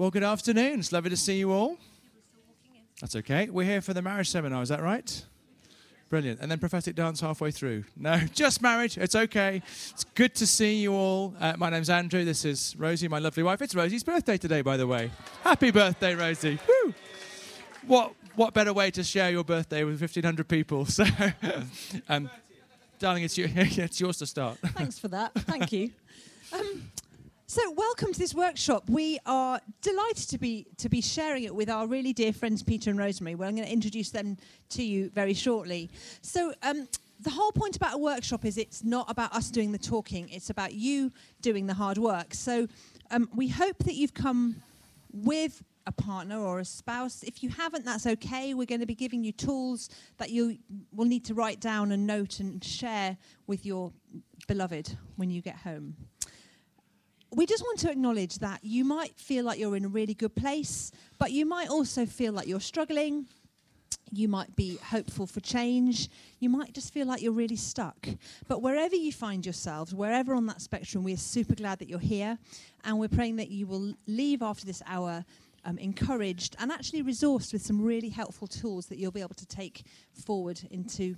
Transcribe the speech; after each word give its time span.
Well, 0.00 0.10
good 0.10 0.24
afternoon. 0.24 0.78
It's 0.78 0.92
lovely 0.92 1.10
to 1.10 1.16
see 1.18 1.38
you 1.38 1.52
all. 1.52 1.76
That's 3.02 3.14
okay. 3.16 3.50
We're 3.50 3.66
here 3.66 3.82
for 3.82 3.92
the 3.92 4.00
marriage 4.00 4.30
seminar, 4.30 4.62
is 4.62 4.70
that 4.70 4.80
right? 4.80 5.26
Brilliant. 6.08 6.40
And 6.40 6.50
then 6.50 6.58
prophetic 6.58 6.96
dance 6.96 7.20
halfway 7.20 7.50
through. 7.50 7.84
No, 7.98 8.16
just 8.32 8.62
marriage. 8.62 8.96
It's 8.96 9.14
okay. 9.14 9.60
It's 9.90 10.04
good 10.14 10.34
to 10.36 10.46
see 10.46 10.76
you 10.76 10.94
all. 10.94 11.34
Uh, 11.38 11.52
my 11.58 11.68
name's 11.68 11.90
Andrew. 11.90 12.24
This 12.24 12.46
is 12.46 12.74
Rosie, 12.78 13.08
my 13.08 13.18
lovely 13.18 13.42
wife. 13.42 13.60
It's 13.60 13.74
Rosie's 13.74 14.02
birthday 14.02 14.38
today, 14.38 14.62
by 14.62 14.78
the 14.78 14.86
way. 14.86 15.10
Happy 15.44 15.70
birthday, 15.70 16.14
Rosie. 16.14 16.58
Woo! 16.66 16.94
What, 17.86 18.14
what 18.36 18.54
better 18.54 18.72
way 18.72 18.90
to 18.92 19.04
share 19.04 19.30
your 19.30 19.44
birthday 19.44 19.84
with 19.84 20.00
1,500 20.00 20.48
people? 20.48 20.86
So, 20.90 21.04
um, 22.08 22.30
darling, 22.98 23.24
it's, 23.24 23.36
you, 23.36 23.50
it's 23.54 24.00
yours 24.00 24.16
to 24.16 24.26
start. 24.26 24.56
Thanks 24.64 24.98
for 24.98 25.08
that. 25.08 25.34
Thank 25.34 25.72
you. 25.72 25.90
Um, 26.54 26.90
so, 27.50 27.68
welcome 27.72 28.12
to 28.12 28.18
this 28.20 28.32
workshop. 28.32 28.88
We 28.88 29.18
are 29.26 29.60
delighted 29.82 30.28
to 30.28 30.38
be 30.38 30.68
to 30.76 30.88
be 30.88 31.00
sharing 31.00 31.42
it 31.42 31.52
with 31.52 31.68
our 31.68 31.88
really 31.88 32.12
dear 32.12 32.32
friends 32.32 32.62
Peter 32.62 32.90
and 32.90 32.98
Rosemary. 32.98 33.34
Well, 33.34 33.48
I'm 33.48 33.56
going 33.56 33.66
to 33.66 33.72
introduce 33.72 34.10
them 34.10 34.36
to 34.68 34.84
you 34.84 35.10
very 35.10 35.34
shortly. 35.34 35.90
So, 36.22 36.54
um, 36.62 36.86
the 37.18 37.30
whole 37.30 37.50
point 37.50 37.74
about 37.74 37.94
a 37.94 37.98
workshop 37.98 38.44
is 38.44 38.56
it's 38.56 38.84
not 38.84 39.10
about 39.10 39.34
us 39.34 39.50
doing 39.50 39.72
the 39.72 39.78
talking; 39.78 40.28
it's 40.28 40.48
about 40.48 40.74
you 40.74 41.10
doing 41.42 41.66
the 41.66 41.74
hard 41.74 41.98
work. 41.98 42.34
So, 42.34 42.68
um, 43.10 43.28
we 43.34 43.48
hope 43.48 43.78
that 43.78 43.96
you've 43.96 44.14
come 44.14 44.62
with 45.12 45.60
a 45.88 45.92
partner 45.92 46.38
or 46.38 46.60
a 46.60 46.64
spouse. 46.64 47.24
If 47.24 47.42
you 47.42 47.48
haven't, 47.48 47.84
that's 47.84 48.06
okay. 48.06 48.54
We're 48.54 48.64
going 48.64 48.80
to 48.80 48.86
be 48.86 48.94
giving 48.94 49.24
you 49.24 49.32
tools 49.32 49.90
that 50.18 50.30
you 50.30 50.56
will 50.94 51.06
need 51.06 51.24
to 51.24 51.34
write 51.34 51.58
down 51.58 51.90
and 51.90 52.06
note 52.06 52.38
and 52.38 52.62
share 52.62 53.16
with 53.48 53.66
your 53.66 53.92
beloved 54.46 54.96
when 55.16 55.32
you 55.32 55.42
get 55.42 55.56
home 55.56 55.96
we 57.32 57.46
just 57.46 57.62
want 57.62 57.78
to 57.80 57.90
acknowledge 57.90 58.38
that 58.38 58.60
you 58.62 58.84
might 58.84 59.16
feel 59.16 59.44
like 59.44 59.58
you're 59.58 59.76
in 59.76 59.84
a 59.84 59.88
really 59.88 60.14
good 60.14 60.34
place, 60.34 60.90
but 61.18 61.30
you 61.32 61.46
might 61.46 61.68
also 61.68 62.06
feel 62.06 62.32
like 62.32 62.48
you're 62.48 62.60
struggling. 62.60 63.26
You 64.12 64.26
might 64.26 64.56
be 64.56 64.76
hopeful 64.82 65.26
for 65.26 65.38
change. 65.40 66.08
You 66.40 66.48
might 66.48 66.72
just 66.72 66.92
feel 66.92 67.06
like 67.06 67.22
you're 67.22 67.32
really 67.32 67.56
stuck. 67.56 68.08
But 68.48 68.60
wherever 68.60 68.96
you 68.96 69.12
find 69.12 69.46
yourselves, 69.46 69.94
wherever 69.94 70.34
on 70.34 70.46
that 70.46 70.60
spectrum, 70.60 71.04
we're 71.04 71.16
super 71.16 71.54
glad 71.54 71.78
that 71.78 71.88
you're 71.88 72.00
here. 72.00 72.36
And 72.82 72.98
we're 72.98 73.08
praying 73.08 73.36
that 73.36 73.50
you 73.50 73.68
will 73.68 73.94
leave 74.08 74.42
after 74.42 74.66
this 74.66 74.82
hour 74.86 75.24
um, 75.64 75.78
encouraged 75.78 76.56
and 76.58 76.72
actually 76.72 77.02
resourced 77.02 77.52
with 77.52 77.62
some 77.62 77.80
really 77.80 78.08
helpful 78.08 78.48
tools 78.48 78.86
that 78.86 78.98
you'll 78.98 79.12
be 79.12 79.20
able 79.20 79.34
to 79.34 79.46
take 79.46 79.82
forward 80.12 80.60
into 80.70 81.16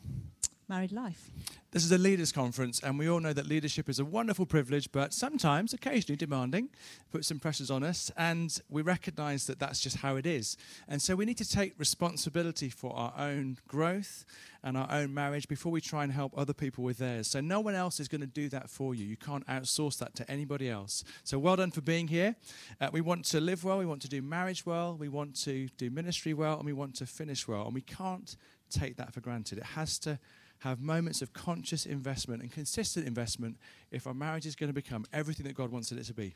married 0.68 0.92
life. 0.92 1.30
This 1.70 1.84
is 1.84 1.92
a 1.92 1.98
leaders' 1.98 2.32
conference, 2.32 2.80
and 2.80 2.98
we 2.98 3.08
all 3.08 3.20
know 3.20 3.32
that 3.32 3.46
leadership 3.46 3.88
is 3.88 3.98
a 3.98 4.04
wonderful 4.04 4.44
privilege, 4.44 4.92
but 4.92 5.14
sometimes, 5.14 5.72
occasionally 5.72 6.16
demanding, 6.16 6.68
puts 7.10 7.28
some 7.28 7.38
pressures 7.38 7.70
on 7.70 7.82
us, 7.82 8.10
and 8.16 8.60
we 8.68 8.82
recognize 8.82 9.46
that 9.46 9.58
that's 9.58 9.80
just 9.80 9.96
how 9.96 10.16
it 10.16 10.26
is. 10.26 10.56
And 10.86 11.00
so 11.00 11.16
we 11.16 11.24
need 11.24 11.38
to 11.38 11.48
take 11.48 11.72
responsibility 11.78 12.68
for 12.68 12.94
our 12.94 13.14
own 13.16 13.56
growth 13.68 14.26
and 14.62 14.76
our 14.76 14.86
own 14.90 15.14
marriage 15.14 15.48
before 15.48 15.72
we 15.72 15.80
try 15.80 16.04
and 16.04 16.12
help 16.12 16.36
other 16.36 16.52
people 16.52 16.84
with 16.84 16.98
theirs. 16.98 17.26
So 17.26 17.40
no 17.40 17.60
one 17.60 17.74
else 17.74 17.98
is 17.98 18.08
going 18.08 18.20
to 18.20 18.26
do 18.26 18.48
that 18.50 18.68
for 18.68 18.94
you. 18.94 19.06
You 19.06 19.16
can't 19.16 19.46
outsource 19.46 19.98
that 19.98 20.14
to 20.16 20.30
anybody 20.30 20.68
else. 20.68 21.04
So 21.24 21.38
well 21.38 21.56
done 21.56 21.70
for 21.70 21.80
being 21.80 22.08
here. 22.08 22.36
Uh, 22.80 22.90
we 22.92 23.00
want 23.00 23.24
to 23.26 23.40
live 23.40 23.64
well, 23.64 23.78
we 23.78 23.86
want 23.86 24.02
to 24.02 24.08
do 24.08 24.20
marriage 24.20 24.66
well, 24.66 24.94
we 24.94 25.08
want 25.08 25.34
to 25.44 25.68
do 25.78 25.90
ministry 25.90 26.34
well, 26.34 26.56
and 26.56 26.66
we 26.66 26.72
want 26.72 26.94
to 26.96 27.06
finish 27.06 27.48
well. 27.48 27.64
And 27.64 27.74
we 27.74 27.80
can't 27.80 28.36
take 28.70 28.96
that 28.96 29.12
for 29.12 29.20
granted. 29.20 29.58
It 29.58 29.64
has 29.64 29.98
to 30.00 30.18
have 30.62 30.80
moments 30.80 31.22
of 31.22 31.32
conscious 31.32 31.86
investment 31.86 32.40
and 32.42 32.52
consistent 32.52 33.06
investment 33.06 33.56
if 33.90 34.06
our 34.06 34.14
marriage 34.14 34.46
is 34.46 34.54
going 34.54 34.68
to 34.68 34.74
become 34.74 35.04
everything 35.12 35.44
that 35.46 35.54
God 35.54 35.70
wants 35.72 35.90
it 35.90 36.02
to 36.04 36.14
be. 36.14 36.34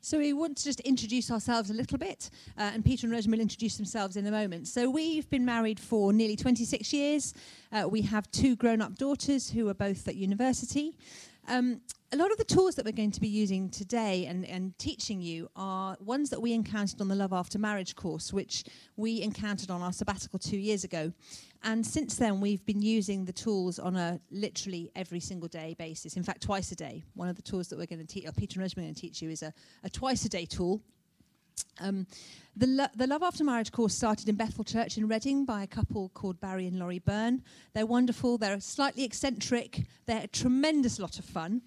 So 0.00 0.18
we 0.18 0.32
want 0.32 0.56
to 0.56 0.64
just 0.64 0.80
introduce 0.80 1.30
ourselves 1.30 1.70
a 1.70 1.74
little 1.74 1.98
bit, 1.98 2.28
uh, 2.58 2.70
and 2.74 2.84
Peter 2.84 3.06
and 3.06 3.12
Rosemary 3.12 3.38
will 3.38 3.42
introduce 3.42 3.76
themselves 3.76 4.16
in 4.16 4.26
a 4.26 4.32
moment. 4.32 4.66
So 4.66 4.90
we've 4.90 5.28
been 5.30 5.44
married 5.44 5.78
for 5.78 6.12
nearly 6.12 6.34
26 6.34 6.92
years. 6.92 7.34
Uh, 7.70 7.86
we 7.88 8.02
have 8.02 8.28
two 8.32 8.56
grown-up 8.56 8.96
daughters 8.96 9.50
who 9.50 9.68
are 9.68 9.74
both 9.74 10.08
at 10.08 10.16
university. 10.16 10.96
Um, 11.46 11.82
a 12.12 12.16
lot 12.16 12.30
of 12.30 12.36
the 12.36 12.44
tools 12.44 12.74
that 12.74 12.84
we're 12.84 12.92
going 12.92 13.10
to 13.10 13.20
be 13.20 13.28
using 13.28 13.70
today 13.70 14.26
and, 14.26 14.44
and 14.44 14.76
teaching 14.78 15.22
you 15.22 15.48
are 15.56 15.96
ones 16.00 16.30
that 16.30 16.42
we 16.42 16.52
encountered 16.52 17.00
on 17.00 17.08
the 17.08 17.14
Love 17.14 17.32
After 17.32 17.58
Marriage 17.58 17.96
course, 17.96 18.32
which 18.32 18.64
we 18.96 19.22
encountered 19.22 19.70
on 19.70 19.82
our 19.82 19.92
sabbatical 19.92 20.38
two 20.38 20.58
years 20.58 20.84
ago. 20.84 21.12
And 21.64 21.86
since 21.86 22.16
then, 22.16 22.40
we've 22.40 22.64
been 22.66 22.82
using 22.82 23.24
the 23.24 23.32
tools 23.32 23.78
on 23.78 23.96
a 23.96 24.20
literally 24.30 24.90
every 24.96 25.20
single 25.20 25.48
day 25.48 25.76
basis. 25.78 26.16
In 26.16 26.22
fact, 26.22 26.42
twice 26.42 26.72
a 26.72 26.76
day. 26.76 27.04
One 27.14 27.28
of 27.28 27.36
the 27.36 27.42
tools 27.42 27.68
that 27.68 27.78
we're 27.78 27.86
going 27.86 28.00
to 28.00 28.06
teach, 28.06 28.26
or 28.26 28.32
Peter 28.32 28.54
and 28.58 28.62
Rosemary 28.62 28.86
are 28.86 28.88
going 28.88 28.94
to 28.94 29.00
teach 29.00 29.22
you, 29.22 29.30
is 29.30 29.42
a, 29.42 29.52
a 29.84 29.90
twice 29.90 30.24
a 30.24 30.28
day 30.28 30.44
tool. 30.44 30.80
Um, 31.80 32.06
the, 32.56 32.66
Lo- 32.66 32.86
the 32.96 33.06
Love 33.06 33.22
After 33.22 33.44
Marriage 33.44 33.72
course 33.72 33.94
started 33.94 34.28
in 34.28 34.34
Bethel 34.34 34.64
Church 34.64 34.98
in 34.98 35.08
Redding 35.08 35.44
by 35.44 35.62
a 35.62 35.66
couple 35.66 36.10
called 36.10 36.40
Barry 36.40 36.66
and 36.66 36.78
Lori 36.78 36.98
Byrne. 36.98 37.42
They're 37.72 37.86
wonderful, 37.86 38.38
they're 38.38 38.60
slightly 38.60 39.04
eccentric, 39.04 39.86
they're 40.06 40.24
a 40.24 40.28
tremendous 40.28 40.98
lot 40.98 41.18
of 41.18 41.24
fun. 41.24 41.62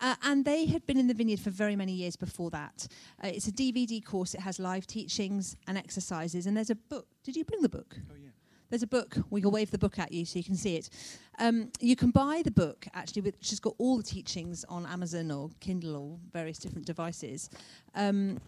Uh, 0.00 0.14
and 0.22 0.44
they 0.44 0.66
had 0.66 0.86
been 0.86 0.98
in 0.98 1.06
the 1.06 1.14
vineyard 1.14 1.40
for 1.40 1.50
very 1.50 1.74
many 1.74 1.92
years 1.92 2.16
before 2.16 2.50
that. 2.50 2.86
Uh, 3.22 3.28
it's 3.28 3.48
a 3.48 3.52
DVD 3.52 4.04
course, 4.04 4.34
it 4.34 4.40
has 4.40 4.58
live 4.58 4.86
teachings 4.86 5.56
and 5.66 5.78
exercises, 5.78 6.46
and 6.46 6.56
there's 6.56 6.70
a 6.70 6.74
book. 6.74 7.06
Did 7.24 7.36
you 7.36 7.44
bring 7.44 7.62
the 7.62 7.68
book? 7.68 7.96
Oh, 8.10 8.14
yeah. 8.22 8.30
There's 8.70 8.82
a 8.82 8.86
book. 8.86 9.16
We 9.30 9.40
can 9.40 9.50
wave 9.50 9.70
the 9.70 9.78
book 9.78 9.98
at 9.98 10.12
you 10.12 10.24
so 10.24 10.38
you 10.38 10.44
can 10.44 10.56
see 10.56 10.76
it. 10.76 10.90
Um, 11.38 11.70
you 11.80 11.96
can 11.96 12.10
buy 12.10 12.42
the 12.44 12.50
book 12.50 12.86
actually, 12.94 13.22
which 13.22 13.50
has 13.50 13.60
got 13.60 13.74
all 13.78 13.96
the 13.96 14.02
teachings 14.02 14.64
on 14.68 14.86
Amazon 14.86 15.30
or 15.30 15.50
Kindle 15.60 15.96
or 15.96 16.18
various 16.32 16.58
different 16.58 16.86
devices. 16.86 17.50
Um, 17.94 18.40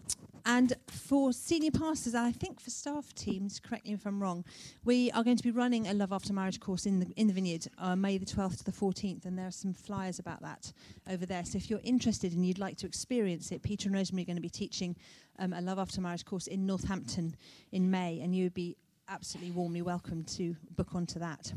and 0.45 0.73
for 0.87 1.31
senior 1.33 1.71
pastors, 1.71 2.13
and 2.13 2.25
I 2.25 2.31
think 2.31 2.59
for 2.59 2.69
staff 2.69 3.13
teams, 3.13 3.59
correct 3.59 3.85
me 3.85 3.93
if 3.93 4.05
I'm 4.05 4.21
wrong, 4.21 4.45
we 4.83 5.11
are 5.11 5.23
going 5.23 5.37
to 5.37 5.43
be 5.43 5.51
running 5.51 5.87
a 5.87 5.93
Love 5.93 6.11
After 6.11 6.33
Marriage 6.33 6.59
course 6.59 6.85
in 6.85 6.99
the, 6.99 7.11
in 7.17 7.27
the 7.27 7.33
Vineyard 7.33 7.67
uh, 7.77 7.95
May 7.95 8.17
the 8.17 8.25
12th 8.25 8.59
to 8.59 8.63
the 8.63 8.71
14th, 8.71 9.25
and 9.25 9.37
there 9.37 9.47
are 9.47 9.51
some 9.51 9.73
flyers 9.73 10.17
about 10.17 10.41
that 10.41 10.71
over 11.09 11.25
there. 11.25 11.45
So 11.45 11.57
if 11.57 11.69
you're 11.69 11.81
interested 11.83 12.33
and 12.33 12.45
you'd 12.45 12.57
like 12.57 12.77
to 12.77 12.87
experience 12.87 13.51
it, 13.51 13.61
Peter 13.61 13.89
and 13.89 13.95
Rosemary 13.95 14.23
are 14.23 14.25
going 14.25 14.37
to 14.37 14.41
be 14.41 14.49
teaching 14.49 14.95
um, 15.37 15.53
a 15.53 15.61
Love 15.61 15.77
After 15.77 16.01
Marriage 16.01 16.25
course 16.25 16.47
in 16.47 16.65
Northampton 16.65 17.35
in 17.71 17.91
May, 17.91 18.19
and 18.21 18.33
you 18.35 18.45
would 18.45 18.53
be 18.53 18.75
absolutely 19.09 19.51
warmly 19.51 19.81
welcome 19.81 20.23
to 20.23 20.55
book 20.75 20.93
onto 20.93 21.19
that. 21.19 21.51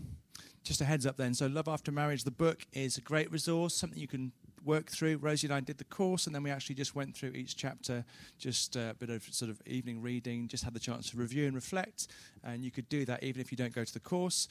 Just 0.65 0.81
a 0.81 0.85
heads 0.85 1.07
up 1.07 1.17
then. 1.17 1.35
So, 1.35 1.47
Love 1.47 1.69
After 1.69 1.93
Marriage, 1.93 2.25
the 2.25 2.31
book 2.31 2.67
is 2.73 2.97
a 2.97 3.01
great 3.01 3.31
resource, 3.31 3.75
something 3.75 3.99
you 3.99 4.09
can 4.09 4.33
work 4.65 4.89
through. 4.91 5.19
Rosie 5.19 5.49
and 5.49 5.55
I 5.55 5.61
did 5.61 5.79
the 5.79 5.85
course, 5.85 6.27
and 6.27 6.35
then 6.35 6.43
we 6.43 6.51
actually 6.51 6.77
just 6.77 6.95
went 6.95 7.15
through 7.15 7.31
each 7.31 7.57
chapter, 7.57 8.05
just 8.39 8.77
a 8.77 8.97
bit 8.99 9.11
of 9.11 9.25
sort 9.25 9.51
of 9.51 9.61
evening 9.67 10.01
reading, 10.01 10.49
just 10.49 10.65
had 10.65 10.73
the 10.73 10.81
chance 10.81 11.11
to 11.11 11.17
review 11.17 11.47
and 11.47 11.55
reflect. 11.55 12.07
And 12.45 12.65
you 12.65 12.71
could 12.71 12.89
do 12.89 13.05
that 13.05 13.23
even 13.23 13.41
if 13.41 13.51
you 13.51 13.57
don't 13.57 13.75
go 13.75 13.85
to 13.85 13.93
the 13.93 14.01
course. 14.01 14.49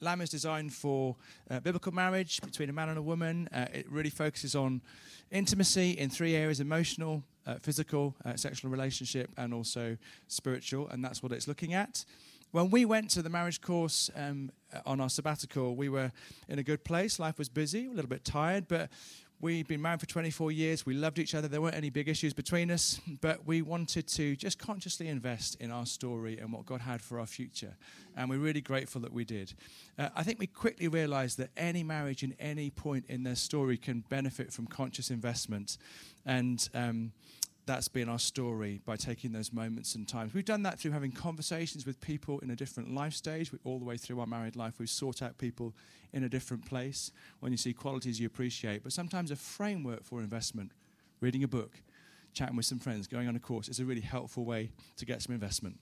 LAM 0.00 0.22
is 0.22 0.30
designed 0.30 0.72
for 0.72 1.14
uh, 1.50 1.60
biblical 1.60 1.92
marriage 1.92 2.40
between 2.40 2.70
a 2.70 2.72
man 2.72 2.88
and 2.88 2.96
a 2.96 3.02
woman. 3.02 3.48
Uh, 3.52 3.66
it 3.72 3.90
really 3.90 4.08
focuses 4.08 4.56
on 4.56 4.80
intimacy 5.30 5.90
in 5.90 6.08
three 6.08 6.34
areas 6.34 6.58
emotional, 6.58 7.22
uh, 7.46 7.56
physical, 7.56 8.14
uh, 8.24 8.34
sexual 8.34 8.70
relationship, 8.70 9.30
and 9.36 9.52
also 9.52 9.98
spiritual. 10.26 10.88
And 10.88 11.04
that's 11.04 11.22
what 11.22 11.32
it's 11.32 11.46
looking 11.46 11.74
at 11.74 12.06
when 12.52 12.70
we 12.70 12.84
went 12.84 13.10
to 13.10 13.22
the 13.22 13.30
marriage 13.30 13.60
course 13.60 14.10
um, 14.16 14.50
on 14.84 15.00
our 15.00 15.08
sabbatical, 15.08 15.76
we 15.76 15.88
were 15.88 16.10
in 16.48 16.58
a 16.58 16.62
good 16.62 16.84
place. 16.84 17.18
Life 17.18 17.38
was 17.38 17.48
busy, 17.48 17.86
a 17.86 17.90
little 17.90 18.08
bit 18.08 18.24
tired, 18.24 18.66
but 18.66 18.90
we'd 19.40 19.68
been 19.68 19.80
married 19.80 20.00
for 20.00 20.06
24 20.06 20.52
years. 20.52 20.84
We 20.84 20.94
loved 20.94 21.18
each 21.18 21.34
other. 21.34 21.48
There 21.48 21.62
weren't 21.62 21.76
any 21.76 21.90
big 21.90 22.08
issues 22.08 22.34
between 22.34 22.70
us, 22.70 23.00
but 23.20 23.46
we 23.46 23.62
wanted 23.62 24.06
to 24.08 24.36
just 24.36 24.58
consciously 24.58 25.08
invest 25.08 25.56
in 25.60 25.70
our 25.70 25.86
story 25.86 26.38
and 26.38 26.52
what 26.52 26.66
God 26.66 26.82
had 26.82 27.00
for 27.00 27.18
our 27.20 27.26
future. 27.26 27.76
And 28.16 28.28
we're 28.28 28.38
really 28.38 28.60
grateful 28.60 29.00
that 29.02 29.12
we 29.12 29.24
did. 29.24 29.54
Uh, 29.98 30.08
I 30.14 30.22
think 30.24 30.38
we 30.38 30.46
quickly 30.46 30.88
realized 30.88 31.38
that 31.38 31.50
any 31.56 31.82
marriage 31.82 32.22
in 32.22 32.34
any 32.38 32.70
point 32.70 33.06
in 33.08 33.22
their 33.22 33.36
story 33.36 33.76
can 33.76 34.04
benefit 34.08 34.52
from 34.52 34.66
conscious 34.66 35.10
investment. 35.10 35.78
And 36.26 36.68
um, 36.74 37.12
that's 37.66 37.88
been 37.88 38.08
our 38.08 38.18
story 38.18 38.80
by 38.84 38.96
taking 38.96 39.32
those 39.32 39.52
moments 39.52 39.94
and 39.94 40.08
times. 40.08 40.34
We've 40.34 40.44
done 40.44 40.62
that 40.64 40.78
through 40.78 40.92
having 40.92 41.12
conversations 41.12 41.86
with 41.86 42.00
people 42.00 42.38
in 42.40 42.50
a 42.50 42.56
different 42.56 42.94
life 42.94 43.14
stage. 43.14 43.52
We, 43.52 43.58
all 43.64 43.78
the 43.78 43.84
way 43.84 43.96
through 43.96 44.20
our 44.20 44.26
married 44.26 44.56
life, 44.56 44.74
we've 44.78 44.90
sought 44.90 45.22
out 45.22 45.38
people 45.38 45.74
in 46.12 46.24
a 46.24 46.28
different 46.28 46.66
place 46.66 47.12
when 47.40 47.52
you 47.52 47.58
see 47.58 47.72
qualities 47.72 48.18
you 48.18 48.26
appreciate. 48.26 48.82
But 48.82 48.92
sometimes 48.92 49.30
a 49.30 49.36
framework 49.36 50.04
for 50.04 50.20
investment, 50.20 50.72
reading 51.20 51.44
a 51.44 51.48
book, 51.48 51.80
chatting 52.32 52.56
with 52.56 52.66
some 52.66 52.78
friends, 52.78 53.06
going 53.06 53.28
on 53.28 53.36
a 53.36 53.40
course, 53.40 53.68
is 53.68 53.80
a 53.80 53.84
really 53.84 54.00
helpful 54.00 54.44
way 54.44 54.70
to 54.96 55.04
get 55.04 55.22
some 55.22 55.34
investment. 55.34 55.78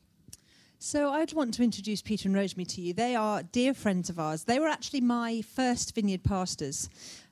So 0.80 1.10
I'd 1.10 1.32
want 1.32 1.54
to 1.54 1.64
introduce 1.64 2.02
Peter 2.02 2.28
and 2.28 2.36
Rosemary 2.36 2.66
to 2.66 2.80
you. 2.80 2.92
They 2.92 3.16
are 3.16 3.42
dear 3.42 3.74
friends 3.74 4.10
of 4.10 4.20
ours. 4.20 4.44
They 4.44 4.60
were 4.60 4.68
actually 4.68 5.00
my 5.00 5.42
first 5.42 5.94
vineyard 5.94 6.22
pastors 6.22 6.88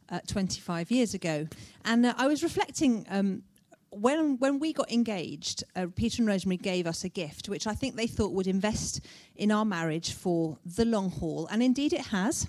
uh, 0.09 0.21
25 0.27 0.91
years 0.91 1.15
ago. 1.15 1.47
And 1.85 2.07
uh, 2.07 2.15
I 2.17 2.27
was 2.27 2.43
reflecting 2.43 3.07
um, 3.09 3.43
when 3.91 4.39
when 4.39 4.59
we 4.59 4.73
got 4.73 4.91
engaged, 4.91 5.65
uh, 5.75 5.87
Peter 5.95 6.23
and 6.23 6.29
Rosemary 6.29 6.57
gave 6.57 6.87
us 6.87 7.05
a 7.05 7.09
gift, 7.09 7.49
which 7.49 7.67
I 7.67 7.75
think 7.75 7.97
they 7.97 8.07
thought 8.07 8.33
would 8.33 8.47
invest 8.47 9.01
in 9.37 9.51
our 9.51 9.65
marriage 9.65 10.13
for 10.13 10.59
the 10.65 10.85
long 10.85 11.11
haul, 11.11 11.47
and 11.51 11.63
indeed 11.63 11.93
it 11.93 12.07
has. 12.07 12.49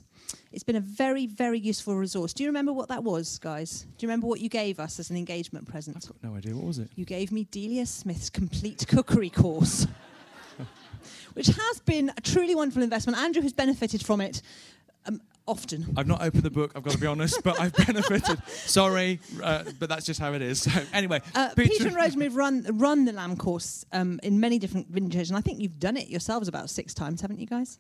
It's 0.52 0.64
been 0.64 0.76
a 0.76 0.82
very, 0.82 1.26
very 1.26 1.60
useful 1.60 1.96
resource. 1.96 2.34
Do 2.34 2.44
you 2.44 2.50
remember 2.50 2.74
what 2.74 2.90
that 2.90 3.04
was, 3.04 3.38
guys? 3.40 3.86
Do 3.98 4.06
you 4.06 4.10
remember 4.10 4.28
what 4.28 4.42
you 4.42 4.50
gave 4.50 4.80
us 4.80 5.00
as 5.00 5.10
an 5.10 5.16
engagement 5.16 5.68
present? 5.68 5.98
I've 5.98 6.22
got 6.22 6.32
no 6.32 6.38
idea. 6.38 6.56
What 6.56 6.66
was 6.66 6.80
it? 6.80 6.90
You 6.96 7.06
gave 7.06 7.32
me 7.32 7.46
Delia 7.46 7.86
Smith's 7.86 8.30
complete 8.30 8.86
cookery 8.88 9.30
course, 9.30 9.88
which 11.34 11.48
has 11.48 11.80
been 11.86 12.12
a 12.18 12.22
truly 12.22 12.56
wonderful 12.56 12.84
investment. 12.84 13.18
Andrew 13.20 13.42
has 13.42 13.54
benefited 13.54 14.06
from 14.06 14.20
it 14.20 14.42
often. 15.48 15.94
I've 15.98 16.08
not 16.08 16.22
opened 16.22 16.44
the 16.44 16.52
book, 16.52 16.72
I've 16.76 16.84
got 16.84 16.94
to 16.94 17.00
be 17.00 17.08
honest, 17.08 17.42
but 17.44 17.60
I've 17.60 17.74
benefited. 17.74 18.42
Sorry, 18.48 19.20
uh, 19.42 19.64
but 19.80 19.90
that's 19.90 20.06
just 20.06 20.20
how 20.20 20.34
it 20.34 20.42
is. 20.42 20.62
So, 20.62 20.72
anyway, 20.94 21.22
Uh, 21.34 21.50
Peter, 21.56 21.88
and 21.88 21.96
Rosemary 21.96 22.26
have 22.26 22.36
run, 22.36 22.66
run 22.74 23.06
the 23.06 23.14
LAM 23.14 23.38
course 23.38 23.86
um, 23.94 24.20
in 24.24 24.40
many 24.40 24.60
different 24.60 24.88
vintages, 24.90 25.30
and 25.30 25.38
I 25.38 25.42
think 25.42 25.60
you've 25.62 25.80
done 25.80 25.98
it 25.98 26.10
yourselves 26.10 26.48
about 26.48 26.70
six 26.70 26.94
times, 26.94 27.22
haven't 27.22 27.40
you 27.40 27.48
guys? 27.48 27.80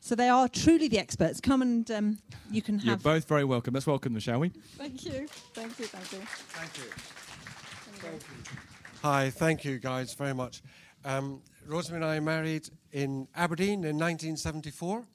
So 0.00 0.14
they 0.14 0.28
are 0.28 0.48
truly 0.48 0.88
the 0.88 0.98
experts. 0.98 1.40
Come 1.40 1.62
and 1.62 1.90
um, 1.90 2.18
you 2.50 2.60
can 2.60 2.78
You're 2.80 2.90
have. 2.94 3.02
both 3.02 3.26
very 3.26 3.44
welcome. 3.44 3.72
Let's 3.72 3.86
welcome 3.86 4.12
them, 4.12 4.20
shall 4.20 4.38
we? 4.40 4.50
Thank 4.76 5.04
you. 5.06 5.26
Thank 5.54 5.78
you. 5.78 5.86
Thank 5.86 6.12
you. 6.12 6.18
Thank 6.48 6.76
you. 6.76 8.18
Hi, 9.02 9.30
thank 9.30 9.64
you 9.64 9.78
guys 9.78 10.12
very 10.14 10.34
much. 10.34 10.62
Um, 11.04 11.40
Rosemary 11.66 12.02
and 12.02 12.10
I 12.10 12.20
married 12.20 12.68
in 12.92 13.28
Aberdeen 13.34 13.84
in 13.84 13.96
1974, 13.98 15.06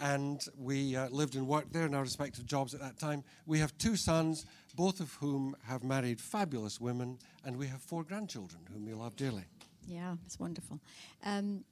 and 0.00 0.44
we 0.58 0.96
uh, 0.96 1.08
lived 1.08 1.34
and 1.34 1.46
worked 1.46 1.72
there 1.72 1.86
in 1.86 1.94
our 1.94 2.02
respective 2.02 2.46
jobs 2.46 2.74
at 2.74 2.80
that 2.80 2.98
time. 2.98 3.24
We 3.46 3.58
have 3.58 3.76
two 3.78 3.96
sons, 3.96 4.46
both 4.74 5.00
of 5.00 5.12
whom 5.14 5.56
have 5.66 5.82
married 5.82 6.20
fabulous 6.20 6.80
women, 6.80 7.18
and 7.44 7.56
we 7.56 7.66
have 7.66 7.80
four 7.80 8.04
grandchildren 8.04 8.62
whom 8.72 8.86
we 8.86 8.94
love 8.94 9.16
dearly. 9.16 9.44
Yeah, 9.86 10.14
it's 10.26 10.38
wonderful. 10.38 10.80
Um, 11.24 11.64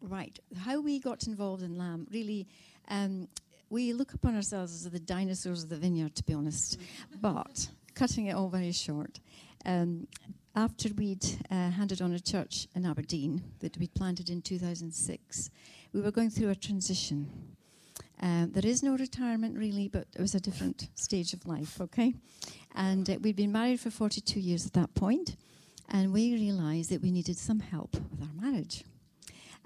right, 0.00 0.38
how 0.58 0.80
we 0.80 0.98
got 0.98 1.26
involved 1.26 1.62
in 1.62 1.76
LAM, 1.76 2.06
really, 2.10 2.48
um, 2.88 3.28
we 3.70 3.92
look 3.92 4.12
upon 4.12 4.34
ourselves 4.34 4.72
as 4.74 4.90
the 4.90 5.00
dinosaurs 5.00 5.62
of 5.62 5.68
the 5.68 5.76
vineyard, 5.76 6.14
to 6.16 6.24
be 6.24 6.34
honest. 6.34 6.78
but 7.20 7.68
cutting 7.94 8.26
it 8.26 8.34
all 8.34 8.48
very 8.48 8.72
short, 8.72 9.20
um, 9.64 10.06
after 10.54 10.90
we'd 10.96 11.24
uh, 11.50 11.70
handed 11.70 12.02
on 12.02 12.12
a 12.12 12.20
church 12.20 12.68
in 12.74 12.84
Aberdeen 12.84 13.42
that 13.60 13.76
we'd 13.78 13.94
planted 13.94 14.28
in 14.28 14.42
2006, 14.42 15.50
we 15.92 16.00
were 16.00 16.10
going 16.10 16.30
through 16.30 16.50
a 16.50 16.54
transition. 16.54 17.30
Um, 18.20 18.52
there 18.52 18.64
is 18.64 18.82
no 18.82 18.96
retirement 18.96 19.58
really, 19.58 19.88
but 19.88 20.06
it 20.14 20.20
was 20.20 20.34
a 20.34 20.40
different 20.40 20.88
stage 20.94 21.32
of 21.32 21.46
life, 21.46 21.80
okay? 21.80 22.14
And 22.74 23.08
uh, 23.10 23.16
we'd 23.20 23.36
been 23.36 23.52
married 23.52 23.80
for 23.80 23.90
42 23.90 24.40
years 24.40 24.66
at 24.66 24.72
that 24.74 24.94
point, 24.94 25.36
and 25.88 26.12
we 26.12 26.32
realized 26.34 26.90
that 26.90 27.02
we 27.02 27.10
needed 27.10 27.36
some 27.36 27.60
help 27.60 27.94
with 28.10 28.22
our 28.22 28.50
marriage. 28.50 28.84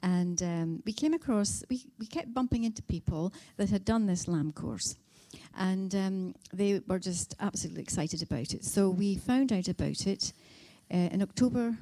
And 0.03 0.43
um, 0.43 0.83
we 0.85 0.93
came 0.93 1.15
across, 1.15 1.65
we, 1.71 1.85
we 1.99 2.07
kept 2.07 2.35
bumping 2.35 2.65
into 2.65 2.83
people 2.83 3.33
that 3.57 3.71
had 3.71 3.85
done 3.85 4.07
this 4.07 4.27
LAM 4.27 4.53
course. 4.53 4.97
And 5.57 5.95
um, 5.95 6.35
they 6.53 6.81
were 6.87 6.99
just 6.99 7.35
absolutely 7.41 7.83
excited 7.83 8.23
about 8.23 8.53
it. 8.53 8.65
So 8.65 8.91
we 8.91 9.17
found 9.17 9.53
out 9.53 9.69
about 9.69 10.07
it 10.07 10.33
uh, 10.93 10.97
in 10.97 11.23
October 11.23 11.77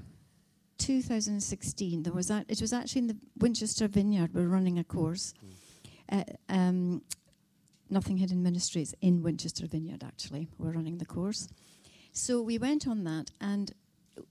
2016. 0.78 2.02
There 2.02 2.12
was 2.12 2.30
a, 2.30 2.44
it 2.48 2.60
was 2.60 2.72
actually 2.72 3.00
in 3.00 3.06
the 3.08 3.16
Winchester 3.38 3.88
Vineyard. 3.88 4.34
We're 4.34 4.46
running 4.46 4.78
a 4.78 4.84
course. 4.84 5.34
Uh, 6.10 6.24
um, 6.48 7.02
Nothing 7.90 8.16
Hidden 8.16 8.42
Ministries 8.42 8.94
in 9.00 9.22
Winchester 9.22 9.66
Vineyard, 9.66 10.02
actually. 10.04 10.48
We're 10.58 10.72
running 10.72 10.98
the 10.98 11.04
course. 11.04 11.48
So 12.12 12.40
we 12.40 12.58
went 12.58 12.86
on 12.86 13.04
that, 13.04 13.30
and 13.40 13.72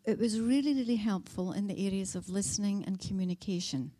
it 0.05 0.17
was 0.17 0.39
really, 0.39 0.73
really 0.73 0.95
helpful 0.95 1.51
in 1.53 1.67
the 1.67 1.85
areas 1.85 2.15
of 2.15 2.29
listening 2.29 2.83
and 2.85 2.99
communication. 2.99 3.91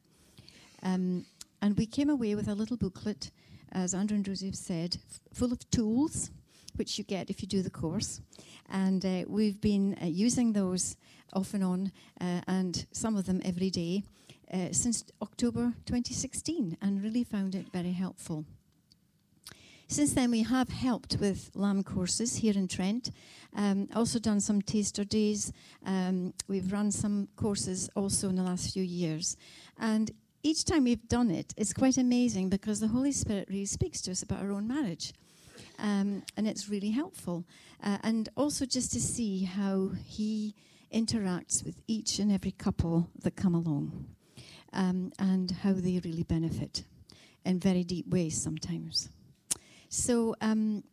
Um, 0.82 1.26
and 1.62 1.78
we 1.78 1.86
came 1.86 2.10
away 2.10 2.36
with 2.36 2.48
a 2.48 2.56
little 2.56 2.78
booklet, 2.78 3.32
as 3.72 3.94
Andrew 3.94 4.16
and 4.16 4.26
Joseph 4.26 4.56
said, 4.56 4.98
f- 5.10 5.20
full 5.34 5.52
of 5.52 5.70
tools, 5.70 6.32
which 6.76 6.98
you 6.98 7.04
get 7.04 7.30
if 7.30 7.42
you 7.42 7.48
do 7.48 7.62
the 7.62 7.70
course. 7.70 8.22
And 8.70 9.06
uh, 9.06 9.24
we've 9.28 9.62
been 9.62 9.98
uh, 10.02 10.06
using 10.06 10.54
those 10.54 10.96
off 11.34 11.54
and 11.54 11.64
on, 11.64 11.92
uh, 12.22 12.42
and 12.48 12.86
some 12.92 13.16
of 13.16 13.26
them 13.26 13.42
every 13.44 13.70
day, 13.70 14.04
uh, 14.54 14.72
since 14.72 15.04
October 15.22 15.74
2016, 15.86 16.78
and 16.82 17.04
really 17.04 17.24
found 17.24 17.56
it 17.56 17.72
very 17.72 17.92
helpful. 17.92 18.46
Since 19.88 20.14
then, 20.14 20.32
we 20.32 20.44
have 20.44 20.70
helped 20.70 21.18
with 21.20 21.52
LAM 21.54 21.84
courses 21.84 22.38
here 22.38 22.54
in 22.56 22.68
Trent. 22.68 23.12
Um, 23.56 23.88
also 23.94 24.18
done 24.18 24.40
some 24.40 24.62
taster 24.62 25.04
days. 25.04 25.52
Um, 25.86 26.34
we've 26.48 26.72
run 26.72 26.92
some 26.92 27.28
courses 27.36 27.90
also 27.96 28.30
in 28.30 28.36
the 28.36 28.44
last 28.44 28.74
few 28.74 28.82
years. 28.82 29.38
And 29.78 30.10
each 30.42 30.66
time 30.66 30.86
we've 30.86 31.08
done 31.08 31.30
it, 31.30 31.54
it's 31.58 31.74
quite 31.74 31.98
amazing 31.98 32.50
because 32.50 32.80
the 32.80 32.88
Holy 32.88 33.12
Spirit 33.12 33.50
really 33.50 33.66
speaks 33.66 34.02
to 34.02 34.12
us 34.12 34.24
about 34.24 34.42
our 34.42 34.52
own 34.52 34.68
marriage. 34.68 35.14
Um, 35.78 36.24
and 36.38 36.48
it's 36.48 36.70
really 36.70 36.92
helpful. 36.92 37.46
Uh, 37.84 37.98
and 38.04 38.30
also 38.36 38.66
just 38.66 38.94
to 38.94 39.00
see 39.00 39.44
how 39.44 39.92
He 40.06 40.56
interacts 40.94 41.64
with 41.66 41.82
each 41.88 42.20
and 42.20 42.32
every 42.32 42.52
couple 42.52 43.10
that 43.24 43.36
come 43.36 43.56
along 43.56 44.08
um, 44.74 45.12
and 45.20 45.52
how 45.52 45.74
they 45.74 46.00
really 46.04 46.24
benefit 46.24 46.84
in 47.46 47.60
very 47.60 47.84
deep 47.84 48.08
ways 48.08 48.42
sometimes. 48.42 49.10
So 49.90 50.36
um, 50.42 50.84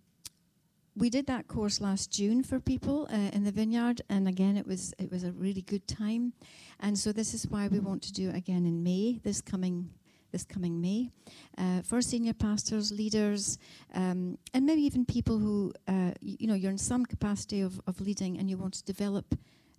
we 0.96 1.08
did 1.08 1.26
that 1.26 1.48
course 1.48 1.80
last 1.80 2.12
June 2.12 2.42
for 2.42 2.60
people 2.60 3.08
uh, 3.10 3.30
in 3.32 3.44
the 3.44 3.52
vineyard, 3.52 4.02
and 4.10 4.28
again, 4.28 4.56
it 4.56 4.66
was 4.66 4.92
it 4.98 5.10
was 5.10 5.24
a 5.24 5.32
really 5.32 5.62
good 5.62 5.86
time. 5.86 6.32
And 6.80 6.98
so 6.98 7.12
this 7.12 7.32
is 7.32 7.46
why 7.46 7.68
we 7.68 7.78
want 7.78 8.02
to 8.02 8.12
do 8.12 8.30
it 8.30 8.36
again 8.36 8.66
in 8.66 8.82
May, 8.82 9.20
this 9.22 9.40
coming 9.40 9.90
this 10.32 10.44
coming 10.44 10.80
May, 10.80 11.10
uh, 11.58 11.82
for 11.82 12.00
senior 12.00 12.34
pastors, 12.34 12.92
leaders, 12.92 13.58
um, 13.94 14.38
and 14.54 14.64
maybe 14.64 14.82
even 14.82 15.04
people 15.04 15.38
who 15.38 15.72
uh, 15.88 16.12
you 16.20 16.46
know 16.46 16.54
you're 16.54 16.70
in 16.70 16.78
some 16.78 17.06
capacity 17.06 17.60
of, 17.60 17.80
of 17.86 18.00
leading 18.00 18.38
and 18.38 18.50
you 18.50 18.58
want 18.58 18.74
to 18.74 18.84
develop 18.84 19.34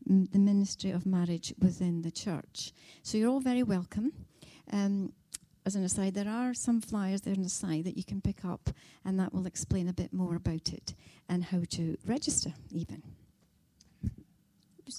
m- 0.09 0.27
the 0.31 0.39
ministry 0.39 0.91
of 0.91 1.05
marriage 1.05 1.53
within 1.59 2.01
the 2.01 2.11
church. 2.11 2.73
So 3.03 3.17
you're 3.17 3.29
all 3.29 3.39
very 3.39 3.63
welcome. 3.63 4.13
Um, 4.71 5.13
as 5.65 5.75
an 5.75 5.83
aside, 5.83 6.15
there 6.15 6.27
are 6.29 6.53
some 6.53 6.81
flyers 6.81 7.21
there 7.21 7.35
on 7.35 7.43
the 7.43 7.49
side 7.49 7.83
that 7.83 7.97
you 7.97 8.03
can 8.03 8.21
pick 8.21 8.43
up, 8.43 8.69
and 9.05 9.19
that 9.19 9.33
will 9.33 9.45
explain 9.45 9.87
a 9.87 9.93
bit 9.93 10.11
more 10.11 10.35
about 10.35 10.73
it 10.73 10.95
and 11.29 11.43
how 11.43 11.61
to 11.71 11.97
register, 12.05 12.53
even. 12.71 13.03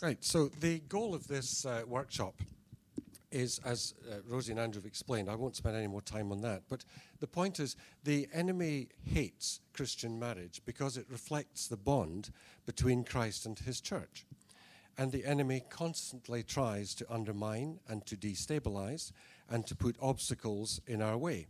Right, 0.00 0.24
so 0.24 0.48
the 0.60 0.78
goal 0.88 1.14
of 1.14 1.26
this 1.26 1.66
uh, 1.66 1.82
workshop 1.86 2.34
is, 3.30 3.60
as 3.64 3.94
uh, 4.10 4.16
Rosie 4.26 4.52
and 4.52 4.60
Andrew 4.60 4.80
have 4.80 4.86
explained, 4.86 5.28
I 5.28 5.34
won't 5.34 5.56
spend 5.56 5.76
any 5.76 5.86
more 5.86 6.00
time 6.00 6.30
on 6.32 6.40
that, 6.42 6.62
but 6.68 6.84
the 7.20 7.26
point 7.26 7.58
is 7.58 7.76
the 8.04 8.28
enemy 8.32 8.88
hates 9.04 9.60
Christian 9.72 10.18
marriage 10.18 10.62
because 10.64 10.96
it 10.96 11.06
reflects 11.10 11.66
the 11.66 11.76
bond 11.76 12.30
between 12.66 13.04
Christ 13.04 13.46
and 13.46 13.58
his 13.58 13.80
church. 13.80 14.26
And 14.98 15.10
the 15.10 15.24
enemy 15.24 15.64
constantly 15.70 16.42
tries 16.42 16.94
to 16.96 17.12
undermine 17.12 17.80
and 17.88 18.04
to 18.06 18.16
destabilize 18.16 19.12
and 19.48 19.66
to 19.66 19.74
put 19.74 19.96
obstacles 20.00 20.80
in 20.86 21.00
our 21.00 21.16
way. 21.16 21.46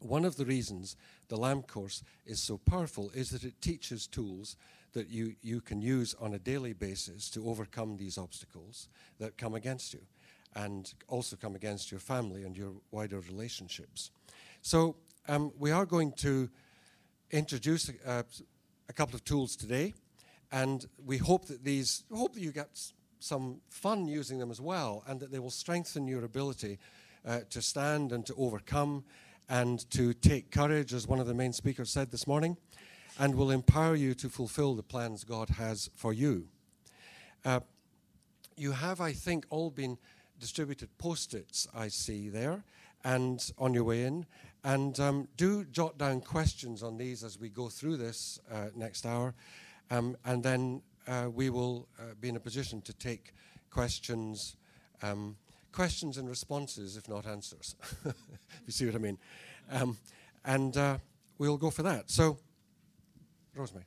One 0.00 0.24
of 0.24 0.36
the 0.36 0.44
reasons 0.44 0.96
the 1.28 1.36
LAM 1.36 1.62
course 1.62 2.02
is 2.26 2.40
so 2.40 2.58
powerful 2.58 3.10
is 3.14 3.30
that 3.30 3.44
it 3.44 3.60
teaches 3.60 4.06
tools 4.06 4.56
that 4.92 5.08
you, 5.08 5.34
you 5.42 5.60
can 5.60 5.80
use 5.80 6.14
on 6.20 6.34
a 6.34 6.38
daily 6.38 6.72
basis 6.72 7.28
to 7.30 7.48
overcome 7.48 7.96
these 7.96 8.18
obstacles 8.18 8.88
that 9.18 9.36
come 9.36 9.54
against 9.54 9.92
you 9.92 10.00
and 10.54 10.94
also 11.08 11.36
come 11.36 11.54
against 11.54 11.90
your 11.90 12.00
family 12.00 12.44
and 12.44 12.56
your 12.56 12.72
wider 12.90 13.20
relationships. 13.20 14.10
So, 14.62 14.96
um, 15.28 15.52
we 15.58 15.70
are 15.72 15.84
going 15.84 16.12
to 16.18 16.48
introduce 17.30 17.90
uh, 18.06 18.22
a 18.88 18.92
couple 18.92 19.14
of 19.14 19.24
tools 19.24 19.56
today, 19.56 19.94
and 20.50 20.86
we 21.04 21.18
hope 21.18 21.46
that 21.46 21.64
these 21.64 22.04
hope 22.12 22.34
that 22.34 22.40
you 22.40 22.52
get 22.52 22.68
some 23.20 23.60
fun 23.68 24.06
using 24.06 24.38
them 24.38 24.50
as 24.50 24.60
well, 24.60 25.04
and 25.06 25.20
that 25.20 25.32
they 25.32 25.38
will 25.38 25.50
strengthen 25.50 26.06
your 26.06 26.24
ability 26.24 26.78
uh, 27.26 27.40
to 27.50 27.60
stand 27.60 28.12
and 28.12 28.24
to 28.26 28.34
overcome 28.36 29.04
and 29.48 29.90
to 29.90 30.12
take 30.12 30.50
courage, 30.50 30.92
as 30.92 31.06
one 31.08 31.18
of 31.18 31.26
the 31.26 31.34
main 31.34 31.52
speakers 31.52 31.90
said 31.90 32.10
this 32.10 32.26
morning, 32.26 32.56
and 33.18 33.34
will 33.34 33.50
empower 33.50 33.96
you 33.96 34.14
to 34.14 34.28
fulfill 34.28 34.74
the 34.74 34.82
plans 34.82 35.24
God 35.24 35.48
has 35.50 35.90
for 35.94 36.12
you. 36.12 36.46
Uh, 37.44 37.60
you 38.56 38.72
have, 38.72 39.00
I 39.00 39.12
think, 39.12 39.46
all 39.50 39.70
been 39.70 39.98
distributed 40.38 40.88
post 40.98 41.34
its, 41.34 41.66
I 41.74 41.88
see 41.88 42.28
there, 42.28 42.62
and 43.04 43.50
on 43.58 43.74
your 43.74 43.84
way 43.84 44.04
in. 44.04 44.26
And 44.64 44.98
um, 45.00 45.28
do 45.36 45.64
jot 45.64 45.98
down 45.98 46.20
questions 46.20 46.82
on 46.82 46.98
these 46.98 47.24
as 47.24 47.38
we 47.38 47.48
go 47.48 47.68
through 47.68 47.96
this 47.96 48.38
uh, 48.52 48.66
next 48.74 49.06
hour. 49.06 49.34
Um, 49.90 50.16
and 50.24 50.42
then 50.42 50.82
uh, 51.06 51.28
we 51.32 51.50
will 51.50 51.88
uh, 51.98 52.14
be 52.20 52.28
in 52.28 52.36
a 52.36 52.40
position 52.40 52.82
to 52.82 52.92
take 52.92 53.32
questions, 53.70 54.56
um, 55.02 55.36
questions 55.72 56.18
and 56.18 56.28
responses, 56.28 56.96
if 56.96 57.08
not 57.08 57.26
answers. 57.26 57.76
if 58.04 58.14
you 58.66 58.72
see 58.72 58.86
what 58.86 58.94
I 58.94 58.98
mean. 58.98 59.18
Um, 59.70 59.96
and 60.44 60.76
uh, 60.76 60.98
we'll 61.38 61.56
go 61.56 61.70
for 61.70 61.82
that. 61.82 62.10
So, 62.10 62.38
Rosemary. 63.54 63.86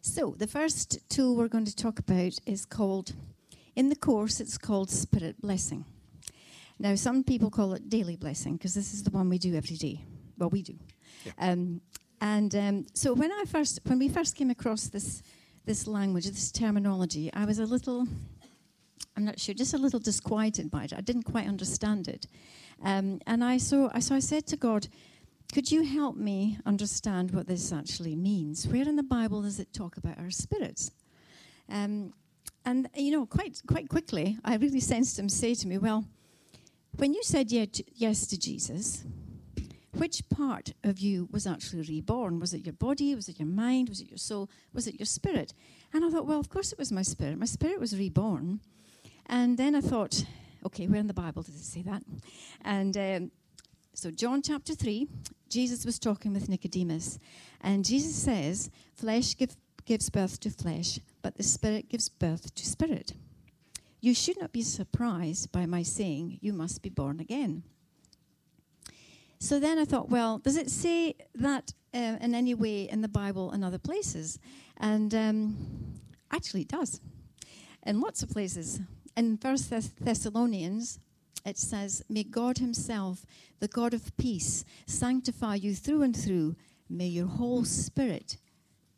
So, 0.00 0.34
the 0.36 0.46
first 0.46 0.98
tool 1.08 1.36
we're 1.36 1.48
going 1.48 1.64
to 1.64 1.76
talk 1.76 1.98
about 1.98 2.38
is 2.46 2.66
called, 2.66 3.14
in 3.74 3.88
the 3.88 3.96
course, 3.96 4.40
it's 4.40 4.58
called 4.58 4.90
Spirit 4.90 5.40
Blessing. 5.40 5.84
Now, 6.78 6.94
some 6.96 7.24
people 7.24 7.50
call 7.50 7.72
it 7.74 7.88
daily 7.88 8.16
blessing 8.16 8.56
because 8.56 8.74
this 8.74 8.92
is 8.92 9.04
the 9.04 9.10
one 9.10 9.28
we 9.28 9.38
do 9.38 9.54
every 9.54 9.76
day. 9.76 10.04
Well, 10.36 10.50
we 10.50 10.62
do. 10.62 10.74
Yeah. 11.24 11.32
Um, 11.38 11.80
and 12.24 12.54
um, 12.54 12.86
so, 12.94 13.12
when 13.12 13.30
I 13.30 13.44
first, 13.46 13.80
when 13.84 13.98
we 13.98 14.08
first 14.08 14.34
came 14.34 14.48
across 14.48 14.86
this, 14.86 15.22
this 15.66 15.86
language, 15.86 16.24
this 16.24 16.50
terminology, 16.50 17.30
I 17.34 17.44
was 17.44 17.58
a 17.58 17.66
little, 17.66 18.08
I'm 19.14 19.26
not 19.26 19.38
sure, 19.38 19.54
just 19.54 19.74
a 19.74 19.76
little 19.76 20.00
disquieted 20.00 20.70
by 20.70 20.84
it. 20.84 20.94
I 20.94 21.02
didn't 21.02 21.24
quite 21.24 21.46
understand 21.46 22.08
it. 22.08 22.26
Um, 22.82 23.20
and 23.26 23.44
I 23.44 23.58
so, 23.58 23.90
I 23.92 23.98
so 24.00 24.14
I 24.14 24.20
said 24.20 24.46
to 24.46 24.56
God, 24.56 24.88
could 25.52 25.70
you 25.70 25.82
help 25.84 26.16
me 26.16 26.56
understand 26.64 27.30
what 27.32 27.46
this 27.46 27.70
actually 27.74 28.16
means? 28.16 28.66
Where 28.66 28.88
in 28.88 28.96
the 28.96 29.02
Bible 29.02 29.42
does 29.42 29.60
it 29.60 29.74
talk 29.74 29.98
about 29.98 30.18
our 30.18 30.30
spirits? 30.30 30.92
Um, 31.68 32.14
and 32.64 32.88
you 32.96 33.10
know, 33.10 33.26
quite 33.26 33.60
quite 33.66 33.90
quickly, 33.90 34.38
I 34.42 34.56
really 34.56 34.80
sensed 34.80 35.18
him 35.18 35.28
say 35.28 35.54
to 35.56 35.68
me, 35.68 35.76
"Well, 35.76 36.06
when 36.96 37.12
you 37.12 37.22
said 37.22 37.52
yes 37.52 38.26
to 38.28 38.38
Jesus, 38.38 39.04
which 39.96 40.28
part 40.28 40.72
of 40.82 40.98
you 40.98 41.28
was 41.30 41.46
actually 41.46 41.82
reborn? 41.82 42.40
Was 42.40 42.54
it 42.54 42.64
your 42.66 42.72
body? 42.74 43.14
Was 43.14 43.28
it 43.28 43.38
your 43.38 43.48
mind? 43.48 43.88
Was 43.88 44.00
it 44.00 44.10
your 44.10 44.18
soul? 44.18 44.50
Was 44.72 44.86
it 44.86 44.98
your 44.98 45.06
spirit?" 45.06 45.54
And 45.92 46.04
I 46.04 46.10
thought, 46.10 46.26
"Well, 46.26 46.40
of 46.40 46.48
course 46.48 46.72
it 46.72 46.78
was 46.78 46.92
my 46.92 47.02
spirit. 47.02 47.38
My 47.38 47.46
spirit 47.46 47.80
was 47.80 47.96
reborn." 47.96 48.60
And 49.26 49.56
then 49.56 49.74
I 49.74 49.80
thought, 49.80 50.24
"Okay, 50.66 50.86
where 50.86 51.00
in 51.00 51.06
the 51.06 51.14
Bible 51.14 51.42
does 51.42 51.56
it 51.56 51.64
say 51.64 51.82
that?" 51.82 52.02
And 52.62 52.96
um, 52.96 53.30
so, 53.96 54.10
John 54.10 54.42
chapter 54.42 54.74
3, 54.74 55.06
Jesus 55.48 55.84
was 55.84 56.00
talking 56.00 56.32
with 56.32 56.48
Nicodemus, 56.48 57.20
and 57.60 57.84
Jesus 57.84 58.16
says, 58.16 58.68
Flesh 58.92 59.36
give, 59.36 59.56
gives 59.84 60.10
birth 60.10 60.40
to 60.40 60.50
flesh, 60.50 60.98
but 61.22 61.36
the 61.36 61.44
Spirit 61.44 61.88
gives 61.88 62.08
birth 62.08 62.52
to 62.56 62.66
spirit. 62.66 63.12
You 64.00 64.12
should 64.12 64.40
not 64.40 64.52
be 64.52 64.62
surprised 64.62 65.52
by 65.52 65.66
my 65.66 65.84
saying, 65.84 66.38
You 66.40 66.52
must 66.52 66.82
be 66.82 66.90
born 66.90 67.20
again. 67.20 67.62
So 69.38 69.60
then 69.60 69.78
I 69.78 69.84
thought, 69.84 70.08
well, 70.08 70.38
does 70.38 70.56
it 70.56 70.70
say 70.70 71.14
that 71.34 71.72
uh, 71.92 72.16
in 72.20 72.34
any 72.34 72.54
way 72.54 72.88
in 72.88 73.02
the 73.02 73.08
Bible 73.08 73.50
and 73.50 73.64
other 73.64 73.78
places? 73.78 74.38
And 74.78 75.14
um, 75.14 75.56
actually, 76.30 76.62
it 76.62 76.68
does. 76.68 77.00
In 77.84 78.00
lots 78.00 78.22
of 78.22 78.30
places. 78.30 78.80
In 79.16 79.36
First 79.36 79.68
Thess- 79.68 79.92
Thessalonians, 80.00 80.98
it 81.44 81.58
says, 81.58 82.02
May 82.08 82.24
God 82.24 82.58
Himself, 82.58 83.26
the 83.60 83.68
God 83.68 83.92
of 83.92 84.16
peace, 84.16 84.64
sanctify 84.86 85.56
you 85.56 85.74
through 85.74 86.02
and 86.02 86.16
through. 86.16 86.56
May 86.88 87.06
your 87.06 87.26
whole 87.26 87.64
spirit, 87.64 88.38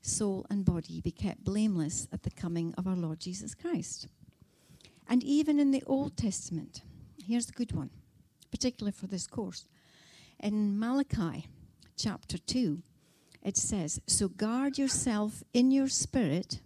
soul, 0.00 0.46
and 0.48 0.64
body 0.64 1.00
be 1.00 1.10
kept 1.10 1.44
blameless 1.44 2.06
at 2.12 2.22
the 2.22 2.30
coming 2.30 2.74
of 2.78 2.86
our 2.86 2.96
Lord 2.96 3.20
Jesus 3.20 3.54
Christ. 3.54 4.06
And 5.08 5.22
even 5.22 5.58
in 5.58 5.70
the 5.70 5.82
Old 5.86 6.16
Testament, 6.16 6.82
here's 7.24 7.46
the 7.46 7.52
good 7.52 7.72
one, 7.72 7.90
particularly 8.50 8.92
for 8.92 9.06
this 9.06 9.26
course. 9.26 9.66
In 10.40 10.78
Malachi 10.78 11.46
chapter 11.96 12.38
2, 12.38 12.82
it 13.42 13.56
says, 13.56 14.00
So 14.06 14.28
guard 14.28 14.78
yourself 14.78 15.42
in 15.52 15.70
your 15.70 15.88
spirit 15.88 16.60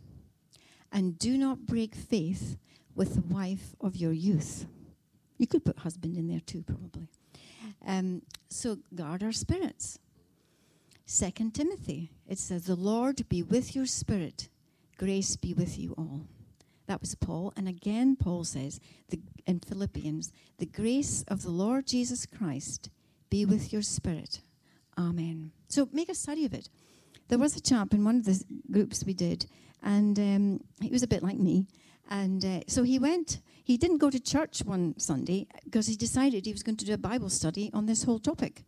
and 0.92 1.18
do 1.18 1.36
not 1.38 1.66
break 1.66 1.94
faith 1.94 2.56
with 2.94 3.14
the 3.14 3.34
wife 3.34 3.74
of 3.80 3.96
your 3.96 4.12
youth. 4.12 4.66
You 5.38 5.46
could 5.46 5.64
put 5.64 5.78
husband 5.78 6.16
in 6.16 6.28
there 6.28 6.40
too, 6.40 6.62
probably. 6.62 7.08
Um, 7.86 8.22
so 8.48 8.78
guard 8.94 9.22
our 9.22 9.32
spirits. 9.32 9.98
Second 11.06 11.54
Timothy, 11.54 12.10
it 12.28 12.38
says, 12.38 12.64
The 12.64 12.76
Lord 12.76 13.28
be 13.28 13.42
with 13.42 13.74
your 13.74 13.86
spirit, 13.86 14.48
grace 14.96 15.36
be 15.36 15.54
with 15.54 15.78
you 15.78 15.94
all. 15.96 16.22
That 16.86 17.00
was 17.00 17.14
Paul. 17.14 17.52
And 17.56 17.68
again, 17.68 18.16
Paul 18.16 18.44
says 18.44 18.80
the, 19.08 19.20
in 19.46 19.60
Philippians, 19.60 20.32
The 20.58 20.66
grace 20.66 21.24
of 21.28 21.42
the 21.42 21.50
Lord 21.50 21.86
Jesus 21.86 22.26
Christ 22.26 22.90
be 23.30 23.44
with 23.44 23.72
your 23.72 23.82
spirit. 23.82 24.40
Amen. 24.98 25.52
So 25.68 25.88
make 25.92 26.08
a 26.08 26.14
study 26.14 26.44
of 26.44 26.52
it. 26.52 26.68
There 27.28 27.38
was 27.38 27.56
a 27.56 27.60
chap 27.60 27.94
in 27.94 28.04
one 28.04 28.16
of 28.16 28.24
the 28.24 28.42
groups 28.70 29.04
we 29.04 29.14
did, 29.14 29.46
and 29.82 30.18
um, 30.18 30.60
he 30.80 30.90
was 30.90 31.02
a 31.02 31.06
bit 31.06 31.22
like 31.22 31.38
me. 31.38 31.66
And 32.10 32.44
uh, 32.44 32.60
so 32.66 32.82
he 32.82 32.98
went 32.98 33.40
he 33.70 33.76
didn't 33.76 33.98
go 33.98 34.10
to 34.10 34.18
church 34.18 34.64
one 34.64 34.98
Sunday 34.98 35.46
because 35.62 35.86
he 35.86 35.94
decided 35.94 36.44
he 36.44 36.50
was 36.50 36.64
going 36.64 36.76
to 36.78 36.84
do 36.84 36.94
a 36.94 36.98
Bible 36.98 37.30
study 37.30 37.70
on 37.72 37.86
this 37.86 38.02
whole 38.02 38.18
topic. 38.18 38.64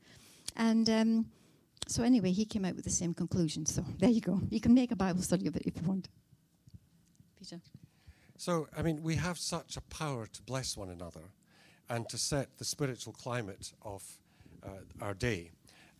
And 0.54 0.88
um, 0.88 1.26
so, 1.88 2.04
anyway, 2.04 2.30
he 2.30 2.44
came 2.44 2.64
out 2.64 2.76
with 2.76 2.84
the 2.84 2.90
same 2.90 3.12
conclusion. 3.12 3.66
So, 3.66 3.84
there 3.98 4.10
you 4.10 4.20
go. 4.20 4.40
You 4.48 4.60
can 4.60 4.74
make 4.74 4.92
a 4.92 4.96
Bible 4.96 5.22
study 5.22 5.48
of 5.48 5.56
it 5.56 5.62
if 5.66 5.76
you 5.76 5.82
want. 5.82 6.08
Peter. 7.36 7.60
So, 8.36 8.68
I 8.76 8.82
mean, 8.82 9.02
we 9.02 9.16
have 9.16 9.38
such 9.38 9.76
a 9.76 9.80
power 9.80 10.26
to 10.26 10.42
bless 10.42 10.76
one 10.76 10.90
another 10.90 11.32
and 11.88 12.08
to 12.08 12.16
set 12.16 12.58
the 12.58 12.64
spiritual 12.64 13.12
climate 13.12 13.72
of 13.82 14.04
our 15.00 15.14
day. 15.14 15.50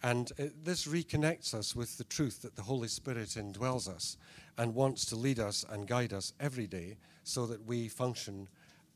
And 0.03 0.33
uh, 0.39 0.47
this 0.65 0.87
reconnects 0.87 1.55
us 1.55 1.77
with 1.77 1.97
the 1.97 2.05
truth 2.05 2.43
that 2.43 2.57
the 2.57 2.63
Holy 2.63 2.89
Spirit 2.89 3.29
indwells 3.31 3.89
us 3.89 4.17
and 4.59 4.75
wants 4.75 5.05
to 5.07 5.17
lead 5.17 5.39
us 5.39 5.65
and 5.71 5.87
guide 5.87 6.13
us 6.13 6.33
every 6.41 6.67
day 6.67 6.97
so 7.23 7.47
that 7.47 7.65
we 7.67 7.89
function 7.89 8.49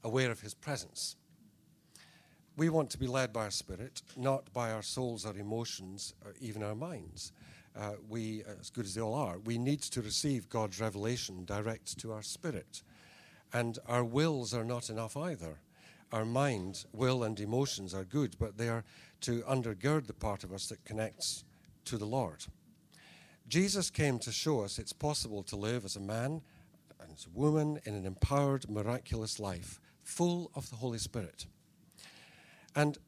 aware 0.03 0.31
of 0.31 0.41
his 0.41 0.55
presence. 0.55 1.17
We 2.57 2.71
want 2.71 2.91
to 2.91 2.99
be 2.99 3.07
led 3.07 3.33
by 3.33 3.45
our 3.45 3.51
spirit, 3.51 4.03
not 4.17 4.53
by 4.53 4.73
our 4.73 4.83
souls 4.83 5.27
our 5.27 5.37
emotions 5.37 6.15
or 6.25 6.35
even 6.41 6.63
our 6.63 6.75
minds. 6.75 7.33
Uh, 7.79 7.93
we, 8.09 8.43
as 8.61 8.71
good 8.71 8.87
as 8.87 8.95
they 8.95 9.01
all 9.03 9.15
are, 9.15 9.39
we 9.39 9.59
need 9.59 9.83
to 9.83 10.01
receive 10.01 10.49
God's 10.49 10.81
revelation 10.81 11.45
direct 11.45 11.99
to 11.99 12.13
our 12.13 12.23
spirit. 12.23 12.83
And 13.53 13.79
our 13.87 14.03
wills 14.03 14.55
are 14.55 14.65
not 14.65 14.89
enough 14.89 15.17
either. 15.17 15.61
Our 16.13 16.25
mind, 16.25 16.87
will, 16.93 17.25
and 17.25 17.39
emotions 17.39 17.93
are 17.93 18.05
good, 18.05 18.37
but 18.39 18.57
they 18.57 18.69
are 18.69 18.85
to 19.27 19.43
undergird 19.43 20.07
the 20.07 20.15
part 20.15 20.45
of 20.45 20.53
us 20.53 20.69
that 20.69 20.85
connects 20.85 21.43
to 21.85 21.99
the 21.99 22.05
Lord. 22.05 22.47
Jesus 23.49 23.91
came 23.91 24.21
to 24.21 24.31
show 24.31 24.61
us 24.63 24.79
it's 24.79 24.93
possible 24.93 25.43
to 25.43 25.57
live 25.57 25.85
as 25.85 25.97
a 25.97 26.01
man 26.01 26.43
and 27.01 27.11
as 27.13 27.27
a 27.27 27.37
woman 27.37 27.81
in 27.85 27.95
an 27.95 28.07
empowered, 28.07 28.71
miraculous 28.71 29.41
life 29.41 29.81
full 30.05 30.53
of 30.55 30.71
the 30.71 30.77
Holy 30.77 30.99
Spirit. 30.99 31.47
And 32.77 32.99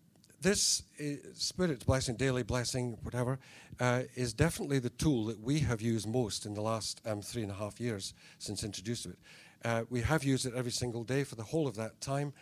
this 0.41 0.83
uh, 1.01 1.05
Spirit 1.35 1.87
blessing, 1.87 2.17
daily 2.17 2.43
blessing, 2.43 2.99
whatever, 3.03 3.39
uh, 3.79 4.03
is 4.17 4.33
definitely 4.33 4.81
the 4.81 4.91
tool 4.91 5.27
that 5.27 5.41
we 5.41 5.61
have 5.61 5.81
used 5.81 6.09
most 6.09 6.47
in 6.47 6.55
the 6.55 6.63
last 6.63 7.01
um, 7.07 7.23
three 7.23 7.43
and 7.43 7.53
a 7.53 7.55
half 7.55 7.81
years 7.81 8.13
since 8.41 8.65
introducing 8.65 9.13
it. 9.13 9.19
Uh, 9.65 9.85
we 9.89 10.01
have 10.01 10.25
used 10.25 10.47
it 10.47 10.55
every 10.57 10.73
single 10.73 11.05
day 11.05 11.23
for 11.23 11.37
the 11.37 11.45
whole 11.45 11.69
of 11.69 11.77
that 11.77 12.01
time. 12.01 12.33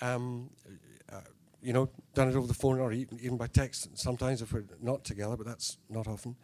Um, 0.00 0.48
uh, 1.12 1.20
you 1.66 1.72
know, 1.72 1.90
done 2.14 2.28
it 2.28 2.36
over 2.36 2.46
the 2.46 2.54
phone 2.54 2.78
or 2.78 2.92
even, 2.92 3.36
by 3.36 3.48
text 3.48 3.98
sometimes 3.98 4.40
if 4.40 4.52
we're 4.52 4.62
not 4.80 5.02
together, 5.02 5.36
but 5.36 5.46
that's 5.46 5.78
not 5.90 6.06
often. 6.06 6.36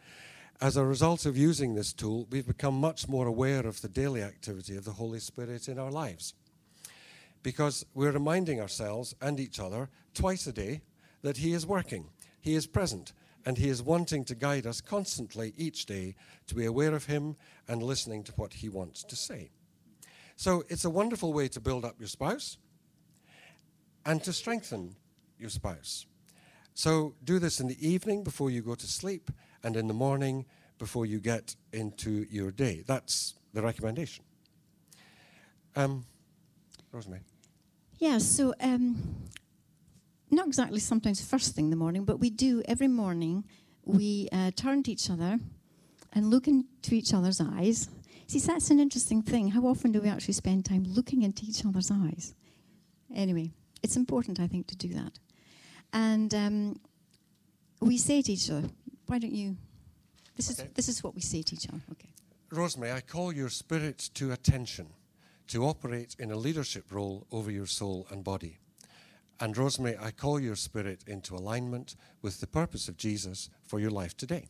As 0.60 0.76
a 0.76 0.84
result 0.84 1.26
of 1.26 1.36
using 1.36 1.76
this 1.76 1.92
tool, 1.92 2.26
we've 2.28 2.46
become 2.46 2.74
much 2.74 3.08
more 3.08 3.28
aware 3.28 3.64
of 3.64 3.80
the 3.80 3.88
daily 3.88 4.20
activity 4.20 4.76
of 4.76 4.84
the 4.84 4.94
Holy 4.94 5.20
Spirit 5.20 5.68
in 5.68 5.78
our 5.78 5.92
lives 5.92 6.34
because 7.44 7.86
we're 7.94 8.10
reminding 8.10 8.60
ourselves 8.60 9.14
and 9.20 9.38
each 9.38 9.60
other 9.60 9.90
twice 10.12 10.44
a 10.48 10.52
day 10.52 10.80
that 11.22 11.36
He 11.36 11.52
is 11.52 11.64
working, 11.64 12.10
He 12.40 12.56
is 12.56 12.66
present, 12.66 13.12
and 13.46 13.58
He 13.58 13.68
is 13.68 13.80
wanting 13.80 14.24
to 14.24 14.34
guide 14.34 14.66
us 14.66 14.80
constantly 14.80 15.54
each 15.56 15.86
day 15.86 16.16
to 16.48 16.56
be 16.56 16.64
aware 16.64 16.96
of 16.96 17.06
Him 17.06 17.36
and 17.68 17.80
listening 17.80 18.24
to 18.24 18.32
what 18.32 18.54
He 18.54 18.68
wants 18.68 19.04
to 19.04 19.14
say. 19.14 19.52
So 20.34 20.64
it's 20.68 20.84
a 20.84 20.90
wonderful 20.90 21.32
way 21.32 21.46
to 21.46 21.60
build 21.60 21.84
up 21.84 22.00
your 22.00 22.08
spouse 22.08 22.58
and 24.04 24.20
to 24.24 24.32
strengthen 24.32 24.96
your 25.42 25.50
spouse. 25.50 26.06
So 26.74 27.14
do 27.22 27.38
this 27.38 27.60
in 27.60 27.68
the 27.68 27.86
evening 27.86 28.24
before 28.24 28.50
you 28.50 28.62
go 28.62 28.74
to 28.74 28.86
sleep 28.86 29.30
and 29.62 29.76
in 29.76 29.88
the 29.88 29.94
morning 29.94 30.46
before 30.78 31.04
you 31.04 31.20
get 31.20 31.54
into 31.72 32.26
your 32.30 32.50
day. 32.50 32.82
That's 32.86 33.34
the 33.52 33.62
recommendation. 33.62 34.24
Um, 35.76 36.04
Rosemary. 36.90 37.22
Yeah, 37.98 38.18
so 38.18 38.54
um, 38.60 38.96
not 40.30 40.46
exactly 40.46 40.80
sometimes 40.80 41.24
first 41.24 41.54
thing 41.54 41.66
in 41.66 41.70
the 41.70 41.76
morning, 41.76 42.04
but 42.04 42.18
we 42.18 42.30
do 42.30 42.62
every 42.66 42.88
morning. 42.88 43.44
We 43.84 44.28
uh, 44.32 44.50
turn 44.56 44.82
to 44.84 44.90
each 44.90 45.10
other 45.10 45.38
and 46.12 46.30
look 46.30 46.48
into 46.48 46.94
each 46.94 47.14
other's 47.14 47.40
eyes. 47.40 47.88
See, 48.26 48.38
that's 48.38 48.70
an 48.70 48.80
interesting 48.80 49.22
thing. 49.22 49.48
How 49.48 49.66
often 49.66 49.92
do 49.92 50.00
we 50.00 50.08
actually 50.08 50.34
spend 50.34 50.64
time 50.64 50.84
looking 50.84 51.22
into 51.22 51.44
each 51.44 51.64
other's 51.64 51.90
eyes? 51.90 52.34
Anyway, 53.14 53.50
it's 53.82 53.96
important, 53.96 54.40
I 54.40 54.46
think, 54.46 54.66
to 54.68 54.76
do 54.76 54.88
that. 54.94 55.18
And 55.92 56.34
um, 56.34 56.80
we 57.80 57.98
say 57.98 58.22
to 58.22 58.32
each 58.32 58.50
other, 58.50 58.68
"Why 59.06 59.18
don't 59.18 59.32
you?" 59.34 59.56
This 60.36 60.50
okay. 60.50 60.68
is 60.68 60.74
this 60.74 60.88
is 60.88 61.04
what 61.04 61.14
we 61.14 61.20
say 61.20 61.42
to 61.42 61.54
each 61.54 61.68
other. 61.68 61.80
Okay. 61.92 62.08
Rosemary, 62.50 62.92
I 62.92 63.00
call 63.00 63.32
your 63.32 63.48
spirit 63.48 64.10
to 64.14 64.32
attention 64.32 64.88
to 65.48 65.64
operate 65.64 66.16
in 66.18 66.30
a 66.30 66.36
leadership 66.36 66.84
role 66.90 67.26
over 67.32 67.50
your 67.50 67.66
soul 67.66 68.06
and 68.10 68.22
body. 68.24 68.58
And 69.40 69.56
Rosemary, 69.56 69.96
I 70.00 70.10
call 70.10 70.38
your 70.38 70.56
spirit 70.56 71.02
into 71.06 71.34
alignment 71.34 71.96
with 72.20 72.40
the 72.40 72.46
purpose 72.46 72.88
of 72.88 72.96
Jesus 72.96 73.50
for 73.66 73.80
your 73.80 73.90
life 73.90 74.16
today. 74.16 74.48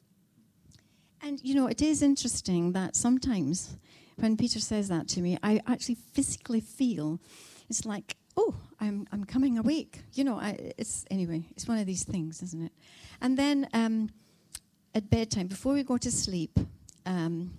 And 1.22 1.40
you 1.42 1.54
know, 1.54 1.66
it 1.66 1.80
is 1.80 2.02
interesting 2.02 2.72
that 2.72 2.96
sometimes 2.96 3.76
when 4.16 4.36
Peter 4.36 4.60
says 4.60 4.88
that 4.88 5.08
to 5.08 5.20
me, 5.20 5.38
I 5.42 5.60
actually 5.66 5.94
physically 5.94 6.60
feel 6.60 7.20
it's 7.70 7.86
like, 7.86 8.16
oh, 8.36 8.54
I'm, 8.82 9.06
I'm 9.12 9.22
coming 9.22 9.58
awake. 9.58 10.00
You 10.12 10.24
know, 10.24 10.40
I, 10.40 10.72
it's 10.76 11.04
anyway, 11.08 11.44
it's 11.52 11.68
one 11.68 11.78
of 11.78 11.86
these 11.86 12.02
things, 12.02 12.42
isn't 12.42 12.64
it? 12.64 12.72
And 13.20 13.38
then 13.38 13.68
um, 13.72 14.10
at 14.92 15.08
bedtime, 15.08 15.46
before 15.46 15.74
we 15.74 15.84
go 15.84 15.96
to 15.98 16.10
sleep, 16.10 16.58
um, 17.06 17.52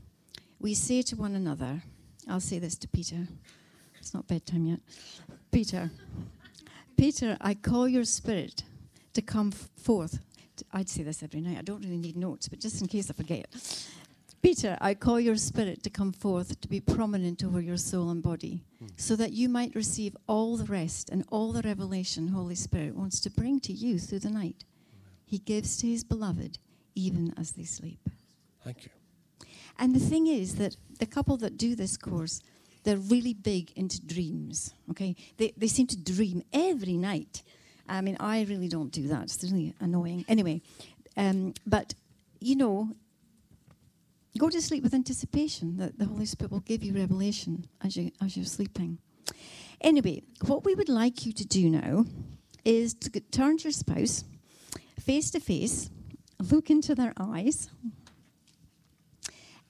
we 0.60 0.74
say 0.74 1.02
to 1.04 1.16
one 1.16 1.36
another, 1.36 1.82
I'll 2.30 2.42
say 2.42 2.60
this 2.60 2.76
to 2.76 2.90
Peter. 2.90 3.26
It's 4.00 4.14
not 4.14 4.28
bedtime 4.28 4.66
yet. 4.66 4.80
Peter, 5.50 5.92
Peter, 6.98 7.38
I 7.40 7.54
call 7.54 7.88
your 7.88 8.04
spirit 8.04 8.64
to 9.14 9.22
come 9.22 9.52
forth. 9.52 10.20
I'd 10.74 10.90
say 10.90 11.04
this 11.04 11.24
every 11.24 11.40
night. 11.40 11.58
I 11.58 11.62
don't 11.62 11.84
really 11.84 11.98
need 11.98 12.18
notes, 12.18 12.50
but 12.50 12.60
just 12.60 12.82
in 12.82 12.88
case 12.88 13.10
I 13.10 13.14
forget. 13.14 13.48
Peter, 14.44 14.78
I 14.82 14.94
call 14.94 15.22
your 15.22 15.38
spirit 15.38 15.84
to 15.84 15.90
come 15.90 16.12
forth 16.12 16.60
to 16.60 16.68
be 16.68 16.82
prominent 16.82 17.46
over 17.46 17.62
your 17.62 17.78
soul 17.78 18.10
and 18.10 18.22
body, 18.22 18.62
mm. 18.84 18.90
so 18.98 19.16
that 19.16 19.32
you 19.32 19.48
might 19.48 19.74
receive 19.74 20.18
all 20.28 20.58
the 20.58 20.66
rest 20.66 21.10
and 21.10 21.24
all 21.30 21.54
the 21.54 21.62
revelation 21.62 22.28
Holy 22.28 22.54
Spirit 22.54 22.94
wants 22.94 23.22
to 23.22 23.30
bring 23.30 23.62
to 23.62 23.72
you 23.72 23.98
through 23.98 24.20
the 24.20 24.30
night. 24.30 24.66
He 25.26 25.38
gives 25.40 25.78
to 25.78 25.88
his 25.88 26.04
beloved 26.04 26.60
even 26.94 27.34
as 27.38 27.54
they 27.54 27.64
sleep. 27.64 28.10
Thank 28.66 28.84
you. 28.84 28.90
And 29.80 29.96
the 29.96 30.00
thing 30.00 30.28
is 30.28 30.56
that 30.56 30.76
the 31.00 31.06
couple 31.06 31.38
that 31.38 31.58
do 31.58 31.74
this 31.74 31.96
course, 31.96 32.42
they're 32.84 32.98
really 32.98 33.34
big 33.34 33.72
into 33.78 34.06
dreams. 34.06 34.74
Okay, 34.92 35.16
they 35.38 35.54
they 35.56 35.68
seem 35.68 35.88
to 35.88 35.98
dream 35.98 36.44
every 36.52 36.98
night. 36.98 37.44
I 37.88 38.02
mean, 38.02 38.18
I 38.20 38.44
really 38.44 38.68
don't 38.68 38.92
do 38.92 39.08
that. 39.08 39.24
It's 39.24 39.42
really 39.44 39.74
annoying. 39.80 40.26
Anyway, 40.28 40.62
um, 41.16 41.54
but 41.66 41.94
you 42.42 42.58
know, 42.58 42.90
go 44.40 44.50
to 44.50 44.62
sleep 44.62 44.84
with 44.84 44.94
anticipation 44.94 45.78
that 45.78 46.00
the 46.00 46.06
Holy 46.06 46.26
Spirit 46.26 46.52
will 46.52 46.62
give 46.62 46.84
you 46.84 46.94
revelation 46.94 47.66
as 47.82 47.96
you 47.96 48.12
as 48.22 48.36
you're 48.36 48.46
sleeping. 48.46 49.00
Anyway, 49.82 50.24
what 50.46 50.64
we 50.64 50.76
would 50.76 50.90
like 50.90 51.26
you 51.26 51.34
to 51.34 51.46
do 51.46 51.70
now 51.70 52.06
is 52.64 52.94
to 52.94 53.10
turn 53.20 53.58
to 53.58 53.66
your 53.66 53.72
spouse 53.72 54.24
face 55.00 55.32
to 55.32 55.40
face, 55.40 55.90
look 56.40 56.70
into 56.70 56.96
their 56.96 57.14
eyes 57.18 57.70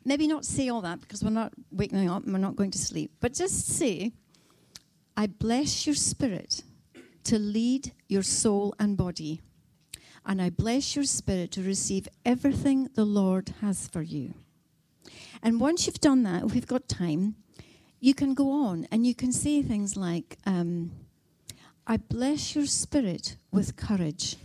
maybe 0.06 0.28
not 0.28 0.46
say 0.46 0.70
all 0.70 0.82
that 0.82 1.00
because 1.02 1.24
we're 1.24 1.30
not 1.30 1.54
waking 1.72 2.10
up 2.10 2.24
and 2.24 2.34
we're 2.34 2.40
not 2.40 2.56
going 2.56 2.72
to 2.72 2.78
sleep, 2.78 3.12
but 3.20 3.34
just 3.34 3.68
say, 3.68 4.12
I 5.16 5.28
bless 5.28 5.86
your 5.86 5.96
spirit 5.96 6.64
to 7.26 7.40
lead 7.40 7.94
your 8.08 8.24
soul 8.24 8.76
and 8.80 8.98
body. 8.98 9.42
And 10.26 10.42
I 10.42 10.50
bless 10.50 10.96
your 10.96 11.06
spirit 11.06 11.52
to 11.52 11.62
receive 11.62 12.08
everything 12.26 12.90
the 12.96 13.06
Lord 13.06 13.54
has 13.62 13.88
for 13.88 14.02
you. 14.02 14.34
And 15.44 15.60
once 15.60 15.86
you've 15.86 16.00
done 16.00 16.24
that, 16.24 16.44
if 16.44 16.54
we've 16.54 16.66
got 16.66 16.88
time, 16.88 17.36
you 18.00 18.14
can 18.14 18.34
go 18.34 18.50
on 18.50 18.88
and 18.92 19.06
you 19.06 19.14
can 19.14 19.34
say 19.34 19.62
things 19.62 19.98
like, 19.98 20.38
um, 20.46 20.92
I 21.86 21.98
bless 21.98 22.56
your 22.56 22.66
spirit 22.66 23.36
with 23.52 23.76
courage. 23.76 24.38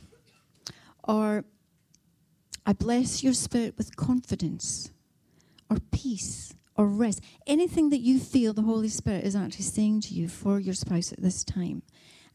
Or, 1.05 1.45
I 2.67 2.73
bless 2.73 3.23
your 3.23 3.33
spirit 3.33 3.79
with 3.79 3.97
confidence 3.97 4.91
or 5.71 5.79
peace 5.93 6.53
or 6.75 6.87
rest, 6.87 7.21
anything 7.47 7.91
that 7.91 7.99
you 7.99 8.19
feel 8.19 8.53
the 8.53 8.63
Holy 8.63 8.89
Spirit 8.89 9.25
is 9.25 9.35
actually 9.35 9.65
saying 9.65 10.01
to 10.03 10.15
you 10.15 10.29
for 10.29 10.59
your 10.59 10.75
spouse 10.75 11.13
at 11.13 11.23
this 11.23 11.45
time. 11.45 11.83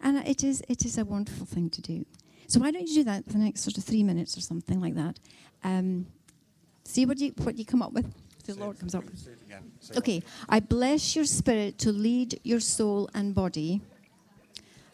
And 0.02 0.18
it 0.28 0.44
is, 0.44 0.62
it 0.68 0.86
is 0.86 0.98
a 0.98 1.06
wonderful 1.06 1.46
thing 1.46 1.70
to 1.70 1.82
do. 1.82 2.06
So 2.48 2.60
why 2.60 2.72
don't 2.72 2.88
you 2.88 2.96
do 2.96 3.04
that 3.06 3.26
for 3.26 3.34
the 3.34 3.40
next 3.40 3.62
sort 3.62 3.78
of 3.78 3.84
three 3.84 4.04
minutes 4.04 4.38
or 4.38 4.42
something 4.42 4.82
like 4.82 4.96
that? 4.96 5.18
Um, 5.64 6.08
see 6.84 7.06
what 7.06 7.20
you, 7.20 7.34
what 7.38 7.58
you 7.58 7.66
come 7.66 7.82
up 7.82 7.94
with. 7.94 8.14
The 8.46 8.56
Lord 8.56 8.80
comes 8.80 8.94
up. 8.94 9.06
Okay, 9.96 10.22
I 10.50 10.60
bless 10.60 11.16
your 11.16 11.26
spirit 11.26 11.78
to 11.80 11.92
lead 11.92 12.40
your 12.44 12.60
soul 12.60 13.10
and 13.14 13.34
body. 13.34 13.82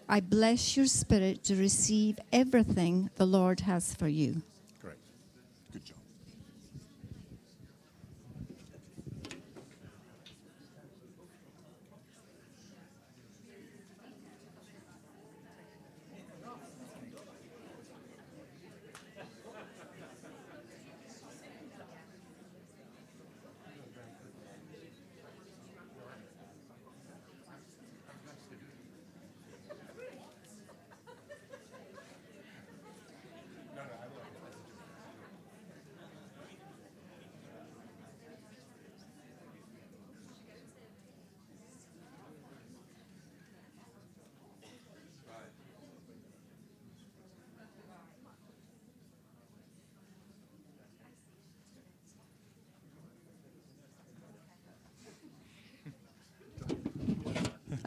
I 0.07 0.19
bless 0.19 0.77
your 0.77 0.85
spirit 0.85 1.43
to 1.45 1.55
receive 1.55 2.19
everything 2.31 3.09
the 3.15 3.25
Lord 3.25 3.61
has 3.61 3.93
for 3.93 4.07
you. 4.07 4.41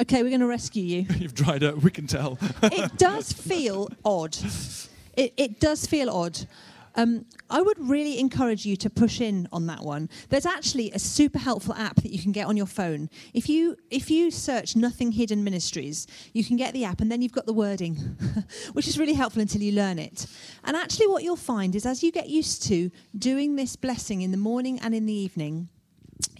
Okay, 0.01 0.23
we're 0.23 0.31
going 0.31 0.41
to 0.41 0.47
rescue 0.47 0.83
you. 0.83 1.07
You've 1.19 1.35
dried 1.35 1.63
up, 1.63 1.77
we 1.77 1.91
can 1.91 2.07
tell. 2.07 2.39
it 2.63 2.97
does 2.97 3.33
feel 3.33 3.89
odd. 4.05 4.37
It, 5.15 5.35
it 5.37 5.61
does 5.61 5.87
feel 5.87 6.09
odd. 6.11 6.39
Um, 6.95 7.25
I 7.49 7.63
would 7.63 7.79
really 7.79 8.19
encourage 8.19 8.67
you 8.67 8.77
to 8.77 8.91
push 8.91 9.21
in 9.21 9.49
on 9.53 9.67
that 9.67 9.81
one. 9.81 10.11
There's 10.29 10.47
actually 10.47 10.91
a 10.93 10.99
super 10.99 11.39
helpful 11.39 11.75
app 11.75 11.97
that 11.97 12.11
you 12.13 12.21
can 12.21 12.33
get 12.33 12.47
on 12.47 12.57
your 12.57 12.67
phone. 12.67 13.09
If 13.33 13.49
you 13.49 13.77
if 13.91 14.11
you 14.11 14.31
search 14.31 14.77
Nothing 14.77 15.13
Hidden 15.13 15.43
Ministries, 15.43 16.07
you 16.35 16.45
can 16.45 16.57
get 16.57 16.75
the 16.75 16.85
app, 16.85 17.01
and 17.01 17.11
then 17.11 17.23
you've 17.23 17.33
got 17.33 17.47
the 17.47 17.53
wording, 17.53 17.97
which 18.75 18.89
is 18.89 18.99
really 18.99 19.15
helpful 19.15 19.41
until 19.41 19.63
you 19.63 19.73
learn 19.73 19.99
it. 19.99 20.27
And 20.65 20.77
actually, 20.77 21.07
what 21.07 21.23
you'll 21.23 21.37
find 21.37 21.75
is 21.75 21.87
as 21.87 22.03
you 22.03 22.13
get 22.13 22.29
used 22.29 22.63
to 22.65 22.91
doing 23.19 23.57
this 23.57 23.75
blessing 23.77 24.21
in 24.23 24.31
the 24.31 24.37
morning 24.37 24.79
and 24.81 24.95
in 24.95 25.07
the 25.07 25.15
evening, 25.15 25.69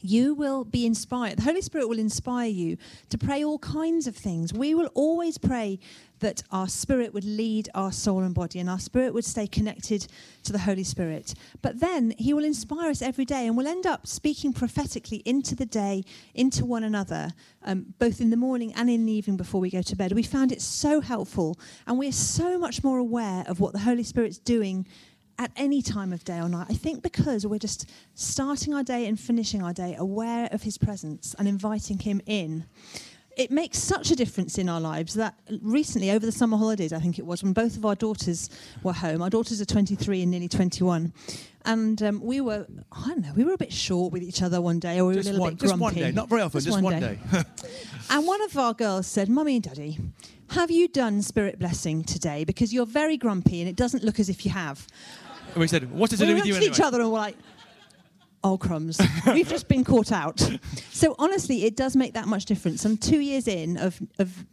you 0.03 0.35
will 0.35 0.65
be 0.65 0.85
inspired. 0.85 1.39
The 1.39 1.43
Holy 1.43 1.63
Spirit 1.63 1.89
will 1.89 1.99
inspire 1.99 2.49
you 2.49 2.77
to 3.11 3.19
pray 3.19 3.45
all 3.45 3.59
kinds 3.59 4.07
of 4.07 4.17
things. 4.17 4.53
We 4.53 4.75
will 4.75 4.91
always 4.95 5.39
pray 5.39 5.79
that 6.23 6.43
our 6.53 6.69
spirit 6.69 7.13
would 7.13 7.25
lead 7.25 7.69
our 7.75 7.91
soul 7.91 8.21
and 8.21 8.35
body 8.35 8.61
and 8.61 8.71
our 8.71 8.79
spirit 8.79 9.13
would 9.13 9.25
stay 9.25 9.47
connected 9.47 10.07
to 10.45 10.53
the 10.53 10.61
Holy 10.61 10.85
Spirit. 10.85 11.35
But 11.63 11.81
then 11.81 12.15
He 12.17 12.33
will 12.33 12.45
inspire 12.45 12.91
us 12.91 13.03
every 13.03 13.25
day 13.25 13.47
and 13.47 13.57
we'll 13.57 13.67
end 13.67 13.87
up 13.87 14.07
speaking 14.07 14.53
prophetically 14.53 15.23
into 15.25 15.55
the 15.55 15.67
day, 15.67 16.05
into 16.35 16.65
one 16.65 16.85
another, 16.85 17.33
um, 17.65 17.95
both 17.99 18.21
in 18.21 18.31
the 18.31 18.37
morning 18.37 18.73
and 18.75 18.89
in 18.89 19.05
the 19.05 19.13
evening 19.13 19.37
before 19.37 19.61
we 19.61 19.69
go 19.69 19.83
to 19.83 19.97
bed. 19.97 20.13
We 20.13 20.23
found 20.23 20.53
it 20.53 20.63
so 20.63 21.01
helpful 21.01 21.59
and 21.87 21.99
we're 21.99 22.13
so 22.13 22.59
much 22.59 22.85
more 22.85 22.99
aware 22.99 23.45
of 23.49 23.61
what 23.61 23.73
the 23.73 23.81
Holy 23.81 24.05
Spirit's 24.05 24.39
doing 24.39 24.87
at 25.43 25.51
any 25.57 25.83
time 25.83 26.13
of 26.13 26.23
day 26.23 26.39
or 26.39 26.49
night. 26.49 26.69
I 26.71 26.75
think 26.75 27.03
because 27.03 27.45
we're 27.45 27.59
just 27.59 27.91
starting 28.15 28.73
our 28.75 28.85
day 28.85 29.07
and 29.07 29.19
finishing 29.19 29.61
our 29.61 29.73
day 29.73 29.97
aware 29.99 30.49
of 30.53 30.63
his 30.63 30.79
presence 30.79 31.35
and 31.37 31.49
inviting 31.49 31.99
him 31.99 32.21
in. 32.27 32.65
It 33.37 33.51
makes 33.51 33.79
such 33.79 34.11
a 34.11 34.15
difference 34.15 34.59
in 34.59 34.69
our 34.69 34.81
lives 34.81 35.15
that 35.15 35.35
recently, 35.63 36.11
over 36.11 36.25
the 36.25 36.31
summer 36.31 36.59
holidays, 36.59 36.93
I 36.93 36.99
think 36.99 37.19
it 37.19 37.25
was, 37.25 37.43
when 37.43 37.55
both 37.55 37.77
of 37.79 37.87
our 37.87 37.95
daughters 37.95 38.51
were 38.83 38.93
home, 38.93 39.23
our 39.23 39.31
daughters 39.31 39.59
are 39.61 39.65
23 39.65 40.21
and 40.21 40.31
nearly 40.31 40.49
21, 40.49 41.15
and 41.65 42.03
um, 42.03 42.21
we 42.21 42.43
were, 42.43 42.67
I 42.93 43.09
don't 43.09 43.23
know, 43.23 43.33
we 43.35 43.45
were 43.45 43.55
a 43.55 43.59
bit 43.59 43.73
short 43.73 44.13
with 44.13 44.23
each 44.23 44.43
other 44.43 44.61
one 44.61 44.79
day, 44.79 45.01
or 45.01 45.07
we 45.07 45.15
just 45.15 45.31
were 45.31 45.31
a 45.31 45.33
little 45.33 45.47
one, 45.47 45.55
bit 45.55 45.61
grumpy. 45.61 45.79
Just 45.79 45.81
one 45.81 45.95
day, 45.95 46.13
not 46.13 46.29
very 46.29 46.43
often, 46.43 46.61
just, 46.61 46.67
just 46.67 46.83
one, 46.83 46.93
one, 46.93 47.01
day. 47.01 47.19
day. 47.33 47.43
and 48.11 48.27
one 48.27 48.43
of 48.43 48.59
our 48.59 48.75
girls 48.75 49.07
said, 49.07 49.31
Mummy 49.31 49.55
and 49.55 49.65
Daddy, 49.65 49.99
have 50.53 50.71
you 50.71 50.87
done 50.87 51.23
spirit 51.23 51.59
blessing 51.59 52.05
today? 52.05 52.45
Because 52.45 52.75
you're 52.75 52.85
very 52.85 53.17
grumpy 53.17 53.63
and 53.63 53.71
it 53.71 53.77
doesn't 53.77 54.05
look 54.05 54.21
as 54.21 54.29
if 54.29 54.45
you 54.45 54.51
have. 54.51 54.87
And 55.53 55.61
we 55.61 55.69
said, 55.69 55.91
"What 55.91 56.11
does 56.11 56.21
it 56.21 56.27
we 56.27 56.31
do 56.31 56.35
with 56.37 56.47
you 56.47 56.55
anyway?" 56.55 56.71
each 56.71 56.81
other 56.81 57.01
and 57.01 57.11
we're 57.11 57.19
like, 57.19 57.37
"Oh 58.43 58.59
crumbs, 58.59 59.01
we've 59.27 59.49
just 59.49 59.69
been 59.69 59.85
caught 59.85 60.13
out." 60.13 60.41
So 60.91 61.15
honestly, 61.19 61.65
it 61.65 61.77
does 61.77 61.97
make 61.97 62.15
that 62.15 62.27
much 62.27 62.45
difference. 62.45 62.85
I'm 62.85 62.97
two 62.97 63.21
years 63.21 63.49
in 63.49 63.77
of 63.77 64.01
of, 64.19 64.45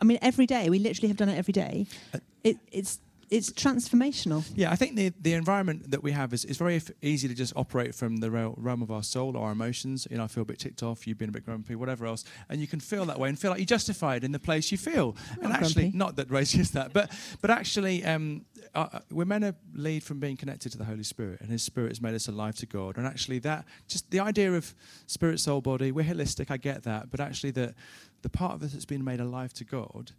I 0.00 0.04
mean, 0.04 0.18
every 0.22 0.46
day 0.46 0.70
we 0.70 0.78
literally 0.78 1.08
have 1.08 1.16
done 1.16 1.28
it 1.28 1.36
every 1.36 1.52
day. 1.52 1.86
Uh, 2.14 2.18
it, 2.44 2.56
it's 2.72 3.00
it's 3.32 3.50
transformational. 3.50 4.44
Yeah, 4.54 4.70
I 4.70 4.76
think 4.76 4.94
the, 4.94 5.10
the 5.18 5.32
environment 5.32 5.90
that 5.90 6.02
we 6.02 6.12
have 6.12 6.34
is, 6.34 6.44
is 6.44 6.58
very 6.58 6.76
f- 6.76 6.90
easy 7.00 7.28
to 7.28 7.34
just 7.34 7.54
operate 7.56 7.94
from 7.94 8.18
the 8.18 8.30
realm 8.30 8.82
of 8.82 8.90
our 8.90 9.02
soul, 9.02 9.38
our 9.38 9.52
emotions. 9.52 10.06
You 10.10 10.18
know, 10.18 10.24
I 10.24 10.26
feel 10.26 10.42
a 10.42 10.44
bit 10.44 10.58
ticked 10.58 10.82
off, 10.82 11.06
you've 11.06 11.16
been 11.16 11.30
a 11.30 11.32
bit 11.32 11.46
grumpy, 11.46 11.74
whatever 11.74 12.04
else. 12.04 12.24
And 12.50 12.60
you 12.60 12.66
can 12.66 12.78
feel 12.78 13.06
that 13.06 13.18
way 13.18 13.30
and 13.30 13.38
feel 13.38 13.50
like 13.50 13.58
you're 13.58 13.64
justified 13.64 14.22
in 14.22 14.32
the 14.32 14.38
place 14.38 14.70
you 14.70 14.76
feel. 14.76 15.16
Not 15.36 15.44
and 15.44 15.52
actually, 15.54 15.82
grumpy. 15.84 15.98
not 15.98 16.16
that 16.16 16.30
Rosie 16.30 16.60
is 16.60 16.72
that, 16.72 16.92
but, 16.92 17.10
but 17.40 17.50
actually, 17.50 18.04
um, 18.04 18.44
uh, 18.74 18.88
uh, 18.92 18.98
we're 19.10 19.24
meant 19.24 19.44
to 19.44 19.54
lead 19.74 20.04
from 20.04 20.20
being 20.20 20.36
connected 20.36 20.70
to 20.72 20.78
the 20.78 20.84
Holy 20.84 21.02
Spirit, 21.02 21.40
and 21.40 21.50
His 21.50 21.62
Spirit 21.62 21.88
has 21.88 22.02
made 22.02 22.14
us 22.14 22.28
alive 22.28 22.56
to 22.56 22.66
God. 22.66 22.98
And 22.98 23.06
actually, 23.06 23.38
that 23.40 23.64
just 23.88 24.10
the 24.10 24.20
idea 24.20 24.52
of 24.52 24.74
spirit, 25.06 25.40
soul, 25.40 25.62
body, 25.62 25.90
we're 25.90 26.04
holistic, 26.04 26.50
I 26.50 26.58
get 26.58 26.82
that, 26.82 27.10
but 27.10 27.18
actually, 27.18 27.52
the, 27.52 27.74
the 28.20 28.28
part 28.28 28.52
of 28.52 28.62
us 28.62 28.72
that's 28.72 28.84
been 28.84 29.02
made 29.02 29.20
alive 29.20 29.54
to 29.54 29.64
God 29.64 30.12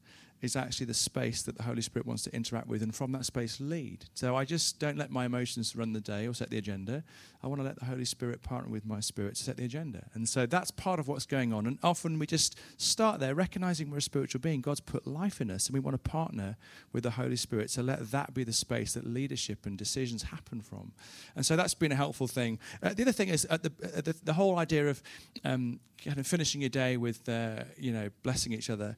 is 0.43 0.57
actually 0.57 0.85
the 0.85 0.93
space 0.93 1.41
that 1.43 1.55
the 1.55 1.63
Holy 1.63 1.81
Spirit 1.81 2.05
wants 2.05 2.23
to 2.23 2.35
interact 2.35 2.67
with 2.67 2.83
and 2.83 2.93
from 2.93 3.13
that 3.13 3.25
space 3.25 3.61
lead. 3.61 4.05
So 4.13 4.35
I 4.35 4.43
just 4.43 4.77
don't 4.77 4.97
let 4.97 5.09
my 5.09 5.25
emotions 5.25 5.73
run 5.73 5.93
the 5.93 6.01
day 6.01 6.27
or 6.27 6.33
set 6.33 6.49
the 6.49 6.57
agenda. 6.57 7.03
I 7.41 7.47
want 7.47 7.61
to 7.61 7.65
let 7.65 7.79
the 7.79 7.85
Holy 7.85 8.03
Spirit 8.03 8.41
partner 8.41 8.69
with 8.69 8.85
my 8.85 8.99
spirit 8.99 9.35
to 9.35 9.43
set 9.43 9.55
the 9.55 9.63
agenda. 9.63 10.07
And 10.13 10.27
so 10.27 10.45
that's 10.45 10.69
part 10.69 10.99
of 10.99 11.07
what's 11.07 11.25
going 11.25 11.53
on. 11.53 11.65
And 11.65 11.79
often 11.81 12.19
we 12.19 12.27
just 12.27 12.59
start 12.77 13.21
there, 13.21 13.33
recognizing 13.33 13.89
we're 13.89 13.97
a 13.97 14.01
spiritual 14.01 14.41
being. 14.41 14.59
God's 14.59 14.81
put 14.81 15.07
life 15.07 15.39
in 15.39 15.49
us, 15.49 15.67
and 15.67 15.73
we 15.73 15.79
want 15.79 15.95
to 15.95 16.09
partner 16.09 16.57
with 16.91 17.03
the 17.03 17.11
Holy 17.11 17.37
Spirit 17.37 17.69
to 17.69 17.83
let 17.83 18.11
that 18.11 18.33
be 18.33 18.43
the 18.43 18.53
space 18.53 18.93
that 18.93 19.05
leadership 19.05 19.65
and 19.65 19.77
decisions 19.77 20.23
happen 20.23 20.61
from. 20.61 20.91
And 21.35 21.45
so 21.45 21.55
that's 21.55 21.73
been 21.73 21.91
a 21.93 21.95
helpful 21.95 22.27
thing. 22.27 22.59
Uh, 22.81 22.93
the 22.93 23.03
other 23.03 23.13
thing 23.13 23.29
is 23.29 23.43
the, 23.43 23.71
uh, 23.81 24.01
the, 24.01 24.15
the 24.23 24.33
whole 24.33 24.57
idea 24.57 24.89
of 24.89 25.01
um, 25.45 25.79
kind 26.03 26.19
of 26.19 26.27
finishing 26.27 26.61
your 26.61 26.69
day 26.69 26.97
with, 26.97 27.27
uh, 27.29 27.63
you 27.77 27.91
know, 27.91 28.09
blessing 28.23 28.53
each 28.53 28.69
other. 28.69 28.97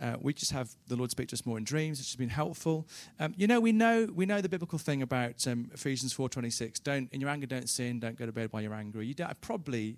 Uh, 0.00 0.16
we 0.20 0.32
just 0.34 0.52
have 0.52 0.70
the 0.88 0.96
Lord 0.96 1.10
speak 1.10 1.28
to 1.28 1.34
us 1.34 1.46
more 1.46 1.56
in 1.58 1.64
dreams, 1.64 1.98
which 1.98 2.08
has 2.08 2.16
been 2.16 2.28
helpful. 2.28 2.86
Um, 3.20 3.34
you 3.36 3.46
know, 3.46 3.60
we 3.60 3.72
know 3.72 4.08
we 4.14 4.26
know 4.26 4.40
the 4.40 4.48
biblical 4.48 4.78
thing 4.78 5.02
about 5.02 5.46
um, 5.46 5.70
Ephesians 5.72 6.12
four 6.12 6.28
twenty 6.28 6.50
six. 6.50 6.80
Don't 6.80 7.12
in 7.12 7.20
your 7.20 7.30
anger, 7.30 7.46
don't 7.46 7.68
sin. 7.68 8.00
Don't 8.00 8.16
go 8.18 8.26
to 8.26 8.32
bed 8.32 8.48
while 8.52 8.62
you're 8.62 8.74
angry. 8.74 9.06
You 9.06 9.14
don't, 9.14 9.40
probably, 9.40 9.96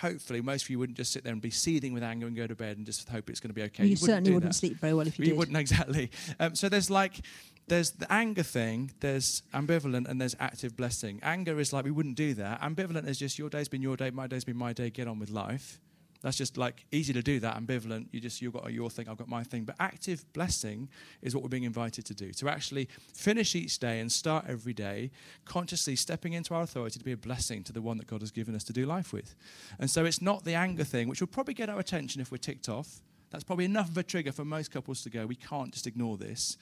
hopefully, 0.00 0.40
most 0.40 0.64
of 0.64 0.70
you 0.70 0.78
wouldn't 0.78 0.96
just 0.98 1.12
sit 1.12 1.24
there 1.24 1.32
and 1.32 1.40
be 1.42 1.50
seething 1.50 1.92
with 1.92 2.02
anger 2.02 2.26
and 2.26 2.36
go 2.36 2.46
to 2.46 2.54
bed 2.54 2.76
and 2.76 2.86
just 2.86 3.08
hope 3.08 3.30
it's 3.30 3.40
going 3.40 3.50
to 3.50 3.54
be 3.54 3.62
okay. 3.62 3.84
you, 3.84 3.90
wouldn't 3.90 4.06
certainly 4.06 4.32
wouldn't 4.32 4.52
that. 4.52 4.58
sleep 4.58 4.78
very 4.78 4.94
well 4.94 5.06
if 5.06 5.18
you, 5.18 5.24
You 5.24 5.30
did. 5.32 5.38
wouldn't 5.38 5.56
exactly. 5.66 6.10
Um, 6.38 6.54
so 6.54 6.68
there's 6.68 6.90
like 6.90 7.20
there's 7.68 7.90
the 7.92 8.10
anger 8.12 8.42
thing, 8.42 8.92
there's 9.00 9.42
ambivalent, 9.54 10.08
and 10.08 10.20
there's 10.20 10.34
active 10.40 10.76
blessing. 10.76 11.20
Anger 11.22 11.58
is 11.60 11.72
like 11.72 11.84
we 11.84 11.90
wouldn't 11.90 12.16
do 12.16 12.34
that. 12.34 12.60
Ambivalent 12.62 13.06
is 13.06 13.18
just 13.18 13.38
your 13.38 13.50
day's 13.50 13.68
been 13.68 13.82
your 13.82 13.96
day, 13.96 14.10
my 14.10 14.26
day's 14.26 14.44
been 14.44 14.56
my 14.56 14.72
day. 14.72 14.90
Get 14.90 15.06
on 15.08 15.18
with 15.18 15.30
life. 15.30 15.80
That's 16.20 16.36
just 16.36 16.56
like 16.56 16.84
easy 16.90 17.12
to 17.12 17.22
do 17.22 17.38
that. 17.40 17.56
Ambivalent, 17.56 18.08
you 18.10 18.20
just 18.20 18.42
you've 18.42 18.52
got 18.52 18.72
your 18.72 18.90
thing, 18.90 19.08
I've 19.08 19.18
got 19.18 19.28
my 19.28 19.44
thing. 19.44 19.64
But 19.64 19.76
active 19.78 20.24
blessing 20.32 20.88
is 21.22 21.34
what 21.34 21.44
we're 21.44 21.48
being 21.48 21.62
invited 21.64 22.04
to 22.06 22.14
do. 22.14 22.32
To 22.32 22.48
actually 22.48 22.88
finish 23.14 23.54
each 23.54 23.78
day 23.78 24.00
and 24.00 24.10
start 24.10 24.46
every 24.48 24.72
day 24.72 25.10
consciously 25.44 25.94
stepping 25.94 26.32
into 26.32 26.54
our 26.54 26.62
authority 26.62 26.98
to 26.98 27.04
be 27.04 27.12
a 27.12 27.16
blessing 27.16 27.62
to 27.64 27.72
the 27.72 27.82
one 27.82 27.98
that 27.98 28.08
God 28.08 28.20
has 28.20 28.32
given 28.32 28.54
us 28.54 28.64
to 28.64 28.72
do 28.72 28.84
life 28.84 29.12
with. 29.12 29.34
And 29.78 29.90
so 29.90 30.04
it's 30.04 30.20
not 30.20 30.44
the 30.44 30.54
anger 30.54 30.84
thing, 30.84 31.08
which 31.08 31.20
will 31.20 31.28
probably 31.28 31.54
get 31.54 31.68
our 31.68 31.78
attention 31.78 32.20
if 32.20 32.32
we're 32.32 32.38
ticked 32.38 32.68
off. 32.68 33.00
That's 33.30 33.44
probably 33.44 33.66
enough 33.66 33.90
of 33.90 33.96
a 33.98 34.02
trigger 34.02 34.32
for 34.32 34.44
most 34.44 34.70
couples 34.72 35.02
to 35.02 35.10
go, 35.10 35.26
we 35.26 35.36
can't 35.36 35.72
just 35.72 35.86
ignore 35.86 36.16
this. 36.16 36.56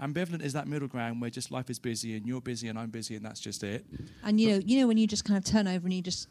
Ambivalent 0.00 0.42
is 0.42 0.52
that 0.54 0.66
middle 0.66 0.88
ground 0.88 1.20
where 1.20 1.30
just 1.30 1.50
life 1.50 1.70
is 1.70 1.78
busy 1.78 2.16
and 2.16 2.26
you're 2.26 2.40
busy 2.40 2.68
and 2.68 2.78
I'm 2.78 2.90
busy 2.90 3.14
and 3.14 3.24
that's 3.24 3.40
just 3.40 3.62
it. 3.62 3.84
And 4.24 4.40
you 4.40 4.50
know, 4.50 4.62
you 4.64 4.80
know 4.80 4.86
when 4.86 4.96
you 4.96 5.06
just 5.06 5.24
kind 5.24 5.38
of 5.38 5.44
turn 5.44 5.68
over 5.68 5.84
and 5.84 5.92
you 5.92 6.02
just 6.02 6.28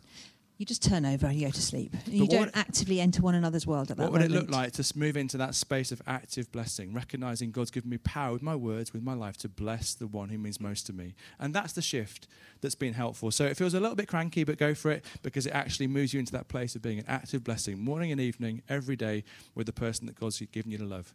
you 0.61 0.65
just 0.67 0.83
turn 0.83 1.07
over 1.07 1.25
and 1.25 1.35
you 1.35 1.47
go 1.47 1.51
to 1.51 1.61
sleep. 1.61 1.95
You 2.05 2.27
don't 2.27 2.51
actively 2.53 3.01
enter 3.01 3.23
one 3.23 3.33
another's 3.33 3.65
world 3.65 3.89
at 3.89 3.97
that 3.97 4.03
What 4.03 4.11
would 4.11 4.21
it 4.21 4.29
moment. 4.29 4.51
look 4.51 4.55
like 4.55 4.73
to 4.73 4.93
move 4.95 5.17
into 5.17 5.35
that 5.37 5.55
space 5.55 5.91
of 5.91 6.03
active 6.05 6.51
blessing, 6.51 6.93
recognizing 6.93 7.49
God's 7.49 7.71
given 7.71 7.89
me 7.89 7.97
power 7.97 8.33
with 8.33 8.43
my 8.43 8.55
words, 8.55 8.93
with 8.93 9.01
my 9.01 9.15
life 9.15 9.37
to 9.37 9.49
bless 9.49 9.95
the 9.95 10.05
one 10.05 10.29
who 10.29 10.37
means 10.37 10.59
most 10.61 10.85
to 10.85 10.93
me? 10.93 11.15
And 11.39 11.51
that's 11.51 11.73
the 11.73 11.81
shift 11.81 12.27
that's 12.61 12.75
been 12.75 12.93
helpful. 12.93 13.31
So 13.31 13.45
it 13.45 13.57
feels 13.57 13.73
a 13.73 13.79
little 13.79 13.95
bit 13.95 14.07
cranky, 14.07 14.43
but 14.43 14.59
go 14.59 14.75
for 14.75 14.91
it 14.91 15.03
because 15.23 15.47
it 15.47 15.51
actually 15.51 15.87
moves 15.87 16.13
you 16.13 16.19
into 16.19 16.31
that 16.33 16.47
place 16.47 16.75
of 16.75 16.83
being 16.83 16.99
an 16.99 17.05
active 17.07 17.43
blessing, 17.43 17.79
morning 17.79 18.11
and 18.11 18.21
evening, 18.21 18.61
every 18.69 18.95
day, 18.95 19.23
with 19.55 19.65
the 19.65 19.73
person 19.73 20.05
that 20.05 20.19
God's 20.19 20.39
given 20.51 20.71
you 20.71 20.77
to 20.77 20.85
love. 20.85 21.11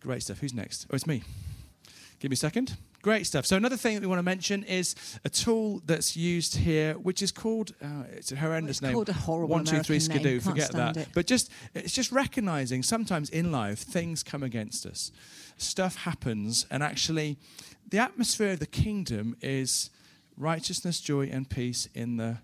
Great 0.00 0.22
stuff. 0.22 0.38
Who's 0.38 0.54
next? 0.54 0.86
Oh, 0.90 0.94
it's 0.94 1.06
me. 1.06 1.22
Give 2.20 2.30
me 2.30 2.34
a 2.34 2.38
second. 2.38 2.78
Great 3.02 3.26
stuff. 3.26 3.46
So 3.46 3.56
another 3.56 3.78
thing 3.78 3.94
that 3.94 4.02
we 4.02 4.06
want 4.06 4.18
to 4.18 4.22
mention 4.22 4.62
is 4.64 4.94
a 5.24 5.30
tool 5.30 5.80
that's 5.86 6.16
used 6.16 6.56
here, 6.56 6.94
which 6.94 7.22
is 7.22 7.32
called 7.32 7.72
uh, 7.82 8.04
it's 8.12 8.30
a 8.30 8.36
horrendous 8.36 8.76
It's 8.76 8.82
name. 8.82 8.92
called 8.92 9.08
a 9.08 9.14
horrible 9.14 9.48
One, 9.54 9.64
two, 9.64 9.80
three, 9.82 9.96
American 9.96 10.08
name. 10.22 10.40
skidoo. 10.40 10.40
Can't 10.40 10.44
Forget 10.44 10.72
that. 10.72 10.96
it. 10.98 11.08
But 11.14 11.26
just 11.26 11.50
it's 11.74 11.94
just 11.94 12.12
recognizing 12.12 12.82
sometimes 12.82 13.30
in 13.30 13.50
life 13.50 13.78
things 13.78 14.22
come 14.22 14.42
against 14.42 14.84
us, 14.84 15.12
stuff 15.56 15.96
happens, 15.96 16.66
and 16.70 16.82
actually, 16.82 17.38
the 17.88 17.98
atmosphere 17.98 18.52
of 18.52 18.58
the 18.60 18.66
kingdom 18.66 19.34
is 19.40 19.88
righteousness, 20.36 21.00
joy, 21.00 21.26
and 21.32 21.48
peace 21.48 21.88
in 21.94 22.18
the 22.18 22.36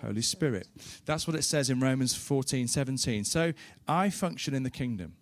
Holy 0.00 0.22
Spirit. 0.22 0.66
That's 1.06 1.26
what 1.26 1.36
it 1.36 1.42
says 1.44 1.70
in 1.70 1.78
Romans 1.80 2.14
14, 2.14 2.66
17. 2.68 3.24
So 3.24 3.52
I 3.86 4.10
function 4.10 4.54
in 4.54 4.64
the 4.64 4.70
kingdom. 4.70 5.14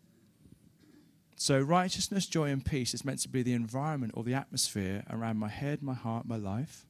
So, 1.43 1.59
righteousness, 1.59 2.27
joy, 2.27 2.51
and 2.51 2.65
peace 2.65 2.95
is 2.95 3.05
meant 3.05 3.19
to 3.23 3.29
be 3.29 3.43
the 3.43 3.53
environment 3.53 4.13
or 4.15 4.23
the 4.23 4.33
atmosphere 4.33 5.03
around 5.11 5.39
my 5.39 5.49
head, 5.49 5.83
my 5.83 5.93
heart, 5.93 6.25
my 6.25 6.37
life. 6.37 6.87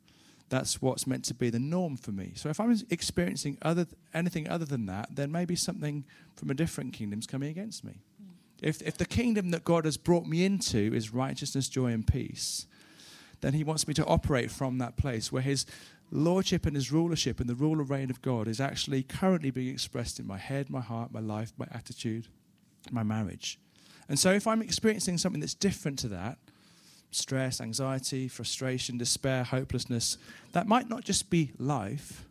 That's 0.51 0.83
what's 0.83 1.07
meant 1.07 1.25
to 1.25 1.35
be 1.35 1.49
the 1.49 1.59
norm 1.59 1.97
for 1.97 2.11
me. 2.13 2.33
So, 2.35 2.51
if 2.51 2.61
I'm 2.61 2.79
experiencing 2.91 3.57
other, 3.63 3.87
anything 4.13 4.51
other 4.51 4.67
than 4.67 4.85
that, 4.85 5.09
then 5.11 5.33
maybe 5.33 5.57
something 5.57 6.05
from 6.37 6.51
a 6.51 6.55
different 6.55 6.93
kingdom's 6.93 7.27
coming 7.27 7.49
against 7.49 7.83
me. 7.83 8.03
If, 8.61 8.83
if 8.83 8.99
the 8.99 9.07
kingdom 9.07 9.53
that 9.53 9.65
God 9.65 9.87
has 9.87 9.97
brought 9.97 10.27
me 10.27 10.45
into 10.45 10.93
is 10.95 11.15
righteousness, 11.15 11.71
joy, 11.71 11.87
and 11.87 12.07
peace, 12.07 12.67
then 13.41 13.55
He 13.55 13.65
wants 13.65 13.89
me 13.89 13.95
to 13.95 14.05
operate 14.05 14.51
from 14.51 14.77
that 14.77 14.99
place 14.99 15.33
where 15.33 15.41
His 15.41 15.65
lordship 16.11 16.67
and 16.67 16.77
His 16.77 16.93
rulership 16.93 17.41
and 17.41 17.49
the 17.49 17.55
rule 17.55 17.81
and 17.81 17.89
reign 17.89 18.11
of 18.11 18.21
God 18.21 18.49
is 18.49 18.61
actually 18.61 19.03
currently 19.03 19.51
being 19.51 19.73
expressed 19.73 20.21
in 20.21 20.27
my 20.27 20.37
head, 20.37 20.69
my 20.69 20.83
heart, 20.83 21.11
my 21.11 21.21
life, 21.21 21.55
my 21.57 21.69
attitude, 21.73 22.27
my 22.91 23.03
marriage. 23.03 23.59
And 24.09 24.19
so 24.19 24.33
if 24.33 24.47
I'm 24.47 24.63
experiencing 24.63 25.19
something 25.19 25.41
that's 25.41 25.55
different 25.55 25.99
to 26.01 26.09
that, 26.09 26.39
stress, 27.11 27.61
anxiety, 27.61 28.29
frustration, 28.29 28.99
despair, 28.99 29.45
hopelessness, 29.45 30.19
that 30.53 30.67
might 30.67 30.89
not 30.89 31.05
just 31.05 31.31
be 31.31 31.53
life. 31.59 32.25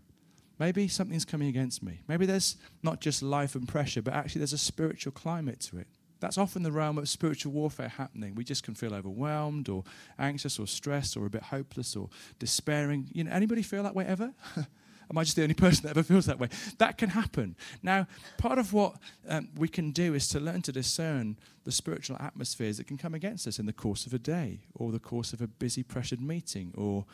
Maybe 0.59 0.87
something's 0.87 1.25
coming 1.25 1.47
against 1.47 1.81
me. 1.81 2.01
Maybe 2.07 2.25
there's 2.25 2.57
not 2.83 3.01
just 3.01 3.23
life 3.23 3.55
and 3.55 3.67
pressure, 3.67 4.01
but 4.01 4.13
actually 4.13 4.39
there's 4.39 4.53
a 4.53 4.57
spiritual 4.57 5.11
climate 5.11 5.59
to 5.61 5.77
it. 5.77 5.87
That's 6.19 6.37
often 6.37 6.61
the 6.61 6.71
realm 6.71 6.99
of 6.99 7.09
spiritual 7.09 7.51
warfare 7.51 7.87
happening. 7.87 8.35
We 8.35 8.43
just 8.43 8.63
can 8.63 8.75
feel 8.75 8.93
overwhelmed 8.93 9.69
or 9.69 9.83
anxious 10.19 10.59
or 10.59 10.67
stressed 10.67 11.17
or 11.17 11.25
a 11.25 11.31
bit 11.31 11.41
hopeless 11.41 11.95
or 11.95 12.09
despairing. 12.37 13.09
You 13.11 13.23
know, 13.23 13.31
anybody 13.31 13.63
feel 13.63 13.81
that 13.83 13.95
way 13.95 14.05
ever? 14.05 14.33
Am 15.11 15.17
I 15.17 15.23
just 15.23 15.35
the 15.35 15.43
only 15.43 15.53
person 15.65 15.83
that 15.83 15.89
ever 15.89 16.03
feels 16.03 16.25
that 16.27 16.39
way? 16.39 16.47
That 16.77 16.97
can 16.97 17.09
happen. 17.09 17.55
Now, 17.83 18.07
part 18.37 18.57
of 18.57 18.71
what 18.71 18.95
um, 19.27 19.49
we 19.57 19.67
can 19.67 19.91
do 19.91 20.13
is 20.13 20.27
to 20.29 20.39
learn 20.39 20.61
to 20.63 20.71
discern 20.71 21.37
the 21.65 21.71
spiritual 21.71 22.17
atmospheres 22.19 22.77
that 22.77 22.87
can 22.87 22.97
come 22.97 23.13
against 23.13 23.45
us 23.45 23.59
in 23.59 23.65
the 23.65 23.73
course 23.73 24.05
of 24.05 24.13
a 24.13 24.19
day 24.19 24.61
or 24.73 24.91
the 24.91 24.99
course 24.99 25.33
of 25.33 25.41
a 25.41 25.47
busy, 25.47 25.83
pressured 25.83 26.21
meeting 26.21 26.73
or 26.77 27.05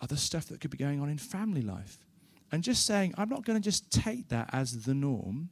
other 0.00 0.16
stuff 0.16 0.46
that 0.46 0.60
could 0.60 0.70
be 0.70 0.76
going 0.76 1.00
on 1.00 1.08
in 1.08 1.16
family 1.16 1.62
life. 1.62 1.98
And 2.50 2.62
just 2.62 2.84
saying, 2.86 3.14
I'm 3.16 3.28
not 3.28 3.44
going 3.44 3.60
to 3.60 3.64
just 3.64 3.90
take 3.90 4.28
that 4.28 4.50
as 4.52 4.84
the 4.84 4.94
norm. 4.94 5.50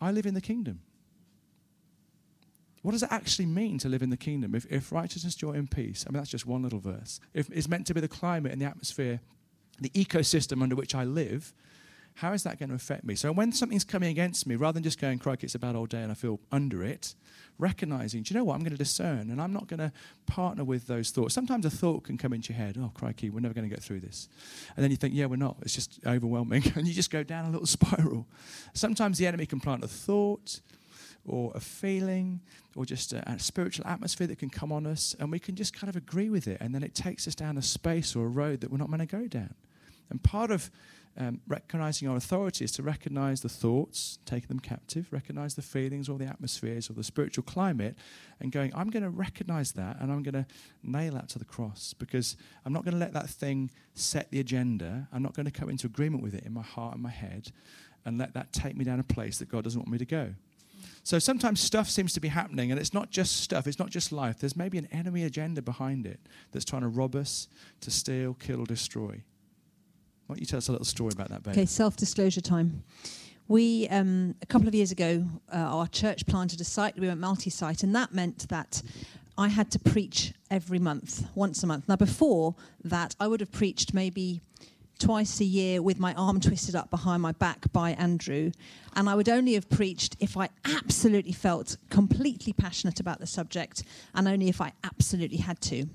I 0.00 0.10
live 0.12 0.26
in 0.26 0.34
the 0.34 0.40
kingdom. 0.40 0.80
What 2.82 2.92
does 2.92 3.02
it 3.02 3.12
actually 3.12 3.46
mean 3.46 3.78
to 3.78 3.88
live 3.88 4.02
in 4.02 4.10
the 4.10 4.16
kingdom? 4.16 4.54
If, 4.54 4.66
if 4.70 4.92
righteousness, 4.92 5.34
joy, 5.34 5.52
and 5.52 5.70
peace, 5.70 6.04
I 6.06 6.10
mean, 6.10 6.18
that's 6.18 6.30
just 6.30 6.46
one 6.46 6.62
little 6.62 6.80
verse. 6.80 7.20
If 7.32 7.48
it's 7.50 7.68
meant 7.68 7.86
to 7.86 7.94
be 7.94 8.00
the 8.00 8.08
climate 8.08 8.52
and 8.52 8.60
the 8.60 8.66
atmosphere, 8.66 9.20
the 9.80 9.90
ecosystem 9.90 10.62
under 10.62 10.76
which 10.76 10.94
I 10.94 11.04
live, 11.04 11.52
how 12.16 12.32
is 12.32 12.42
that 12.42 12.58
going 12.58 12.68
to 12.68 12.74
affect 12.74 13.04
me? 13.04 13.14
So 13.14 13.32
when 13.32 13.52
something's 13.52 13.84
coming 13.84 14.10
against 14.10 14.46
me, 14.46 14.56
rather 14.56 14.74
than 14.74 14.82
just 14.82 15.00
going, 15.00 15.18
crikey, 15.18 15.46
it's 15.46 15.54
a 15.54 15.58
bad 15.58 15.74
old 15.74 15.88
day 15.88 16.02
and 16.02 16.10
I 16.10 16.14
feel 16.14 16.40
under 16.50 16.82
it, 16.84 17.14
recognizing, 17.58 18.22
do 18.22 18.34
you 18.34 18.38
know 18.38 18.44
what? 18.44 18.54
I'm 18.54 18.60
going 18.60 18.72
to 18.72 18.78
discern 18.78 19.30
and 19.30 19.40
I'm 19.40 19.52
not 19.52 19.66
going 19.66 19.78
to 19.78 19.92
partner 20.26 20.64
with 20.64 20.86
those 20.86 21.10
thoughts. 21.10 21.34
Sometimes 21.34 21.64
a 21.64 21.70
thought 21.70 22.04
can 22.04 22.18
come 22.18 22.32
into 22.32 22.52
your 22.52 22.62
head, 22.62 22.76
oh, 22.78 22.90
crikey, 22.94 23.30
we're 23.30 23.40
never 23.40 23.54
going 23.54 23.68
to 23.68 23.74
get 23.74 23.82
through 23.82 24.00
this. 24.00 24.28
And 24.76 24.84
then 24.84 24.90
you 24.90 24.96
think, 24.96 25.14
yeah, 25.14 25.26
we're 25.26 25.36
not. 25.36 25.56
It's 25.62 25.74
just 25.74 26.00
overwhelming. 26.06 26.64
and 26.74 26.86
you 26.86 26.92
just 26.94 27.10
go 27.10 27.22
down 27.22 27.46
a 27.46 27.50
little 27.50 27.66
spiral. 27.78 28.26
Sometimes 28.74 29.18
the 29.18 29.26
enemy 29.26 29.46
can 29.46 29.60
plant 29.60 29.84
a 29.84 29.88
thought 29.88 30.60
or 31.26 31.52
a 31.54 31.60
feeling 31.60 32.40
or 32.74 32.84
just 32.84 33.12
a, 33.12 33.30
a, 33.30 33.38
spiritual 33.38 33.86
atmosphere 33.86 34.26
that 34.26 34.38
can 34.38 34.50
come 34.50 34.72
on 34.72 34.86
us 34.86 35.14
and 35.20 35.30
we 35.30 35.38
can 35.38 35.54
just 35.54 35.72
kind 35.72 35.88
of 35.88 35.96
agree 35.96 36.28
with 36.28 36.48
it 36.48 36.58
and 36.60 36.74
then 36.74 36.82
it 36.82 36.94
takes 36.94 37.28
us 37.28 37.34
down 37.34 37.56
a 37.56 37.62
space 37.62 38.16
or 38.16 38.26
a 38.26 38.28
road 38.28 38.60
that 38.60 38.70
we're 38.70 38.78
not 38.78 38.90
meant 38.90 39.08
to 39.08 39.16
go 39.16 39.28
down. 39.28 39.54
And 40.10 40.22
part 40.22 40.50
of 40.50 40.70
um, 41.16 41.40
recognizing 41.46 42.08
our 42.08 42.16
authority 42.16 42.64
is 42.64 42.72
to 42.72 42.82
recognize 42.82 43.42
the 43.42 43.48
thoughts 43.48 44.18
take 44.24 44.48
them 44.48 44.58
captive 44.58 45.08
recognize 45.10 45.54
the 45.54 45.62
feelings 45.62 46.08
or 46.08 46.16
the 46.16 46.24
atmospheres 46.24 46.88
or 46.88 46.94
the 46.94 47.04
spiritual 47.04 47.44
climate 47.44 47.96
and 48.40 48.50
going 48.50 48.72
i'm 48.74 48.88
going 48.88 49.02
to 49.02 49.10
recognize 49.10 49.72
that 49.72 50.00
and 50.00 50.10
i'm 50.10 50.22
going 50.22 50.32
to 50.32 50.46
nail 50.82 51.12
that 51.12 51.28
to 51.28 51.38
the 51.38 51.44
cross 51.44 51.94
because 51.98 52.36
i'm 52.64 52.72
not 52.72 52.82
going 52.82 52.94
to 52.94 52.98
let 52.98 53.12
that 53.12 53.28
thing 53.28 53.70
set 53.94 54.30
the 54.30 54.40
agenda. 54.40 55.06
I'm 55.12 55.22
not 55.22 55.34
going 55.34 55.44
to 55.44 55.52
come 55.52 55.68
into 55.68 55.86
agreement 55.86 56.22
with 56.22 56.32
it 56.32 56.44
in 56.44 56.54
my 56.54 56.62
heart 56.62 56.94
and 56.94 57.02
my 57.02 57.10
head 57.10 57.52
and 58.06 58.16
let 58.16 58.32
that 58.32 58.50
take 58.54 58.74
me 58.74 58.84
down 58.84 58.98
a 58.98 59.04
place 59.04 59.38
that 59.38 59.50
god 59.50 59.64
doesn't 59.64 59.80
want 59.80 59.90
me 59.90 59.98
to 59.98 60.06
go 60.06 60.34
So 61.02 61.18
sometimes 61.18 61.60
stuff 61.60 61.88
seems 61.88 62.12
to 62.14 62.20
be 62.20 62.28
happening, 62.28 62.70
and 62.70 62.80
it's 62.80 62.94
not 62.94 63.10
just 63.10 63.40
stuff, 63.40 63.66
it's 63.66 63.78
not 63.78 63.90
just 63.90 64.12
life. 64.12 64.38
There's 64.38 64.56
maybe 64.56 64.78
an 64.78 64.88
enemy 64.92 65.24
agenda 65.24 65.62
behind 65.62 66.06
it 66.06 66.20
that's 66.50 66.64
trying 66.64 66.82
to 66.82 66.88
rob 66.88 67.14
us, 67.14 67.48
to 67.80 67.90
steal, 67.90 68.34
kill, 68.34 68.60
or 68.60 68.66
destroy. 68.66 69.22
Why 70.26 70.36
don't 70.36 70.40
you 70.40 70.46
tell 70.46 70.58
us 70.58 70.68
a 70.68 70.72
little 70.72 70.84
story 70.84 71.10
about 71.12 71.28
that, 71.28 71.42
babe? 71.42 71.52
Okay, 71.52 71.66
self 71.66 71.96
disclosure 71.96 72.40
time. 72.40 72.84
We, 73.48 73.88
um, 73.88 74.34
a 74.40 74.46
couple 74.46 74.68
of 74.68 74.74
years 74.74 74.92
ago, 74.92 75.26
uh, 75.52 75.56
our 75.56 75.86
church 75.88 76.26
planted 76.26 76.60
a 76.60 76.64
site. 76.64 76.98
We 76.98 77.08
went 77.08 77.20
multi 77.20 77.50
site, 77.50 77.82
and 77.82 77.94
that 77.94 78.14
meant 78.14 78.48
that 78.48 78.82
I 79.36 79.48
had 79.48 79.70
to 79.72 79.78
preach 79.78 80.32
every 80.50 80.78
month, 80.78 81.26
once 81.34 81.62
a 81.62 81.66
month. 81.66 81.88
Now, 81.88 81.96
before 81.96 82.54
that, 82.84 83.16
I 83.18 83.26
would 83.26 83.40
have 83.40 83.50
preached 83.50 83.94
maybe 83.94 84.40
twice 85.02 85.40
a 85.40 85.44
year 85.44 85.82
with 85.82 85.98
my 85.98 86.14
arm 86.14 86.40
twisted 86.40 86.76
up 86.76 86.88
behind 86.88 87.20
my 87.20 87.32
back 87.32 87.72
by 87.72 87.90
Andrew. 87.92 88.52
And 88.94 89.08
I 89.08 89.16
would 89.16 89.28
only 89.28 89.54
have 89.54 89.68
preached 89.68 90.16
if 90.20 90.36
I 90.36 90.48
absolutely 90.64 91.32
felt 91.32 91.76
completely 91.90 92.52
passionate 92.52 93.00
about 93.00 93.18
the 93.18 93.26
subject 93.26 93.82
and 94.14 94.28
only 94.28 94.48
if 94.48 94.60
I 94.60 94.72
absolutely 94.84 95.38
had 95.38 95.60
to. 95.62 95.86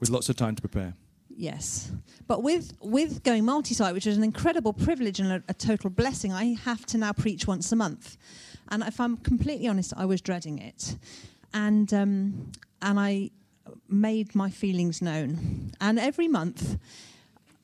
With 0.00 0.08
lots 0.08 0.30
of 0.30 0.36
time 0.36 0.54
to 0.54 0.62
prepare. 0.62 0.94
Yes. 1.28 1.92
But 2.26 2.42
with, 2.42 2.72
with 2.80 3.22
going 3.22 3.44
multi 3.44 3.74
site, 3.74 3.92
which 3.92 4.06
is 4.06 4.16
an 4.16 4.24
incredible 4.24 4.72
privilege 4.72 5.20
and 5.20 5.30
a, 5.30 5.42
a 5.48 5.54
total 5.54 5.90
blessing, 5.90 6.32
I 6.32 6.56
have 6.64 6.86
to 6.86 6.98
now 6.98 7.12
preach 7.12 7.46
once 7.46 7.70
a 7.70 7.76
month. 7.76 8.16
And 8.70 8.82
if 8.82 8.98
I'm 8.98 9.18
completely 9.18 9.68
honest, 9.68 9.92
I 9.94 10.06
was 10.06 10.22
dreading 10.22 10.58
it. 10.58 10.96
And, 11.52 11.92
um, 11.92 12.52
and 12.80 12.98
I 12.98 13.30
made 13.90 14.34
my 14.34 14.48
feelings 14.48 15.02
known. 15.02 15.72
And 15.80 15.98
every 15.98 16.28
month, 16.28 16.78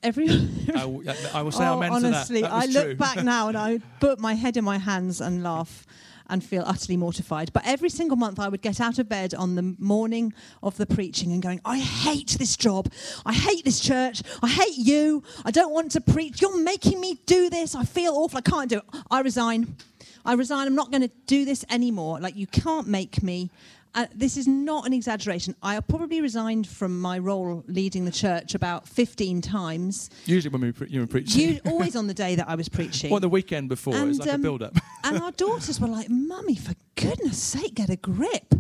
every 0.04 0.28
I, 0.74 0.80
w- 0.80 1.10
I 1.32 1.42
will 1.42 1.52
say 1.52 1.66
oh, 1.66 1.78
amen 1.78 1.92
honestly, 1.92 2.42
to 2.42 2.42
that. 2.42 2.50
that 2.50 2.54
I 2.54 2.66
was 2.66 2.74
look 2.74 2.84
true. 2.84 2.94
back 2.94 3.24
now 3.24 3.48
and 3.48 3.56
I 3.56 3.80
put 4.00 4.20
my 4.20 4.34
head 4.34 4.56
in 4.56 4.64
my 4.64 4.78
hands 4.78 5.20
and 5.20 5.42
laugh 5.42 5.86
and 6.28 6.42
feel 6.42 6.62
utterly 6.66 6.96
mortified. 6.96 7.52
But 7.52 7.64
every 7.66 7.90
single 7.90 8.16
month, 8.16 8.40
I 8.40 8.48
would 8.48 8.62
get 8.62 8.80
out 8.80 8.98
of 8.98 9.08
bed 9.08 9.34
on 9.34 9.56
the 9.56 9.74
morning 9.78 10.32
of 10.62 10.76
the 10.76 10.86
preaching 10.86 11.32
and 11.32 11.42
going, 11.42 11.60
I 11.64 11.78
hate 11.78 12.36
this 12.38 12.56
job. 12.56 12.90
I 13.26 13.34
hate 13.34 13.64
this 13.64 13.80
church. 13.80 14.22
I 14.42 14.48
hate 14.48 14.78
you. 14.78 15.22
I 15.44 15.50
don't 15.50 15.72
want 15.72 15.92
to 15.92 16.00
preach. 16.00 16.40
You're 16.40 16.56
making 16.62 17.00
me 17.00 17.20
do 17.26 17.50
this. 17.50 17.74
I 17.74 17.84
feel 17.84 18.14
awful. 18.14 18.38
I 18.38 18.40
can't 18.40 18.70
do 18.70 18.78
it. 18.78 18.84
I 19.10 19.20
resign. 19.20 19.76
I 20.24 20.34
resign. 20.34 20.66
I'm 20.66 20.74
not 20.74 20.90
going 20.90 21.02
to 21.02 21.12
do 21.26 21.44
this 21.44 21.64
anymore. 21.68 22.20
Like, 22.20 22.36
you 22.36 22.46
can't 22.46 22.88
make 22.88 23.22
me. 23.22 23.50
Uh, 23.94 24.07
this 24.12 24.37
is 24.37 24.48
not 24.48 24.87
an 24.87 24.92
exaggeration. 24.92 25.54
I 25.62 25.78
probably 25.80 26.20
resigned 26.20 26.66
from 26.66 27.00
my 27.00 27.18
role 27.18 27.62
leading 27.68 28.04
the 28.04 28.11
church 28.11 28.54
about 28.57 28.88
15 28.88 29.40
times. 29.40 30.11
Usually 30.24 30.50
when 30.52 30.62
we 30.62 30.72
pre- 30.72 30.88
you 30.88 31.00
were 31.00 31.07
preaching. 31.07 31.40
You, 31.40 31.61
always 31.64 31.94
on 31.94 32.09
the 32.09 32.14
day 32.14 32.35
that 32.35 32.48
I 32.48 32.57
was 32.57 32.68
preaching. 32.68 33.11
What 33.14 33.22
the 33.22 33.28
weekend 33.28 33.68
before? 33.68 33.94
it 33.94 34.04
was 34.04 34.18
like 34.18 34.30
um, 34.30 34.40
a 34.40 34.42
build-up. 34.42 34.76
and 35.04 35.18
our 35.18 35.30
daughters 35.30 35.80
were 35.80 35.87
like, 35.87 36.11
Mummy, 36.11 36.57
for 36.57 36.74
goodness 36.96 37.40
sake, 37.40 37.74
get 37.74 37.90
a 37.90 37.96
grip. 37.96 38.54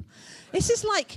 This 0.52 0.70
is 0.70 0.84
like 0.84 1.16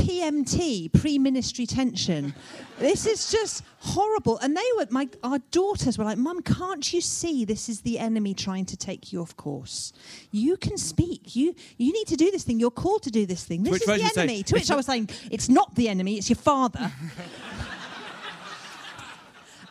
PMT, 0.00 0.92
pre-ministry 0.92 1.66
tension. 1.66 2.34
This 2.78 3.06
is 3.06 3.30
just 3.30 3.62
horrible. 3.78 4.38
And 4.38 4.56
they 4.56 4.64
were, 4.76 4.86
my, 4.90 5.08
our 5.22 5.38
daughters 5.50 5.98
were 5.98 6.04
like, 6.04 6.18
Mum, 6.18 6.42
can't 6.42 6.92
you 6.92 7.00
see 7.00 7.44
this 7.44 7.68
is 7.68 7.82
the 7.82 7.98
enemy 7.98 8.34
trying 8.34 8.64
to 8.66 8.76
take 8.76 9.12
you 9.12 9.20
off 9.20 9.36
course? 9.36 9.92
You 10.30 10.56
can 10.56 10.78
speak. 10.78 11.36
You, 11.36 11.54
you 11.76 11.92
need 11.92 12.06
to 12.08 12.16
do 12.16 12.30
this 12.30 12.44
thing. 12.44 12.58
You're 12.58 12.70
called 12.70 13.02
to 13.04 13.10
do 13.10 13.26
this 13.26 13.44
thing. 13.44 13.62
This 13.62 13.72
which 13.72 13.82
is 13.82 13.86
the 13.86 14.08
say, 14.08 14.22
enemy. 14.22 14.42
to 14.44 14.54
which 14.54 14.70
I 14.70 14.76
was 14.76 14.86
saying, 14.86 15.10
it's 15.30 15.48
not 15.48 15.74
the 15.74 15.88
enemy, 15.88 16.16
it's 16.16 16.30
your 16.30 16.36
father. 16.36 16.90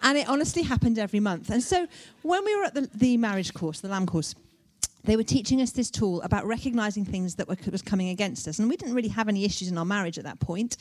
And 0.01 0.17
it 0.17 0.29
honestly 0.29 0.63
happened 0.63 0.97
every 0.97 1.19
month. 1.19 1.49
And 1.49 1.61
so 1.61 1.87
when 2.21 2.45
we 2.45 2.55
were 2.55 2.63
at 2.63 2.73
the, 2.73 2.89
the 2.93 3.17
marriage 3.17 3.53
course, 3.53 3.81
the 3.81 3.89
LAM 3.89 4.05
course, 4.05 4.33
they 5.03 5.15
were 5.15 5.23
teaching 5.23 5.61
us 5.61 5.71
this 5.71 5.89
tool 5.89 6.21
about 6.21 6.45
recognizing 6.45 7.05
things 7.05 7.35
that 7.35 7.47
were, 7.47 7.57
was 7.71 7.81
coming 7.81 8.09
against 8.09 8.47
us. 8.47 8.59
And 8.59 8.69
we 8.69 8.75
didn't 8.75 8.93
really 8.93 9.09
have 9.09 9.29
any 9.29 9.45
issues 9.45 9.69
in 9.69 9.77
our 9.77 9.85
marriage 9.85 10.17
at 10.17 10.25
that 10.25 10.39
point. 10.39 10.77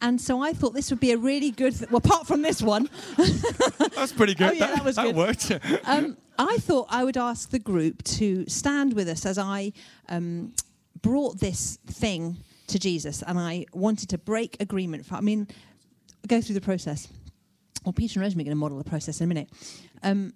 And 0.00 0.20
so 0.20 0.40
I 0.40 0.52
thought 0.52 0.74
this 0.74 0.90
would 0.90 1.00
be 1.00 1.12
a 1.12 1.18
really 1.18 1.50
good, 1.50 1.76
th- 1.76 1.90
well, 1.90 1.98
apart 1.98 2.26
from 2.26 2.42
this 2.42 2.62
one, 2.62 2.88
That's 3.16 4.12
pretty 4.12 4.34
good. 4.34 4.50
Oh, 4.50 4.52
yeah, 4.52 4.74
that 4.76 4.84
was 4.84 4.96
that 4.96 5.06
good. 5.06 5.16
worked. 5.16 5.50
um, 5.84 6.16
I 6.38 6.58
thought 6.58 6.86
I 6.90 7.02
would 7.02 7.16
ask 7.16 7.50
the 7.50 7.58
group 7.58 8.02
to 8.04 8.46
stand 8.46 8.92
with 8.92 9.08
us 9.08 9.24
as 9.26 9.38
I 9.38 9.72
um, 10.08 10.52
brought 11.02 11.40
this 11.40 11.78
thing 11.86 12.36
to 12.68 12.78
Jesus. 12.78 13.22
And 13.26 13.38
I 13.38 13.66
wanted 13.72 14.10
to 14.10 14.18
break 14.18 14.56
agreement. 14.60 15.06
For, 15.06 15.14
I 15.16 15.20
mean, 15.20 15.48
go 16.26 16.40
through 16.40 16.54
the 16.54 16.60
process. 16.60 17.08
Well, 17.84 17.92
Peter 17.92 18.18
and 18.18 18.24
Rosemary 18.24 18.42
are 18.42 18.46
going 18.46 18.56
to 18.56 18.60
model 18.60 18.78
the 18.78 18.88
process 18.88 19.20
in 19.20 19.24
a 19.24 19.28
minute. 19.28 19.48
Um, 20.02 20.32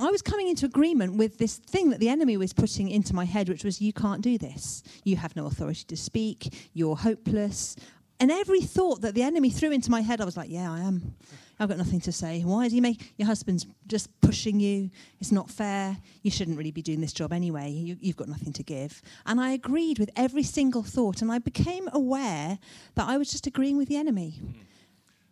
I 0.00 0.10
was 0.10 0.22
coming 0.22 0.48
into 0.48 0.66
agreement 0.66 1.16
with 1.16 1.38
this 1.38 1.56
thing 1.58 1.90
that 1.90 2.00
the 2.00 2.08
enemy 2.08 2.36
was 2.36 2.52
putting 2.52 2.88
into 2.88 3.14
my 3.14 3.24
head, 3.24 3.48
which 3.48 3.64
was, 3.64 3.80
you 3.80 3.92
can't 3.92 4.20
do 4.20 4.36
this. 4.36 4.82
You 5.04 5.16
have 5.16 5.36
no 5.36 5.46
authority 5.46 5.84
to 5.84 5.96
speak. 5.96 6.70
You're 6.72 6.96
hopeless. 6.96 7.76
And 8.18 8.30
every 8.30 8.60
thought 8.60 9.02
that 9.02 9.14
the 9.14 9.22
enemy 9.22 9.50
threw 9.50 9.70
into 9.70 9.90
my 9.90 10.00
head, 10.00 10.20
I 10.20 10.24
was 10.24 10.36
like, 10.36 10.50
yeah, 10.50 10.72
I 10.72 10.80
am. 10.80 11.14
I've 11.58 11.68
got 11.68 11.78
nothing 11.78 12.00
to 12.00 12.12
say. 12.12 12.40
Why 12.40 12.64
is 12.66 12.72
he 12.72 12.80
make 12.80 13.14
your 13.16 13.26
husband's 13.26 13.66
just 13.86 14.08
pushing 14.20 14.58
you? 14.58 14.90
It's 15.20 15.30
not 15.30 15.48
fair. 15.48 15.96
You 16.22 16.30
shouldn't 16.30 16.56
really 16.56 16.72
be 16.72 16.82
doing 16.82 17.00
this 17.00 17.12
job 17.12 17.32
anyway. 17.32 17.70
You, 17.70 17.96
you've 18.00 18.16
got 18.16 18.28
nothing 18.28 18.52
to 18.54 18.62
give. 18.64 19.02
And 19.26 19.40
I 19.40 19.50
agreed 19.52 19.98
with 19.98 20.10
every 20.16 20.42
single 20.42 20.82
thought, 20.82 21.22
and 21.22 21.30
I 21.30 21.38
became 21.38 21.88
aware 21.92 22.58
that 22.96 23.08
I 23.08 23.16
was 23.16 23.30
just 23.30 23.46
agreeing 23.46 23.76
with 23.76 23.88
the 23.88 23.96
enemy. 23.96 24.40
Hmm. 24.40 24.50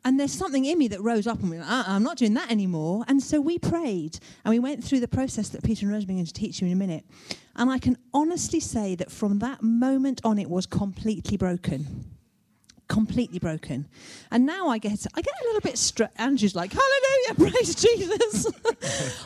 And 0.04 0.18
there's 0.18 0.32
something 0.32 0.64
in 0.64 0.78
me 0.78 0.88
that 0.88 1.02
rose 1.02 1.26
up 1.26 1.40
and 1.40 1.50
went, 1.50 1.62
uh 1.62 1.84
I'm 1.86 2.02
not 2.02 2.16
doing 2.16 2.34
that 2.34 2.50
anymore. 2.50 3.04
And 3.08 3.22
so 3.22 3.40
we 3.40 3.58
prayed 3.58 4.18
and 4.44 4.50
we 4.50 4.58
went 4.58 4.82
through 4.82 5.00
the 5.00 5.08
process 5.08 5.50
that 5.50 5.62
Peter 5.62 5.86
and 5.86 5.92
Rosemary 5.92 6.14
are 6.14 6.18
going 6.18 6.26
to 6.26 6.32
teach 6.32 6.60
you 6.60 6.66
in 6.66 6.72
a 6.72 6.76
minute. 6.76 7.04
And 7.56 7.70
I 7.70 7.78
can 7.78 7.98
honestly 8.14 8.60
say 8.60 8.94
that 8.94 9.10
from 9.10 9.40
that 9.40 9.62
moment 9.62 10.20
on, 10.24 10.38
it 10.38 10.48
was 10.48 10.64
completely 10.66 11.36
broken. 11.36 12.06
Completely 12.88 13.38
broken. 13.38 13.86
And 14.30 14.46
now 14.46 14.68
I 14.68 14.78
get 14.78 15.06
I 15.14 15.20
get 15.20 15.34
a 15.42 15.44
little 15.44 15.60
bit 15.60 15.76
stressed. 15.76 16.18
Andrew's 16.18 16.54
like, 16.56 16.72
Hallelujah, 16.72 17.50
praise 17.50 17.74
Jesus. 17.74 18.46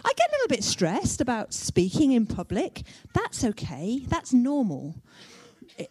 I 0.04 0.12
get 0.16 0.28
a 0.28 0.32
little 0.32 0.48
bit 0.48 0.64
stressed 0.64 1.20
about 1.20 1.54
speaking 1.54 2.12
in 2.12 2.26
public. 2.26 2.82
That's 3.14 3.44
okay. 3.44 4.04
That's 4.08 4.32
normal 4.32 4.96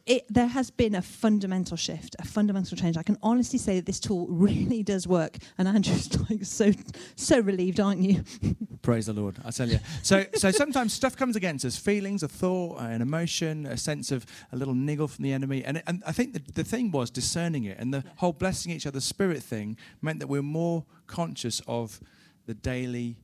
it, 0.06 0.26
there 0.30 0.48
has 0.48 0.72
been 0.72 0.96
a 0.96 1.02
fundamental 1.02 1.76
shift, 1.76 2.16
a 2.20 2.26
fundamental 2.26 2.78
change. 2.78 2.98
I 2.98 3.04
can 3.04 3.18
honestly 3.22 3.60
say 3.60 3.76
that 3.76 3.86
this 3.86 4.00
tool 4.00 4.28
really 4.30 4.84
does 4.84 5.08
work. 5.08 5.38
And 5.58 5.68
Andrew's 5.68 6.10
like 6.30 6.46
so 6.46 6.72
so 7.16 7.40
relieved, 7.40 7.80
aren't 7.80 8.02
you? 8.02 8.24
Praise 8.82 9.08
the 9.08 9.14
Lord, 9.14 9.40
I 9.46 9.52
tell 9.52 9.70
you. 9.70 9.80
So, 10.02 10.26
so 10.36 10.52
sometimes 10.52 10.94
stuff 10.94 11.16
comes 11.18 11.36
against 11.36 11.66
us: 11.66 11.78
feelings, 11.78 12.24
a 12.24 12.28
thought, 12.28 12.80
an 12.80 13.02
emotion, 13.02 13.66
a 13.66 13.78
sense 13.78 14.12
of 14.12 14.26
a 14.52 14.58
little 14.58 14.74
niggle 14.74 15.08
from 15.08 15.24
the 15.24 15.34
enemy. 15.34 15.64
And, 15.64 15.82
and 15.88 16.04
I 16.06 16.12
think 16.12 16.34
the, 16.34 16.42
the 16.54 16.64
thing 16.64 16.92
was 16.92 17.10
discerning 17.10 17.66
it, 17.66 17.78
and 17.80 17.94
the 17.94 18.04
whole 18.18 18.34
blessing 18.34 18.72
each 18.72 18.88
other 18.88 19.00
spirit 19.00 19.44
thing 19.44 19.78
meant 20.02 20.20
that 20.20 20.28
we're 20.28 20.42
more 20.42 20.86
conscious 21.08 21.62
of 21.68 22.00
the 22.46 22.54
daily 22.54 23.18
uh, 23.18 23.23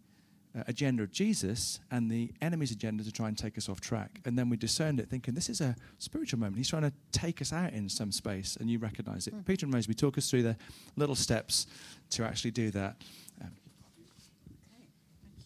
agenda 0.67 1.03
of 1.03 1.11
Jesus 1.11 1.79
and 1.91 2.09
the 2.09 2.31
enemy's 2.41 2.71
agenda 2.71 3.03
to 3.03 3.11
try 3.11 3.27
and 3.27 3.37
take 3.37 3.57
us 3.57 3.69
off 3.69 3.79
track. 3.79 4.19
And 4.25 4.37
then 4.37 4.49
we 4.49 4.57
discerned 4.57 4.99
it, 4.99 5.09
thinking 5.09 5.33
this 5.33 5.49
is 5.49 5.61
a 5.61 5.75
spiritual 5.99 6.39
moment. 6.39 6.57
He's 6.57 6.69
trying 6.69 6.83
to 6.83 6.93
take 7.11 7.41
us 7.41 7.53
out 7.53 7.73
in 7.73 7.87
some 7.89 8.11
space, 8.11 8.57
and 8.59 8.69
you 8.69 8.79
recognise 8.79 9.27
it. 9.27 9.33
Peter 9.45 9.65
and 9.65 9.73
Rosemary, 9.73 9.95
talk 9.95 10.17
us 10.17 10.29
through 10.29 10.43
the 10.43 10.57
little 10.95 11.15
steps 11.15 11.67
to 12.11 12.23
actually 12.23 12.51
do 12.51 12.71
that. 12.71 12.95
Um, 13.41 13.51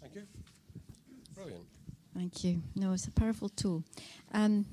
Thank 0.01 0.15
you. 0.15 0.23
Brilliant. 1.35 1.63
Thank 2.15 2.43
you. 2.43 2.61
No, 2.75 2.93
it's 2.93 3.07
a 3.07 3.11
powerful 3.11 3.49
tool. 3.49 3.83
Um, 4.33 4.65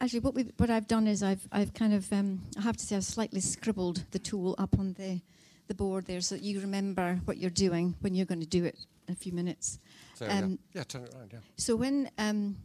actually, 0.00 0.20
what 0.20 0.34
we 0.34 0.44
what 0.56 0.70
I've 0.70 0.88
done 0.88 1.06
is 1.06 1.22
I've 1.22 1.46
I've 1.52 1.74
kind 1.74 1.92
of 1.92 2.10
um, 2.12 2.42
I 2.58 2.62
have 2.62 2.76
to 2.78 2.86
say 2.86 2.96
I've 2.96 3.04
slightly 3.04 3.40
scribbled 3.40 4.04
the 4.12 4.18
tool 4.18 4.54
up 4.58 4.78
on 4.78 4.94
the 4.94 5.20
the 5.68 5.74
board 5.74 6.06
there 6.06 6.20
so 6.20 6.34
that 6.34 6.44
you 6.44 6.60
remember 6.60 7.20
what 7.24 7.38
you're 7.38 7.50
doing 7.50 7.94
when 8.00 8.14
you're 8.14 8.26
going 8.26 8.40
to 8.40 8.46
do 8.46 8.64
it 8.64 8.78
in 9.08 9.12
a 9.12 9.16
few 9.16 9.32
minutes. 9.32 9.78
So, 10.14 10.24
yeah. 10.24 10.38
Um, 10.38 10.58
yeah, 10.72 10.84
turn 10.84 11.04
it 11.04 11.14
around, 11.14 11.30
yeah. 11.32 11.40
So 11.56 11.76
when 11.76 12.10
um, 12.18 12.56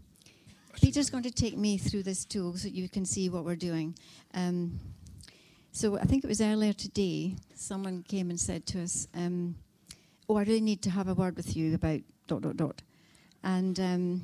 Peter's 0.73 1.09
going 1.09 1.23
to 1.23 1.31
take 1.31 1.57
me 1.57 1.77
through 1.77 2.03
this 2.03 2.25
tool 2.25 2.55
so 2.57 2.67
you 2.67 2.87
can 2.89 3.05
see 3.05 3.29
what 3.29 3.43
we're 3.43 3.55
doing. 3.55 3.95
Um, 4.33 4.79
so 5.71 5.97
I 5.97 6.03
think 6.03 6.23
it 6.23 6.27
was 6.27 6.41
earlier 6.41 6.73
today, 6.73 7.35
someone 7.55 8.03
came 8.03 8.29
and 8.29 8.39
said 8.39 8.65
to 8.67 8.83
us, 8.83 9.07
um, 9.15 9.55
"Oh, 10.27 10.37
I 10.37 10.43
really 10.43 10.61
need 10.61 10.81
to 10.83 10.89
have 10.89 11.07
a 11.07 11.13
word 11.13 11.37
with 11.37 11.55
you 11.55 11.73
about 11.75 12.01
dot 12.27 12.41
dot 12.41 12.57
dot," 12.57 12.81
and 13.43 13.79
um, 13.79 14.21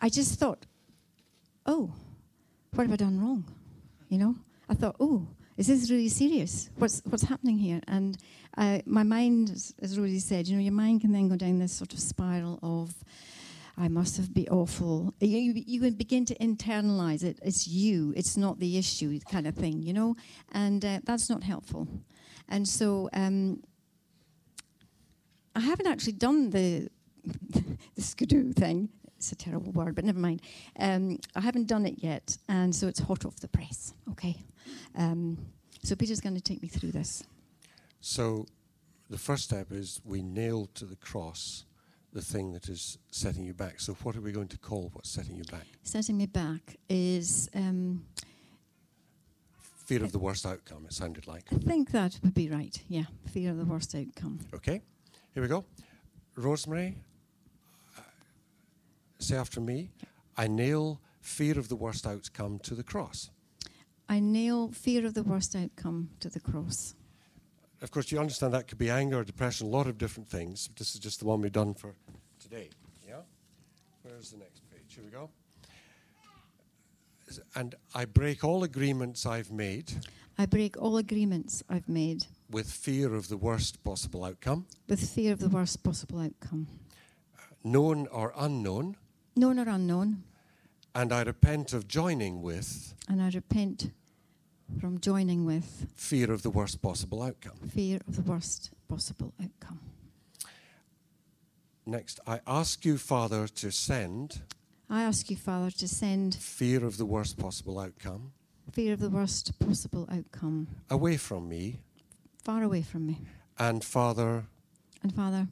I 0.00 0.08
just 0.08 0.40
thought, 0.40 0.66
"Oh, 1.66 1.92
what 2.72 2.84
have 2.84 2.92
I 2.92 2.96
done 2.96 3.20
wrong?" 3.20 3.44
You 4.08 4.18
know, 4.18 4.34
I 4.68 4.74
thought, 4.74 4.96
"Oh." 4.98 5.26
Is 5.60 5.66
this 5.66 5.90
really 5.90 6.08
serious? 6.08 6.70
What's 6.76 7.02
what's 7.04 7.24
happening 7.24 7.58
here? 7.58 7.82
And 7.86 8.16
uh, 8.56 8.78
my 8.86 9.02
mind, 9.02 9.50
as, 9.82 9.98
Rosie 9.98 10.18
said, 10.18 10.48
you 10.48 10.56
know, 10.56 10.62
your 10.62 10.72
mind 10.72 11.02
can 11.02 11.12
then 11.12 11.28
go 11.28 11.36
down 11.36 11.58
this 11.58 11.70
sort 11.70 11.92
of 11.92 12.00
spiral 12.00 12.58
of, 12.62 12.94
I 13.76 13.88
must 13.88 14.16
have 14.16 14.32
been 14.32 14.48
awful. 14.48 15.12
You, 15.20 15.36
you, 15.36 15.62
you 15.66 15.80
can 15.80 15.92
begin 15.92 16.24
to 16.24 16.34
internalize 16.36 17.22
it. 17.22 17.38
It's 17.42 17.68
you. 17.68 18.14
It's 18.16 18.38
not 18.38 18.58
the 18.58 18.78
issue, 18.78 19.20
kind 19.30 19.46
of 19.46 19.54
thing, 19.54 19.82
you 19.82 19.92
know. 19.92 20.16
And 20.52 20.82
uh, 20.82 21.00
that's 21.04 21.28
not 21.28 21.42
helpful. 21.42 21.86
And 22.48 22.66
so 22.66 23.10
um, 23.12 23.62
I 25.54 25.60
haven't 25.60 25.88
actually 25.88 26.14
done 26.14 26.48
the 26.48 26.88
the 27.96 28.00
skidoo 28.00 28.54
thing 28.54 28.88
it's 29.18 29.32
a 29.32 29.36
terrible 29.36 29.72
word, 29.72 29.94
but 29.94 30.06
never 30.06 30.18
mind. 30.18 30.40
Um, 30.78 31.18
I 31.36 31.42
haven't 31.42 31.66
done 31.66 31.84
it 31.84 31.96
yet, 31.98 32.38
and 32.48 32.74
so 32.74 32.88
it's 32.88 33.00
hot 33.00 33.26
off 33.26 33.36
the 33.36 33.48
press. 33.48 33.92
Okay. 34.12 34.34
Um, 34.96 35.38
so 35.82 35.94
Peter's 35.96 36.20
going 36.20 36.34
to 36.34 36.40
take 36.40 36.62
me 36.62 36.68
through 36.68 36.92
this. 36.92 37.24
So 38.00 38.46
the 39.08 39.18
first 39.18 39.44
step 39.44 39.72
is 39.72 40.00
we 40.04 40.22
nail 40.22 40.68
to 40.74 40.84
the 40.84 40.96
cross 40.96 41.64
the 42.12 42.20
thing 42.20 42.52
that 42.52 42.68
is 42.68 42.98
setting 43.10 43.44
you 43.44 43.54
back. 43.54 43.78
So 43.78 43.94
what 44.02 44.16
are 44.16 44.20
we 44.20 44.32
going 44.32 44.48
to 44.48 44.58
call 44.58 44.90
what's 44.94 45.10
setting 45.10 45.36
you 45.36 45.44
back? 45.44 45.66
Setting 45.84 46.16
me 46.16 46.26
back 46.26 46.76
is, 46.88 47.48
um, 47.54 48.04
Fear 49.90 50.04
of 50.04 50.12
the 50.12 50.20
worst 50.20 50.46
outcome, 50.46 50.86
it 50.86 50.92
sounded 50.92 51.26
like. 51.26 51.46
I 51.52 51.56
think 51.56 51.90
that 51.90 52.20
would 52.22 52.32
be 52.32 52.48
right. 52.48 52.80
Yeah, 52.86 53.06
fear 53.26 53.50
of 53.50 53.56
the 53.56 53.64
worst 53.64 53.92
outcome. 53.92 54.38
Okay, 54.54 54.82
here 55.34 55.42
we 55.42 55.48
go. 55.48 55.64
Rosemary, 56.36 56.96
uh, 57.98 58.02
say 59.18 59.34
after 59.34 59.60
me 59.60 59.90
I 60.36 60.46
nail 60.46 61.00
fear 61.20 61.58
of 61.58 61.68
the 61.68 61.74
worst 61.74 62.06
outcome 62.06 62.60
to 62.60 62.76
the 62.76 62.84
cross. 62.84 63.30
I 64.10 64.18
nail 64.18 64.72
fear 64.72 65.06
of 65.06 65.14
the 65.14 65.22
worst 65.22 65.54
outcome 65.54 66.10
to 66.18 66.28
the 66.28 66.40
cross. 66.40 66.96
Of 67.80 67.92
course, 67.92 68.10
you 68.10 68.18
understand 68.18 68.52
that 68.54 68.66
could 68.66 68.76
be 68.76 68.90
anger, 68.90 69.22
depression, 69.22 69.68
a 69.68 69.70
lot 69.70 69.86
of 69.86 69.98
different 69.98 70.28
things. 70.28 70.68
This 70.76 70.94
is 70.94 71.00
just 71.00 71.20
the 71.20 71.26
one 71.26 71.40
we've 71.40 71.52
done 71.52 71.74
for 71.74 71.94
today. 72.40 72.70
Yeah? 73.06 73.20
Where's 74.02 74.32
the 74.32 74.38
next 74.38 74.68
page? 74.68 74.96
Here 74.96 75.04
we 75.04 75.10
go. 75.10 75.30
And 77.54 77.76
I 77.94 78.04
break 78.04 78.42
all 78.42 78.64
agreements 78.64 79.24
I've 79.24 79.52
made 79.52 79.92
I 80.40 80.46
break 80.46 80.80
all 80.80 80.96
agreements 80.96 81.62
I've 81.68 81.88
made 81.88 82.26
with 82.50 82.72
fear 82.72 83.14
of 83.14 83.28
the 83.28 83.36
worst 83.36 83.84
possible 83.84 84.24
outcome, 84.24 84.64
with 84.88 85.06
fear 85.06 85.34
of 85.34 85.38
the 85.38 85.50
worst 85.50 85.82
possible 85.82 86.18
outcome, 86.18 86.66
known 87.62 88.06
or 88.06 88.32
unknown, 88.34 88.96
known 89.36 89.58
or 89.58 89.68
unknown, 89.68 90.24
and 90.94 91.12
I 91.12 91.22
repent 91.24 91.74
of 91.74 91.86
joining 91.86 92.40
with 92.40 92.94
and 93.06 93.20
I 93.20 93.28
repent 93.28 93.90
from 94.78 95.00
joining 95.00 95.44
with 95.44 95.86
fear 95.94 96.30
of 96.30 96.42
the 96.42 96.50
worst 96.50 96.80
possible 96.82 97.22
outcome. 97.22 97.56
fear 97.68 97.98
of 98.06 98.16
the 98.16 98.22
worst 98.22 98.70
possible 98.88 99.32
outcome. 99.42 99.80
Next, 101.86 102.20
I 102.26 102.40
ask 102.46 102.84
you, 102.84 102.98
Father, 102.98 103.48
to 103.48 103.70
send 103.70 104.42
I 104.92 105.02
ask 105.02 105.30
you, 105.30 105.36
Father, 105.36 105.70
to 105.70 105.86
send 105.88 106.34
fear 106.34 106.84
of 106.84 106.96
the 106.96 107.06
worst 107.06 107.36
possible 107.38 107.78
outcome 107.78 108.32
fear 108.72 108.92
of 108.92 109.00
the 109.00 109.10
worst 109.10 109.58
possible 109.58 110.08
outcome 110.12 110.68
away 110.88 111.16
from 111.16 111.48
me. 111.48 111.80
far 112.44 112.62
away 112.62 112.82
from 112.82 113.06
me. 113.06 113.18
And 113.58 113.84
Father, 113.84 114.44
And 115.02 115.12
Father, 115.14 115.48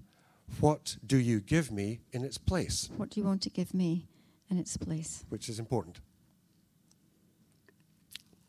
what 0.61 0.96
do 1.07 1.16
you 1.18 1.40
give 1.40 1.70
me 1.72 2.00
in 2.12 2.24
its 2.24 2.38
place? 2.38 2.88
what 2.96 3.11
do 3.11 3.20
you 3.20 3.26
want 3.26 3.42
to 3.42 3.50
give 3.50 3.74
me 3.74 4.07
in 4.50 4.59
its 4.59 4.76
place? 4.76 5.24
Which 5.28 5.48
is 5.48 5.59
important. 5.59 6.00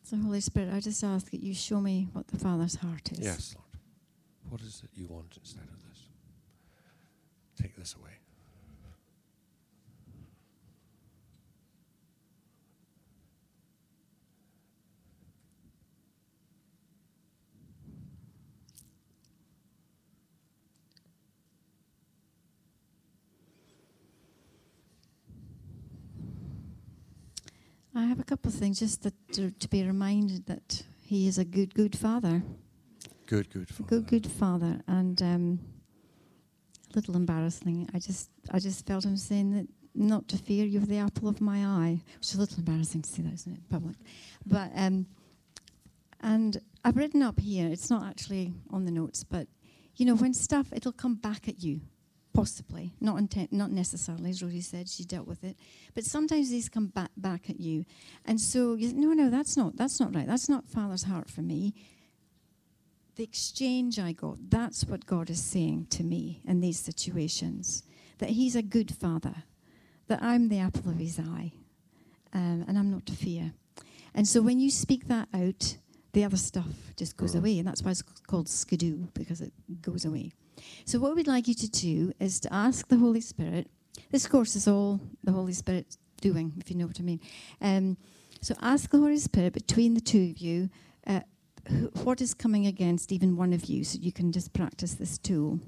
So, 0.10 0.18
Holy 0.18 0.42
Spirit, 0.42 0.74
I 0.74 0.80
just 0.80 1.04
ask 1.04 1.30
that 1.30 1.44
you 1.44 1.54
show 1.54 1.80
me 1.80 2.08
what 2.14 2.28
the 2.30 2.40
Father's 2.40 2.74
heart 2.74 3.12
is. 3.12 3.20
Yes, 3.20 3.56
Lord. 3.56 3.68
What 4.50 4.62
is 4.62 4.82
it 4.84 4.90
you 4.96 5.06
want 5.06 5.38
instead 5.40 5.66
of 5.66 5.88
this? 5.88 6.10
Take 7.62 7.76
this 7.76 7.94
away. 7.94 8.14
I 27.96 28.06
have 28.06 28.20
a 28.20 28.24
couple 28.24 28.52
of 28.52 28.56
things 28.56 28.80
just 28.80 29.04
that 29.04 29.14
to, 29.34 29.52
to 29.52 29.68
be 29.68 29.84
reminded 29.84 30.46
that 30.46 30.84
He 31.04 31.28
is 31.28 31.38
a 31.38 31.46
good, 31.46 31.74
good 31.74 31.98
Father. 31.98 32.44
Good, 33.26 33.50
good. 33.52 33.70
Father. 33.70 33.84
good, 33.88 34.08
good 34.08 34.32
Father. 34.32 34.82
And 34.88 35.22
um, 35.22 35.60
a 36.92 36.96
little 36.96 37.16
embarrassing. 37.16 37.90
I 37.94 38.00
just, 38.00 38.30
I 38.52 38.60
just 38.60 38.86
felt 38.86 39.06
Him 39.06 39.18
saying 39.18 39.56
that 39.56 39.68
not 39.96 40.28
to 40.30 40.38
fear 40.38 40.66
you 40.66 40.82
are 40.82 40.86
the 40.86 40.98
apple 40.98 41.28
of 41.28 41.42
my 41.42 41.66
eye, 41.66 42.02
which 42.18 42.30
is 42.30 42.36
a 42.36 42.40
little 42.40 42.60
embarrassing 42.60 43.02
to 43.02 43.10
say 43.10 43.24
that, 43.24 43.34
isn't 43.34 43.52
it, 43.52 43.58
in 43.58 43.64
public? 43.70 43.96
But 44.46 44.72
um, 44.76 45.08
and 46.22 46.62
I've 46.84 46.98
written 46.98 47.22
up 47.22 47.40
here. 47.40 47.68
It's 47.68 47.90
not 47.90 48.08
actually 48.08 48.54
on 48.72 48.86
the 48.86 48.92
notes, 48.92 49.24
but 49.24 49.48
you 49.96 50.06
know, 50.06 50.16
when 50.16 50.34
stuff 50.34 50.68
it'll 50.72 50.92
come 50.92 51.16
back 51.16 51.48
at 51.48 51.64
you, 51.64 51.82
possibly 52.34 52.94
not 53.02 53.18
intent, 53.18 53.52
not 53.52 53.72
necessarily. 53.72 54.30
As 54.30 54.42
Rosie 54.44 54.62
said, 54.62 54.88
she 54.90 55.04
dealt 55.04 55.28
with 55.28 55.44
it, 55.44 55.58
but 55.94 56.04
sometimes 56.04 56.50
these 56.50 56.70
come 56.70 56.88
back 56.88 57.12
back 57.18 57.50
at 57.50 57.60
you, 57.60 57.86
and 58.26 58.40
so 58.40 58.76
you 58.76 58.94
no, 58.94 59.14
no, 59.14 59.30
that's 59.30 59.58
not 59.58 59.76
that's 59.78 60.00
not 60.00 60.14
right. 60.16 60.28
That's 60.28 60.50
not 60.50 60.68
Father's 60.68 61.04
heart 61.04 61.30
for 61.30 61.42
me. 61.42 61.74
The 63.16 63.24
exchange 63.24 64.00
I 64.00 64.14
got, 64.14 64.38
that's 64.50 64.86
what 64.86 65.06
God 65.06 65.30
is 65.30 65.44
saying 65.44 65.88
to 65.90 66.04
me 66.04 66.42
in 66.48 66.62
these 66.62 66.80
situations. 66.80 67.84
That 68.20 68.30
He's 68.30 68.56
a 68.56 68.62
good 68.62 68.96
Father, 68.96 69.44
that 70.08 70.22
I'm 70.22 70.50
the 70.50 70.60
apple 70.60 70.90
of 70.92 71.00
His 71.00 71.20
eye, 71.20 71.52
um, 72.34 72.64
and 72.68 72.78
I'm 72.78 72.92
not 72.92 73.06
to 73.08 73.14
fear. 73.14 73.54
And 74.14 74.28
so 74.28 74.42
when 74.42 74.60
you 74.60 74.72
speak 74.72 75.08
that 75.08 75.28
out, 75.34 75.78
the 76.14 76.24
other 76.24 76.38
stuff 76.38 76.94
just 76.96 77.16
goes 77.18 77.34
Mhm. 77.34 77.40
away. 77.40 77.60
And 77.60 77.68
that's 77.68 77.84
why 77.84 77.92
it's 77.92 78.02
called 78.02 78.48
skidoo, 78.50 79.08
because 79.14 79.42
it 79.42 79.54
goes 79.82 80.06
away. 80.06 80.32
So 80.86 81.00
what 81.00 81.16
we'd 81.16 81.28
like 81.28 81.48
you 81.48 81.54
to 81.56 81.70
do 81.70 82.12
is 82.20 82.40
to 82.42 82.54
ask 82.54 82.88
the 82.88 82.98
Holy 82.98 83.22
Spirit. 83.22 83.70
This 84.12 84.28
course 84.28 84.56
is 84.56 84.68
all 84.68 85.00
the 85.24 85.32
Holy 85.32 85.54
Spirit 85.54 85.98
doing, 86.22 86.54
if 86.60 86.70
you 86.70 86.78
know 86.78 86.88
what 86.88 87.00
I 87.00 87.04
mean. 87.04 87.20
Um, 87.62 87.98
so 88.42 88.56
ask 88.62 88.90
the 88.90 88.98
Holy 89.00 89.18
Spirit 89.18 89.54
between 89.54 89.94
the 89.94 90.02
two 90.02 90.30
of 90.32 90.38
you 90.38 90.70
uh, 91.08 91.22
wh- 91.70 92.06
what 92.06 92.22
is 92.22 92.34
coming 92.34 92.66
against 92.68 93.12
even 93.12 93.36
one 93.38 93.54
of 93.54 93.66
you, 93.66 93.84
so 93.84 94.00
you 94.00 94.12
can 94.12 94.32
just 94.32 94.54
practice 94.54 94.96
this 94.96 95.18
tool. 95.18 95.60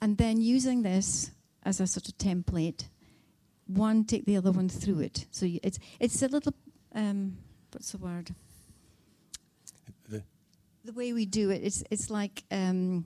And 0.00 0.16
then 0.16 0.40
using 0.40 0.82
this 0.82 1.30
as 1.64 1.80
a 1.80 1.86
sort 1.86 2.08
of 2.08 2.16
template, 2.16 2.88
one 3.66 4.04
take 4.04 4.24
the 4.24 4.36
other 4.36 4.50
one 4.50 4.68
through 4.68 5.00
it. 5.00 5.26
So 5.30 5.46
you, 5.46 5.60
it's 5.62 5.78
it's 5.98 6.22
a 6.22 6.28
little 6.28 6.54
um, 6.94 7.36
what's 7.72 7.92
the 7.92 7.98
word? 7.98 8.34
The- 10.08 10.24
the 10.84 10.92
way 10.92 11.12
we 11.12 11.26
do 11.26 11.50
it, 11.50 11.62
it's 11.62 11.84
it's 11.90 12.08
like 12.10 12.42
um, 12.50 13.04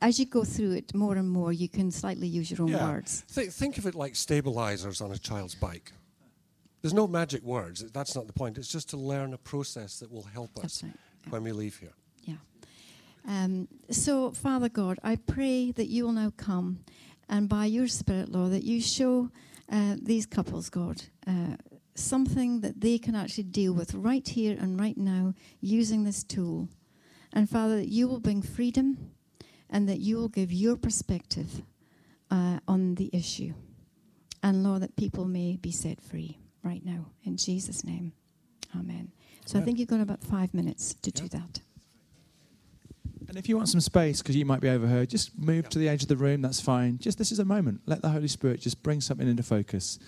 as 0.00 0.18
you 0.18 0.26
go 0.26 0.44
through 0.44 0.72
it 0.72 0.94
more 0.94 1.16
and 1.16 1.28
more, 1.28 1.52
you 1.52 1.68
can 1.68 1.90
slightly 1.90 2.28
use 2.28 2.50
your 2.50 2.62
own 2.62 2.68
Yeah. 2.68 2.90
words. 2.90 3.24
Th- 3.34 3.50
think 3.50 3.78
of 3.78 3.86
it 3.86 3.94
like 3.94 4.14
stabilizers 4.16 5.00
on 5.00 5.12
a 5.12 5.18
child's 5.18 5.54
bike. 5.54 5.92
There's 6.82 6.94
no 6.94 7.06
magic 7.06 7.42
words. 7.42 7.84
That's 7.92 8.14
not 8.14 8.26
the 8.26 8.32
point. 8.32 8.58
It's 8.58 8.68
just 8.68 8.90
to 8.90 8.96
learn 8.96 9.32
a 9.32 9.38
process 9.38 9.98
that 10.00 10.10
will 10.10 10.24
help 10.24 10.56
us 10.58 10.82
right. 10.82 10.92
when 11.30 11.42
we 11.42 11.52
leave 11.52 11.78
here. 11.78 11.94
Um, 13.26 13.66
so, 13.90 14.30
Father 14.30 14.68
God, 14.68 14.98
I 15.02 15.16
pray 15.16 15.72
that 15.72 15.88
you 15.88 16.04
will 16.04 16.12
now 16.12 16.32
come 16.36 16.84
and 17.28 17.48
by 17.48 17.66
your 17.66 17.88
Spirit, 17.88 18.30
Lord, 18.30 18.52
that 18.52 18.62
you 18.62 18.80
show 18.80 19.30
uh, 19.68 19.96
these 20.00 20.26
couples, 20.26 20.70
God, 20.70 21.02
uh, 21.26 21.56
something 21.96 22.60
that 22.60 22.80
they 22.80 22.98
can 22.98 23.16
actually 23.16 23.44
deal 23.44 23.72
with 23.72 23.94
right 23.94 24.26
here 24.26 24.56
and 24.58 24.78
right 24.78 24.96
now 24.96 25.34
using 25.60 26.04
this 26.04 26.22
tool. 26.22 26.68
And 27.32 27.50
Father, 27.50 27.76
that 27.78 27.88
you 27.88 28.06
will 28.06 28.20
bring 28.20 28.42
freedom 28.42 29.10
and 29.70 29.88
that 29.88 29.98
you 30.00 30.16
will 30.16 30.28
give 30.28 30.52
your 30.52 30.76
perspective 30.76 31.62
uh, 32.30 32.58
on 32.68 32.94
the 32.96 33.10
issue. 33.12 33.54
And 34.42 34.62
Lord, 34.62 34.82
that 34.82 34.96
people 34.96 35.24
may 35.24 35.56
be 35.56 35.72
set 35.72 36.00
free 36.00 36.38
right 36.62 36.84
now. 36.84 37.06
In 37.24 37.36
Jesus' 37.36 37.84
name. 37.84 38.12
Amen. 38.78 39.10
So 39.44 39.58
I 39.58 39.62
think 39.62 39.78
you've 39.78 39.88
got 39.88 40.00
about 40.00 40.22
five 40.24 40.52
minutes 40.54 40.94
to 40.94 41.10
do 41.10 41.28
that. 41.28 41.60
And 43.28 43.36
if 43.36 43.48
you 43.48 43.56
want 43.56 43.68
some 43.68 43.80
space, 43.80 44.22
because 44.22 44.36
you 44.36 44.44
might 44.44 44.60
be 44.60 44.68
overheard, 44.68 45.10
just 45.10 45.36
move 45.38 45.64
Yeah. 45.64 45.68
to 45.70 45.78
the 45.78 45.88
edge 45.88 46.02
of 46.02 46.08
the 46.08 46.16
room. 46.16 46.42
That's 46.42 46.60
fine. 46.60 46.98
Just 46.98 47.18
this 47.18 47.32
is 47.32 47.38
a 47.38 47.44
moment. 47.44 47.80
Let 47.86 48.02
the 48.02 48.10
Holy 48.10 48.28
Spirit 48.28 48.60
just 48.60 48.82
bring 48.82 49.00
something 49.00 49.26
into 49.28 49.42
focus. 49.42 49.98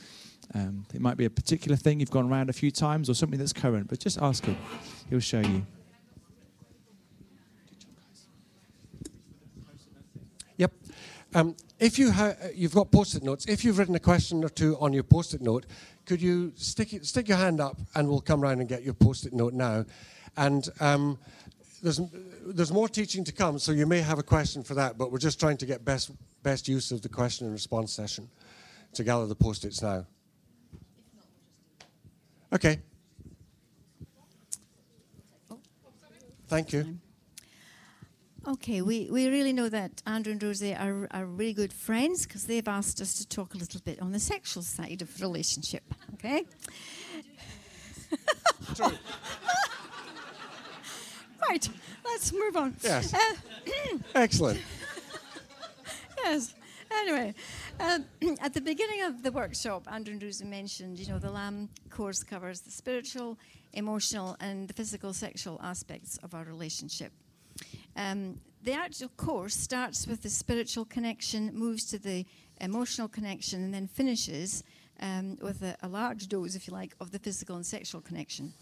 Um, 0.54 0.86
it 0.94 1.00
might 1.00 1.16
be 1.16 1.24
a 1.24 1.30
particular 1.30 1.76
thing 1.76 2.00
you've 2.00 2.10
gone 2.10 2.30
around 2.30 2.48
a 2.48 2.52
few 2.52 2.70
times, 2.70 3.10
or 3.10 3.14
something 3.14 3.38
that's 3.38 3.52
current. 3.52 3.88
But 3.88 3.98
just 3.98 4.18
ask 4.22 4.44
Him; 4.44 4.56
He'll 5.10 5.20
show 5.20 5.40
you. 5.40 5.66
Um, 11.34 11.56
if 11.78 11.98
you 11.98 12.10
ha- 12.10 12.34
you've 12.54 12.74
got 12.74 12.90
post-it 12.90 13.22
notes, 13.22 13.46
if 13.46 13.64
you've 13.64 13.78
written 13.78 13.94
a 13.94 14.00
question 14.00 14.42
or 14.42 14.48
two 14.48 14.76
on 14.80 14.92
your 14.92 15.02
post-it 15.02 15.42
note, 15.42 15.66
could 16.06 16.22
you 16.22 16.52
stick 16.56 16.94
it, 16.94 17.04
stick 17.04 17.28
your 17.28 17.36
hand 17.36 17.60
up 17.60 17.76
and 17.94 18.08
we'll 18.08 18.20
come 18.20 18.40
round 18.40 18.60
and 18.60 18.68
get 18.68 18.82
your 18.82 18.94
post-it 18.94 19.32
note 19.34 19.52
now. 19.52 19.84
And 20.36 20.68
um, 20.80 21.18
there's 21.82 22.00
there's 22.46 22.72
more 22.72 22.88
teaching 22.88 23.24
to 23.24 23.32
come, 23.32 23.58
so 23.58 23.72
you 23.72 23.86
may 23.86 24.00
have 24.00 24.18
a 24.18 24.22
question 24.22 24.62
for 24.62 24.74
that. 24.74 24.96
But 24.96 25.12
we're 25.12 25.18
just 25.18 25.38
trying 25.38 25.58
to 25.58 25.66
get 25.66 25.84
best 25.84 26.10
best 26.42 26.66
use 26.66 26.92
of 26.92 27.02
the 27.02 27.08
question 27.08 27.46
and 27.46 27.52
response 27.52 27.92
session 27.92 28.28
to 28.94 29.04
gather 29.04 29.26
the 29.26 29.34
post-its 29.34 29.82
now. 29.82 30.06
Okay. 32.52 32.80
Thank 36.48 36.72
you. 36.72 36.98
Okay, 38.48 38.80
we, 38.80 39.10
we 39.10 39.28
really 39.28 39.52
know 39.52 39.68
that 39.68 40.00
Andrew 40.06 40.32
and 40.32 40.42
Rosie 40.42 40.74
are, 40.74 41.06
are 41.10 41.26
really 41.26 41.52
good 41.52 41.70
friends 41.70 42.24
because 42.24 42.44
they've 42.46 42.66
asked 42.66 42.98
us 42.98 43.12
to 43.18 43.28
talk 43.28 43.52
a 43.52 43.58
little 43.58 43.82
bit 43.84 44.00
on 44.00 44.12
the 44.12 44.18
sexual 44.18 44.62
side 44.62 45.02
of 45.02 45.20
relationship. 45.20 45.82
Okay? 46.14 46.46
right, 51.46 51.68
let's 52.06 52.32
move 52.32 52.56
on. 52.56 52.74
Yes. 52.82 53.12
Uh, 53.12 53.18
Excellent. 54.14 54.62
yes. 56.24 56.54
Anyway, 56.90 57.34
um, 57.80 58.06
at 58.40 58.54
the 58.54 58.62
beginning 58.62 59.02
of 59.02 59.22
the 59.22 59.30
workshop, 59.30 59.86
Andrew 59.92 60.14
and 60.14 60.22
Rosie 60.22 60.46
mentioned, 60.46 60.98
you 60.98 61.06
know, 61.12 61.18
the 61.18 61.30
LAM 61.30 61.68
course 61.90 62.22
covers 62.22 62.60
the 62.60 62.70
spiritual, 62.70 63.38
emotional, 63.74 64.38
and 64.40 64.68
the 64.68 64.72
physical 64.72 65.12
sexual 65.12 65.60
aspects 65.62 66.16
of 66.22 66.32
our 66.32 66.44
relationship. 66.44 67.12
Um, 67.98 68.40
the 68.62 68.72
actual 68.72 69.08
course 69.10 69.54
starts 69.54 70.06
with 70.06 70.22
the 70.22 70.30
spiritual 70.30 70.84
connection, 70.84 71.52
moves 71.52 71.84
to 71.86 71.98
the 71.98 72.24
emotional 72.60 73.08
connection, 73.08 73.64
and 73.64 73.74
then 73.74 73.88
finishes 73.88 74.62
um, 75.00 75.36
with 75.42 75.62
a, 75.62 75.76
a, 75.82 75.88
large 75.88 76.28
dose, 76.28 76.54
if 76.54 76.68
you 76.68 76.72
like, 76.72 76.94
of 77.00 77.10
the 77.10 77.18
physical 77.18 77.56
and 77.56 77.66
sexual 77.66 78.00
connection. 78.00 78.52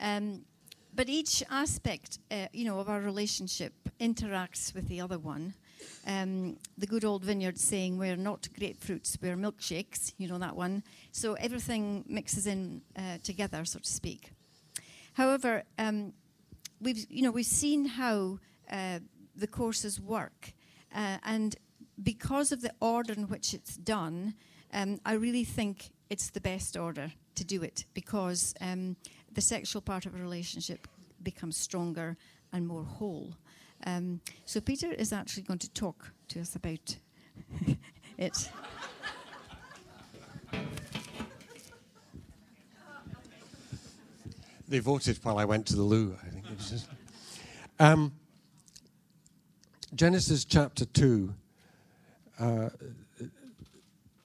Um, 0.00 0.42
but 0.94 1.08
each 1.08 1.42
aspect, 1.50 2.18
uh, 2.30 2.46
you 2.52 2.64
know, 2.64 2.78
of 2.80 2.88
our 2.88 3.00
relationship 3.00 3.74
interacts 4.00 4.74
with 4.74 4.88
the 4.88 5.00
other 5.02 5.18
one. 5.18 5.54
Um, 6.06 6.56
the 6.78 6.86
good 6.86 7.04
old 7.04 7.24
vineyard 7.24 7.58
saying, 7.58 7.98
"We're 7.98 8.16
not 8.16 8.48
grapefruits, 8.58 9.18
we're 9.20 9.36
milkshakes." 9.36 10.14
You 10.16 10.28
know 10.28 10.38
that 10.38 10.56
one. 10.56 10.82
So 11.12 11.34
everything 11.34 12.04
mixes 12.08 12.46
in 12.46 12.82
uh, 12.96 13.18
together, 13.22 13.64
so 13.64 13.80
to 13.80 13.88
speak. 13.88 14.32
However, 15.12 15.62
um, 15.78 16.14
we've 16.80 17.06
you 17.10 17.22
know 17.22 17.30
we've 17.30 17.46
seen 17.46 17.84
how 17.84 18.38
the 18.68 19.46
courses 19.46 20.00
work, 20.00 20.52
uh, 20.94 21.18
and 21.24 21.56
because 22.02 22.52
of 22.52 22.60
the 22.60 22.72
order 22.80 23.12
in 23.12 23.28
which 23.28 23.54
it's 23.54 23.76
done, 23.76 24.34
um, 24.72 25.00
I 25.04 25.14
really 25.14 25.44
think 25.44 25.90
it's 26.10 26.30
the 26.30 26.40
best 26.40 26.76
order 26.76 27.12
to 27.34 27.44
do 27.44 27.62
it 27.62 27.84
because 27.94 28.54
um, 28.60 28.96
the 29.32 29.40
sexual 29.40 29.82
part 29.82 30.06
of 30.06 30.14
a 30.14 30.18
relationship 30.18 30.86
becomes 31.22 31.56
stronger 31.56 32.16
and 32.52 32.66
more 32.66 32.84
whole. 32.84 33.34
Um, 33.86 34.20
so 34.44 34.60
Peter 34.60 34.90
is 34.92 35.12
actually 35.12 35.44
going 35.44 35.60
to 35.60 35.70
talk 35.70 36.12
to 36.28 36.40
us 36.40 36.56
about 36.56 36.96
it. 38.18 38.50
They 44.68 44.80
voted 44.80 45.18
while 45.22 45.38
I 45.38 45.44
went 45.46 45.66
to 45.66 45.76
the 45.76 45.82
loo. 45.82 46.16
I 46.22 46.28
think 46.28 46.44
it 46.44 46.56
was 46.56 46.70
just. 46.70 46.88
Um, 47.80 48.12
Genesis 49.98 50.44
chapter 50.44 50.84
two, 50.84 51.34
uh, 52.38 52.68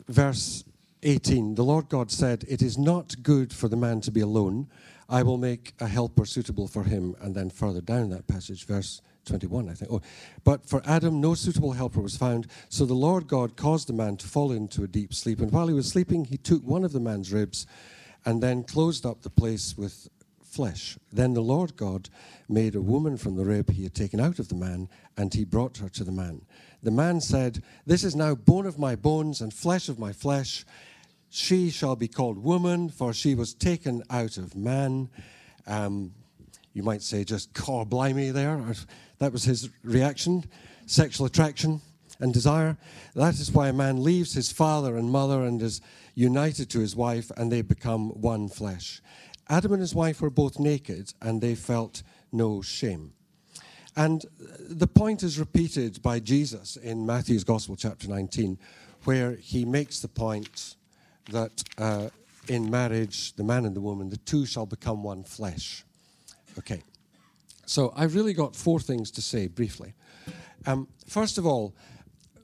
verse 0.08 0.66
18. 1.02 1.56
The 1.56 1.64
Lord 1.64 1.90
God 1.90 2.12
said, 2.12 2.46
"It 2.48 2.62
is 2.62 2.78
not 2.78 3.24
good 3.24 3.52
for 3.52 3.68
the 3.68 3.76
man 3.76 4.00
to 4.02 4.12
be 4.12 4.20
alone. 4.20 4.68
I 5.10 5.24
will 5.24 5.40
make 5.40 5.74
a 5.80 5.88
helper 5.88 6.28
suitable 6.28 6.68
for 6.68 6.84
him." 6.84 7.16
And 7.20 7.34
then 7.34 7.50
further 7.50 7.82
down 7.82 8.12
that 8.12 8.28
passage, 8.28 8.68
verse 8.68 9.02
21, 9.26 9.68
I 9.68 9.74
think. 9.74 9.92
Oh, 9.92 10.02
but 10.44 10.64
for 10.68 10.84
Adam, 10.86 11.20
no 11.20 11.34
suitable 11.34 11.72
helper 11.72 12.02
was 12.02 12.18
found. 12.18 12.46
So 12.70 12.86
the 12.86 12.94
Lord 12.94 13.28
God 13.28 13.58
caused 13.58 13.88
the 13.90 13.94
man 13.94 14.18
to 14.18 14.28
fall 14.28 14.52
into 14.52 14.84
a 14.84 14.88
deep 14.88 15.12
sleep. 15.12 15.40
And 15.40 15.52
while 15.52 15.68
he 15.68 15.74
was 15.74 15.88
sleeping, 15.88 16.26
he 16.26 16.38
took 16.38 16.64
one 16.64 16.84
of 16.84 16.92
the 16.92 17.00
man's 17.00 17.34
ribs 17.34 17.66
and 18.24 18.44
then 18.44 18.64
closed 18.64 19.08
up 19.08 19.24
the 19.24 19.32
place 19.32 19.76
with 19.76 20.08
flesh. 20.54 20.98
Then 21.12 21.34
the 21.34 21.42
Lord 21.42 21.76
God 21.76 22.10
made 22.48 22.76
a 22.76 22.82
woman 22.82 23.18
from 23.18 23.36
the 23.36 23.46
rib 23.46 23.72
he 23.72 23.84
had 23.84 23.96
taken 23.96 24.20
out 24.20 24.40
of 24.40 24.50
the 24.50 24.56
man, 24.56 24.90
and 25.18 25.34
he 25.34 25.44
brought 25.44 25.78
her 25.78 25.90
to 25.90 26.04
the 26.04 26.12
man. 26.12 26.42
The 26.82 26.92
man 26.92 27.22
said, 27.22 27.64
This 27.86 28.04
is 28.04 28.16
now 28.16 28.36
bone 28.36 28.66
of 28.66 28.78
my 28.78 28.96
bones 28.96 29.42
and 29.42 29.54
flesh 29.54 29.90
of 29.90 30.00
my 30.00 30.14
flesh. 30.14 30.66
She 31.30 31.70
shall 31.70 31.96
be 31.96 32.08
called 32.08 32.38
woman, 32.38 32.90
for 32.90 33.14
she 33.14 33.34
was 33.34 33.54
taken 33.54 34.04
out 34.10 34.38
of 34.38 34.56
man. 34.56 35.10
Um, 35.66 36.14
you 36.74 36.84
might 36.84 37.02
say, 37.02 37.24
just, 37.24 37.50
oh, 37.68 37.86
blimey, 37.86 38.32
there. 38.32 38.62
That 39.20 39.32
was 39.32 39.44
his 39.44 39.70
reaction 39.84 40.44
sexual 40.86 41.26
attraction 41.26 41.82
and 42.20 42.34
desire. 42.34 42.78
That 43.16 43.36
is 43.36 43.52
why 43.52 43.70
a 43.70 43.74
man 43.74 44.04
leaves 44.04 44.34
his 44.34 44.52
father 44.52 44.98
and 44.98 45.10
mother 45.10 45.44
and 45.44 45.62
is 45.62 45.82
united 46.16 46.70
to 46.72 46.80
his 46.80 46.96
wife, 46.96 47.32
and 47.38 47.52
they 47.52 47.62
become 47.62 48.10
one 48.10 48.48
flesh. 48.48 49.02
Adam 49.54 49.74
and 49.74 49.82
his 49.82 49.94
wife 49.94 50.20
were 50.20 50.32
both 50.32 50.58
naked, 50.58 51.14
and 51.22 51.40
they 51.40 51.54
felt 51.54 52.02
no 52.32 52.60
shame. 52.64 53.14
And 53.96 54.26
the 54.68 54.88
point 54.88 55.22
is 55.22 55.38
repeated 55.38 56.02
by 56.02 56.20
Jesus 56.22 56.76
in 56.76 57.06
Matthew's 57.06 57.44
Gospel, 57.44 57.76
chapter 57.76 58.08
19, 58.08 58.58
where 59.04 59.34
he 59.36 59.64
makes 59.64 60.00
the 60.00 60.08
point 60.08 60.76
that 61.30 61.64
uh, 61.78 62.10
in 62.48 62.72
marriage, 62.72 63.34
the 63.34 63.44
man 63.44 63.66
and 63.66 63.76
the 63.76 63.82
woman, 63.82 64.10
the 64.10 64.18
two 64.18 64.48
shall 64.48 64.66
become 64.66 65.04
one 65.04 65.24
flesh. 65.24 65.86
Okay. 66.58 66.82
So 67.68 67.94
I've 67.96 68.16
really 68.16 68.34
got 68.34 68.56
four 68.56 68.80
things 68.80 69.12
to 69.12 69.22
say 69.22 69.46
briefly. 69.46 69.94
Um, 70.66 70.88
first 71.08 71.38
of 71.38 71.46
all, 71.46 71.76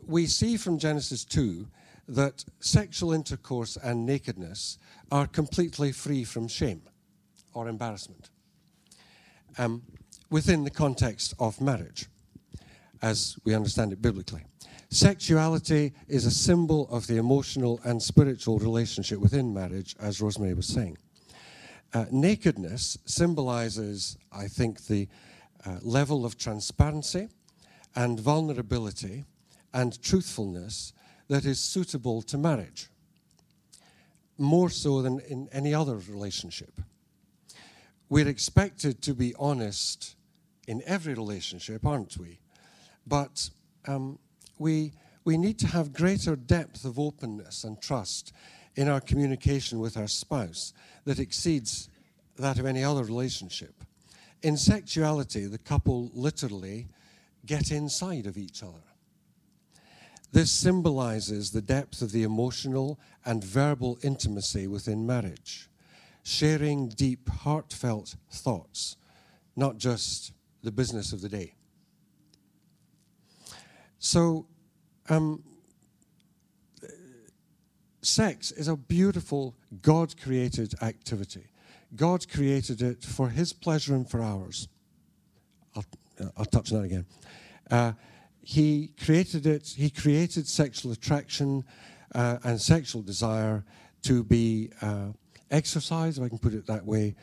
we 0.06 0.28
see 0.28 0.58
from 0.58 0.78
Genesis 0.78 1.26
2 1.26 1.66
that 2.10 2.46
sexual 2.60 3.14
intercourse 3.14 3.78
and 3.78 4.06
nakedness 4.06 4.78
are 5.12 5.26
completely 5.26 5.92
free 5.92 6.24
from 6.24 6.48
shame 6.48 6.84
or 7.54 7.68
embarrassment 7.68 8.30
um, 9.58 9.82
within 10.30 10.64
the 10.64 10.70
context 10.70 11.34
of 11.40 11.60
marriage, 11.62 12.08
as 13.02 13.38
we 13.44 13.56
understand 13.56 13.92
it 13.92 14.02
biblically. 14.02 14.44
Sexuality 14.90 15.94
is 16.08 16.26
a 16.26 16.32
symbol 16.32 16.88
of 16.90 17.06
the 17.08 17.18
emotional 17.18 17.80
and 17.84 18.02
spiritual 18.02 18.58
relationship 18.58 19.20
within 19.20 19.54
marriage, 19.54 19.96
as 20.00 20.20
Rosemary 20.20 20.54
was 20.54 20.68
saying. 20.68 20.98
Uh, 21.94 22.06
nakedness 22.12 22.98
symbolizes, 23.06 24.18
I 24.32 24.48
think, 24.48 24.86
the 24.86 25.08
uh, 25.66 25.78
level 25.82 26.26
of 26.26 26.38
transparency 26.38 27.30
and 27.96 28.20
vulnerability 28.20 29.26
and 29.74 30.02
truthfulness 30.02 30.94
that 31.28 31.46
is 31.46 31.60
suitable 31.60 32.22
to 32.24 32.38
marriage, 32.38 32.90
more 34.38 34.70
so 34.70 35.02
than 35.02 35.20
in 35.22 35.50
any 35.52 35.74
other 35.74 35.98
relationship. 35.98 36.82
We're 38.10 38.28
expected 38.28 39.02
to 39.04 39.14
be 39.14 39.36
honest 39.38 40.16
in 40.68 40.82
every 40.86 41.14
relationship, 41.14 41.86
aren't 41.86 42.18
we? 42.18 42.40
But 43.06 43.50
um, 43.88 44.20
we, 44.58 44.94
we 45.26 45.38
need 45.38 45.60
to 45.60 45.68
have 45.68 45.94
greater 45.94 46.36
depth 46.36 46.86
of 46.86 47.00
openness 47.00 47.64
and 47.64 47.80
trust 47.82 48.34
in 48.76 48.90
our 48.90 49.00
communication 49.02 49.80
with 49.80 49.98
our 49.98 50.08
spouse 50.08 50.74
that 51.06 51.20
exceeds 51.20 51.90
that 52.38 52.60
of 52.60 52.66
any 52.66 52.84
other 52.84 53.04
relationship. 53.04 53.84
In 54.42 54.58
sexuality, 54.58 55.46
the 55.46 55.58
couple 55.58 56.10
literally 56.14 56.88
get 57.46 57.72
inside 57.72 58.26
of 58.26 58.38
each 58.38 58.64
other. 58.64 58.84
This 60.32 60.52
symbolizes 60.52 61.52
the 61.52 61.62
depth 61.62 62.02
of 62.02 62.12
the 62.12 62.24
emotional 62.24 63.00
and 63.26 63.44
verbal 63.44 63.98
intimacy 64.04 64.68
within 64.68 65.06
marriage, 65.06 65.69
sharing 66.24 66.90
deep, 66.90 67.30
heartfelt 67.30 68.16
thoughts, 68.32 68.98
not 69.56 69.78
just 69.78 70.34
the 70.64 70.72
business 70.72 71.14
of 71.14 71.22
the 71.22 71.30
day. 71.30 71.54
So, 74.00 74.48
um, 75.10 75.44
sex 78.02 78.52
is 78.52 78.68
a 78.68 78.76
beautiful 78.76 79.56
God 79.82 80.16
created 80.22 80.74
activity. 80.82 81.48
God 81.96 82.30
created 82.30 82.82
it 82.82 83.04
for 83.04 83.30
His 83.30 83.52
pleasure 83.52 83.96
and 83.96 84.10
for 84.10 84.22
ours. 84.22 84.68
I'll, 85.76 85.86
I'll 86.38 86.46
touch 86.46 86.72
on 86.72 86.80
that 86.80 86.86
again. 86.86 87.06
Uh, 87.70 87.94
he 88.42 88.94
created 89.04 89.46
it, 89.46 89.74
He 89.76 89.90
created 89.90 90.48
sexual 90.48 90.92
attraction 90.92 91.64
uh, 92.16 92.38
and 92.44 92.60
sexual 92.60 93.02
desire 93.02 93.64
to 94.04 94.24
be 94.24 94.72
uh, 94.82 95.08
exercised, 95.52 96.18
if 96.18 96.24
I 96.24 96.30
can 96.30 96.38
put 96.38 96.54
it 96.54 96.68
that 96.68 96.86
way, 96.86 97.16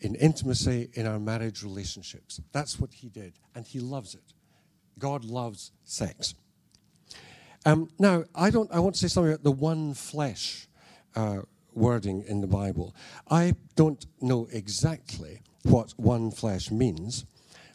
in 0.00 0.14
intimacy 0.16 0.90
in 0.94 1.06
our 1.06 1.18
marriage 1.18 1.62
relationships. 1.62 2.40
That's 2.52 2.78
what 2.78 2.92
He 2.92 3.08
did, 3.08 3.38
and 3.54 3.66
He 3.66 3.80
loves 3.80 4.14
it. 4.14 4.34
God 4.98 5.24
loves 5.24 5.72
sex. 5.84 6.34
Um, 7.66 7.88
now, 7.98 8.24
I 8.34 8.50
don't. 8.50 8.70
I 8.70 8.78
want 8.80 8.94
to 8.96 9.00
say 9.00 9.08
something 9.08 9.32
about 9.32 9.44
the 9.44 9.50
one 9.50 9.94
flesh 9.94 10.68
uh, 11.16 11.40
wording 11.72 12.24
in 12.26 12.40
the 12.40 12.46
Bible. 12.46 12.94
I 13.30 13.54
don't 13.76 14.04
know 14.20 14.46
exactly 14.52 15.40
what 15.62 15.94
one 15.96 16.30
flesh 16.30 16.70
means, 16.70 17.24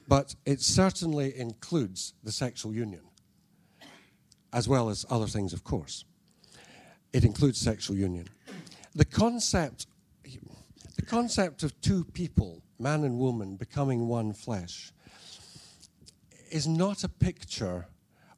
but 0.07 0.35
it 0.45 0.61
certainly 0.61 1.37
includes 1.37 2.13
the 2.23 2.31
sexual 2.31 2.73
union, 2.73 3.01
as 4.53 4.67
well 4.67 4.89
as 4.89 5.05
other 5.09 5.27
things, 5.27 5.53
of 5.53 5.63
course. 5.63 6.05
It 7.11 7.25
includes 7.25 7.59
sexual 7.59 7.95
union. 7.95 8.27
The 8.93 9.05
concept, 9.05 9.87
concept 11.09 11.63
of 11.63 11.81
two 11.81 12.03
people, 12.03 12.61
man 12.77 13.03
and 13.03 13.17
woman, 13.17 13.55
becoming 13.55 14.07
one 14.07 14.31
flesh, 14.31 14.93
is 16.51 16.67
not 16.67 17.03
a 17.03 17.09
picture 17.09 17.87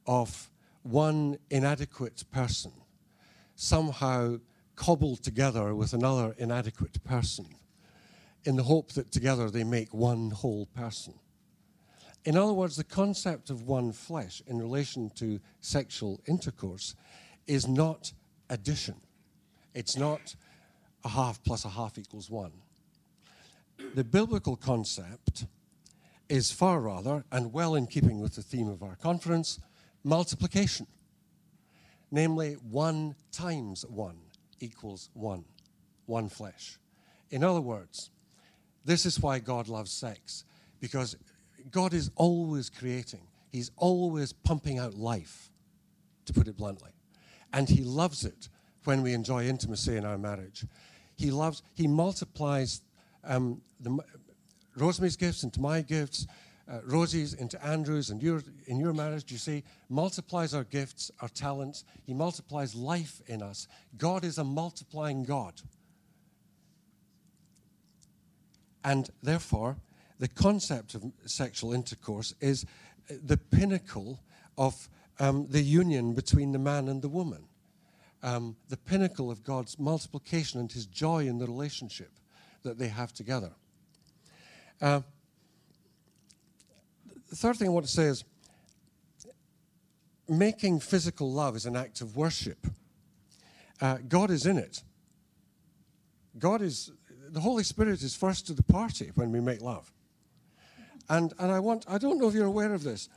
of 0.06 0.50
one 0.82 1.36
inadequate 1.50 2.24
person 2.32 2.72
somehow 3.54 4.38
cobbled 4.74 5.22
together 5.22 5.74
with 5.74 5.92
another 5.92 6.34
inadequate 6.38 7.04
person 7.04 7.46
in 8.44 8.56
the 8.56 8.62
hope 8.62 8.92
that 8.92 9.12
together 9.12 9.50
they 9.50 9.64
make 9.64 9.92
one 9.92 10.30
whole 10.30 10.64
person. 10.74 11.12
In 12.24 12.38
other 12.38 12.54
words, 12.54 12.76
the 12.76 12.84
concept 12.84 13.50
of 13.50 13.64
one 13.64 13.92
flesh 13.92 14.40
in 14.46 14.58
relation 14.58 15.10
to 15.16 15.40
sexual 15.60 16.22
intercourse 16.26 16.94
is 17.46 17.68
not 17.68 18.14
addition. 18.48 18.96
It's 19.74 19.96
not 19.96 20.34
a 21.04 21.08
half 21.08 21.42
plus 21.42 21.64
a 21.64 21.68
half 21.68 21.98
equals 21.98 22.30
one. 22.30 22.52
The 23.94 24.04
biblical 24.04 24.56
concept 24.56 25.46
is 26.28 26.50
far 26.50 26.80
rather, 26.80 27.24
and 27.30 27.52
well 27.52 27.74
in 27.74 27.86
keeping 27.86 28.20
with 28.20 28.34
the 28.34 28.42
theme 28.42 28.68
of 28.68 28.82
our 28.82 28.96
conference, 28.96 29.58
multiplication. 30.04 30.86
Namely, 32.10 32.54
one 32.54 33.14
times 33.30 33.84
one 33.86 34.18
equals 34.60 35.10
one, 35.14 35.44
one 36.06 36.28
flesh. 36.28 36.78
In 37.30 37.42
other 37.42 37.60
words, 37.60 38.10
this 38.84 39.06
is 39.06 39.20
why 39.20 39.38
God 39.38 39.68
loves 39.68 39.90
sex, 39.90 40.44
because 40.80 41.16
God 41.70 41.94
is 41.94 42.10
always 42.16 42.70
creating, 42.70 43.26
He's 43.50 43.70
always 43.76 44.32
pumping 44.32 44.78
out 44.78 44.94
life, 44.94 45.50
to 46.26 46.32
put 46.32 46.48
it 46.48 46.56
bluntly. 46.56 46.92
And 47.52 47.68
He 47.68 47.82
loves 47.82 48.24
it 48.24 48.48
when 48.84 49.02
we 49.02 49.12
enjoy 49.12 49.46
intimacy 49.46 49.96
in 49.96 50.04
our 50.04 50.18
marriage. 50.18 50.66
He 51.22 51.30
loves, 51.30 51.62
He 51.74 51.86
multiplies 51.86 52.80
um, 53.22 53.62
the, 53.78 53.96
Rosemary's 54.76 55.16
gifts 55.16 55.44
into 55.44 55.60
my 55.60 55.80
gifts, 55.80 56.26
uh, 56.68 56.80
Rosie's 56.84 57.34
into 57.34 57.64
Andrew's, 57.64 58.10
and 58.10 58.20
your, 58.20 58.42
in 58.66 58.80
your 58.80 58.92
marriage, 58.92 59.30
you 59.30 59.38
see, 59.38 59.62
multiplies 59.88 60.52
our 60.52 60.64
gifts, 60.64 61.12
our 61.20 61.28
talents. 61.28 61.84
He 62.04 62.12
multiplies 62.12 62.74
life 62.74 63.20
in 63.26 63.40
us. 63.40 63.68
God 63.96 64.24
is 64.24 64.38
a 64.38 64.44
multiplying 64.44 65.22
God. 65.22 65.54
And 68.82 69.08
therefore, 69.22 69.76
the 70.18 70.28
concept 70.28 70.96
of 70.96 71.04
sexual 71.24 71.72
intercourse 71.72 72.34
is 72.40 72.66
the 73.08 73.36
pinnacle 73.36 74.18
of 74.58 74.88
um, 75.20 75.46
the 75.48 75.62
union 75.62 76.14
between 76.14 76.50
the 76.50 76.58
man 76.58 76.88
and 76.88 77.00
the 77.00 77.08
woman, 77.08 77.44
um, 78.22 78.56
the 78.68 78.76
pinnacle 78.76 79.30
of 79.30 79.42
God's 79.42 79.78
multiplication 79.78 80.60
and 80.60 80.70
his 80.70 80.86
joy 80.86 81.26
in 81.26 81.38
the 81.38 81.46
relationship 81.46 82.10
that 82.62 82.78
they 82.78 82.88
have 82.88 83.12
together. 83.12 83.50
Uh, 84.80 85.00
the 87.28 87.36
third 87.36 87.56
thing 87.56 87.68
I 87.68 87.70
want 87.70 87.86
to 87.86 87.92
say 87.92 88.04
is 88.04 88.24
making 90.28 90.80
physical 90.80 91.32
love 91.32 91.56
is 91.56 91.66
an 91.66 91.76
act 91.76 92.00
of 92.00 92.16
worship. 92.16 92.66
Uh, 93.80 93.98
God 94.08 94.30
is 94.30 94.46
in 94.46 94.58
it. 94.58 94.82
God 96.38 96.62
is, 96.62 96.92
the 97.28 97.40
Holy 97.40 97.64
Spirit 97.64 98.02
is 98.02 98.14
first 98.14 98.46
to 98.46 98.52
the 98.52 98.62
party 98.62 99.10
when 99.14 99.32
we 99.32 99.40
make 99.40 99.60
love. 99.60 99.92
And, 101.08 101.32
and 101.38 101.50
I 101.50 101.58
want, 101.58 101.84
I 101.88 101.98
don't 101.98 102.18
know 102.18 102.28
if 102.28 102.34
you're 102.34 102.46
aware 102.46 102.72
of 102.72 102.84
this, 102.84 103.08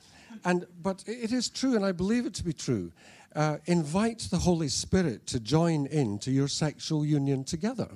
and, 0.43 0.65
but 0.81 1.03
it 1.07 1.31
is 1.31 1.49
true, 1.49 1.75
and 1.75 1.86
I 1.86 1.91
believe 1.91 2.25
it 2.25 2.33
to 2.36 2.43
be 2.43 2.53
true. 2.53 2.91
Uh, 3.36 3.57
invite 3.65 4.19
the 4.31 4.38
Holy 4.38 4.69
Spirit 4.69 5.27
to 5.27 5.39
join 5.39 5.86
in 5.88 6.19
to 6.19 6.31
your 6.31 6.47
sexual 6.47 7.05
union 7.05 7.43
together. 7.43 7.89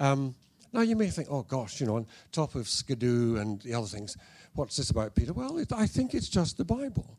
Um, 0.00 0.34
now 0.72 0.80
you 0.80 0.96
may 0.96 1.08
think, 1.08 1.28
oh 1.30 1.42
gosh, 1.42 1.80
you 1.80 1.86
know, 1.86 1.96
on 1.96 2.06
top 2.32 2.56
of 2.56 2.68
skidoo 2.68 3.36
and 3.36 3.62
the 3.62 3.74
other 3.74 3.86
things, 3.86 4.16
what's 4.54 4.76
this 4.76 4.90
about, 4.90 5.14
Peter? 5.14 5.32
Well, 5.32 5.58
it, 5.58 5.72
I 5.72 5.86
think 5.86 6.14
it's 6.14 6.28
just 6.28 6.58
the 6.58 6.64
Bible. 6.64 7.16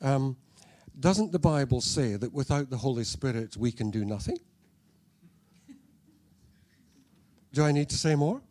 Um, 0.00 0.36
doesn't 0.98 1.30
the 1.30 1.38
Bible 1.38 1.80
say 1.80 2.16
that 2.16 2.32
without 2.32 2.70
the 2.70 2.76
Holy 2.76 3.04
Spirit 3.04 3.56
we 3.56 3.70
can 3.70 3.90
do 3.90 4.04
nothing? 4.04 4.38
Do 7.52 7.64
I 7.64 7.72
need 7.72 7.88
to 7.90 7.96
say 7.96 8.16
more? 8.16 8.42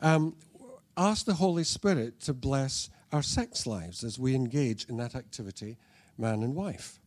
Um, 0.00 0.34
ask 0.96 1.24
the 1.24 1.34
Holy 1.34 1.64
Spirit 1.64 2.20
to 2.22 2.34
bless 2.34 2.90
our 3.14 3.22
sex 3.22 3.64
lives 3.64 4.02
as 4.02 4.18
we 4.18 4.34
engage 4.34 4.86
in 4.86 4.96
that 4.96 5.14
activity, 5.14 5.78
man 6.18 6.42
and 6.42 6.52
wife. 6.52 6.98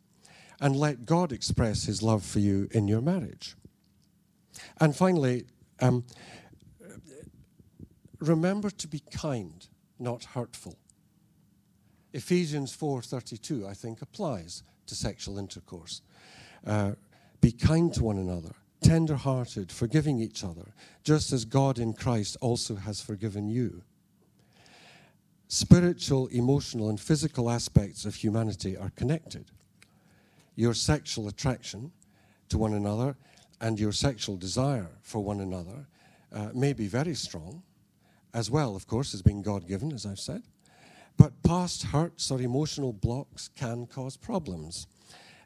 And 0.62 0.74
let 0.74 1.06
God 1.06 1.34
express 1.34 1.84
his 1.84 2.02
love 2.02 2.26
for 2.26 2.40
you 2.40 2.70
in 2.72 2.88
your 2.88 3.02
marriage. 3.02 3.58
And 4.80 4.96
finally, 4.96 5.48
um, 5.82 6.06
remember 8.20 8.70
to 8.70 8.88
be 8.88 9.02
kind, 9.12 9.68
not 10.00 10.24
hurtful. 10.24 10.78
Ephesians 12.14 12.72
4:32, 12.74 13.68
I 13.68 13.74
think, 13.74 14.02
applies 14.02 14.64
to 14.86 14.96
sexual 14.96 15.38
intercourse. 15.38 16.02
Uh, 16.66 16.94
be 17.42 17.52
kind 17.52 17.94
to 17.94 18.04
one 18.06 18.18
another, 18.18 18.56
tender-hearted, 18.82 19.74
forgiving 19.74 20.20
each 20.20 20.42
other, 20.46 20.74
just 21.04 21.34
as 21.34 21.44
God 21.44 21.78
in 21.78 21.92
Christ 21.92 22.38
also 22.40 22.76
has 22.76 23.02
forgiven 23.02 23.50
you. 23.50 23.84
Spiritual, 25.50 26.28
emotional, 26.28 26.90
and 26.90 27.00
physical 27.00 27.50
aspects 27.50 28.04
of 28.06 28.16
humanity 28.16 28.76
are 28.76 28.92
connected. 28.96 29.46
Your 30.56 30.74
sexual 30.74 31.28
attraction 31.28 31.92
to 32.50 32.58
one 32.58 32.74
another 32.74 33.16
and 33.62 33.80
your 33.80 33.94
sexual 33.94 34.36
desire 34.36 34.90
for 35.02 35.24
one 35.24 35.40
another 35.40 35.88
uh, 36.34 36.50
may 36.54 36.74
be 36.74 36.88
very 36.88 37.16
strong, 37.16 37.64
as 38.34 38.52
well, 38.52 38.76
of 38.76 38.88
course, 38.88 39.14
as 39.14 39.22
being 39.22 39.42
God 39.42 39.68
given, 39.68 39.94
as 39.94 40.06
I've 40.06 40.20
said. 40.20 40.44
But 41.16 41.42
past 41.44 41.84
hurts 41.84 42.30
or 42.30 42.42
emotional 42.42 42.94
blocks 42.94 43.50
can 43.56 43.88
cause 43.88 44.18
problems. 44.18 44.86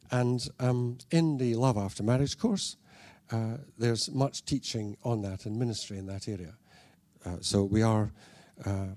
And 0.10 0.46
um, 0.60 0.98
in 1.12 1.38
the 1.38 1.56
Love 1.56 1.78
After 1.78 2.04
Marriage 2.04 2.38
course, 2.38 2.76
uh, 3.32 3.58
there's 3.78 4.12
much 4.12 4.44
teaching 4.44 4.98
on 5.04 5.22
that 5.22 5.46
and 5.46 5.58
ministry 5.58 5.98
in 5.98 6.08
that 6.08 6.28
area. 6.28 6.56
Uh, 7.26 7.38
so 7.40 7.64
we 7.64 7.82
are 7.82 8.12
uh, 8.66 8.88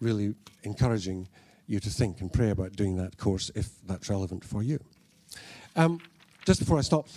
really 0.00 0.34
encouraging 0.62 1.28
you 1.66 1.80
to 1.80 1.90
think 1.90 2.20
and 2.20 2.32
pray 2.32 2.50
about 2.50 2.72
doing 2.72 2.96
that 2.96 3.18
course 3.18 3.50
if 3.54 3.68
that's 3.86 4.08
relevant 4.08 4.44
for 4.44 4.62
you. 4.62 4.78
Um, 5.74 6.00
just 6.44 6.60
before 6.60 6.78
I 6.78 6.82
stop, 6.82 7.08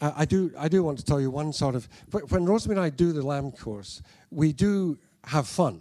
uh, 0.00 0.12
I 0.16 0.24
do 0.24 0.52
I 0.58 0.68
do 0.68 0.82
want 0.82 0.98
to 0.98 1.04
tell 1.04 1.20
you 1.20 1.30
one 1.30 1.52
sort 1.52 1.74
of 1.74 1.88
when 2.28 2.44
Rosemary 2.44 2.78
and 2.78 2.86
I 2.86 2.90
do 2.90 3.12
the 3.12 3.22
LAM 3.22 3.52
course, 3.52 4.02
we 4.30 4.52
do 4.52 4.98
have 5.24 5.46
fun. 5.46 5.80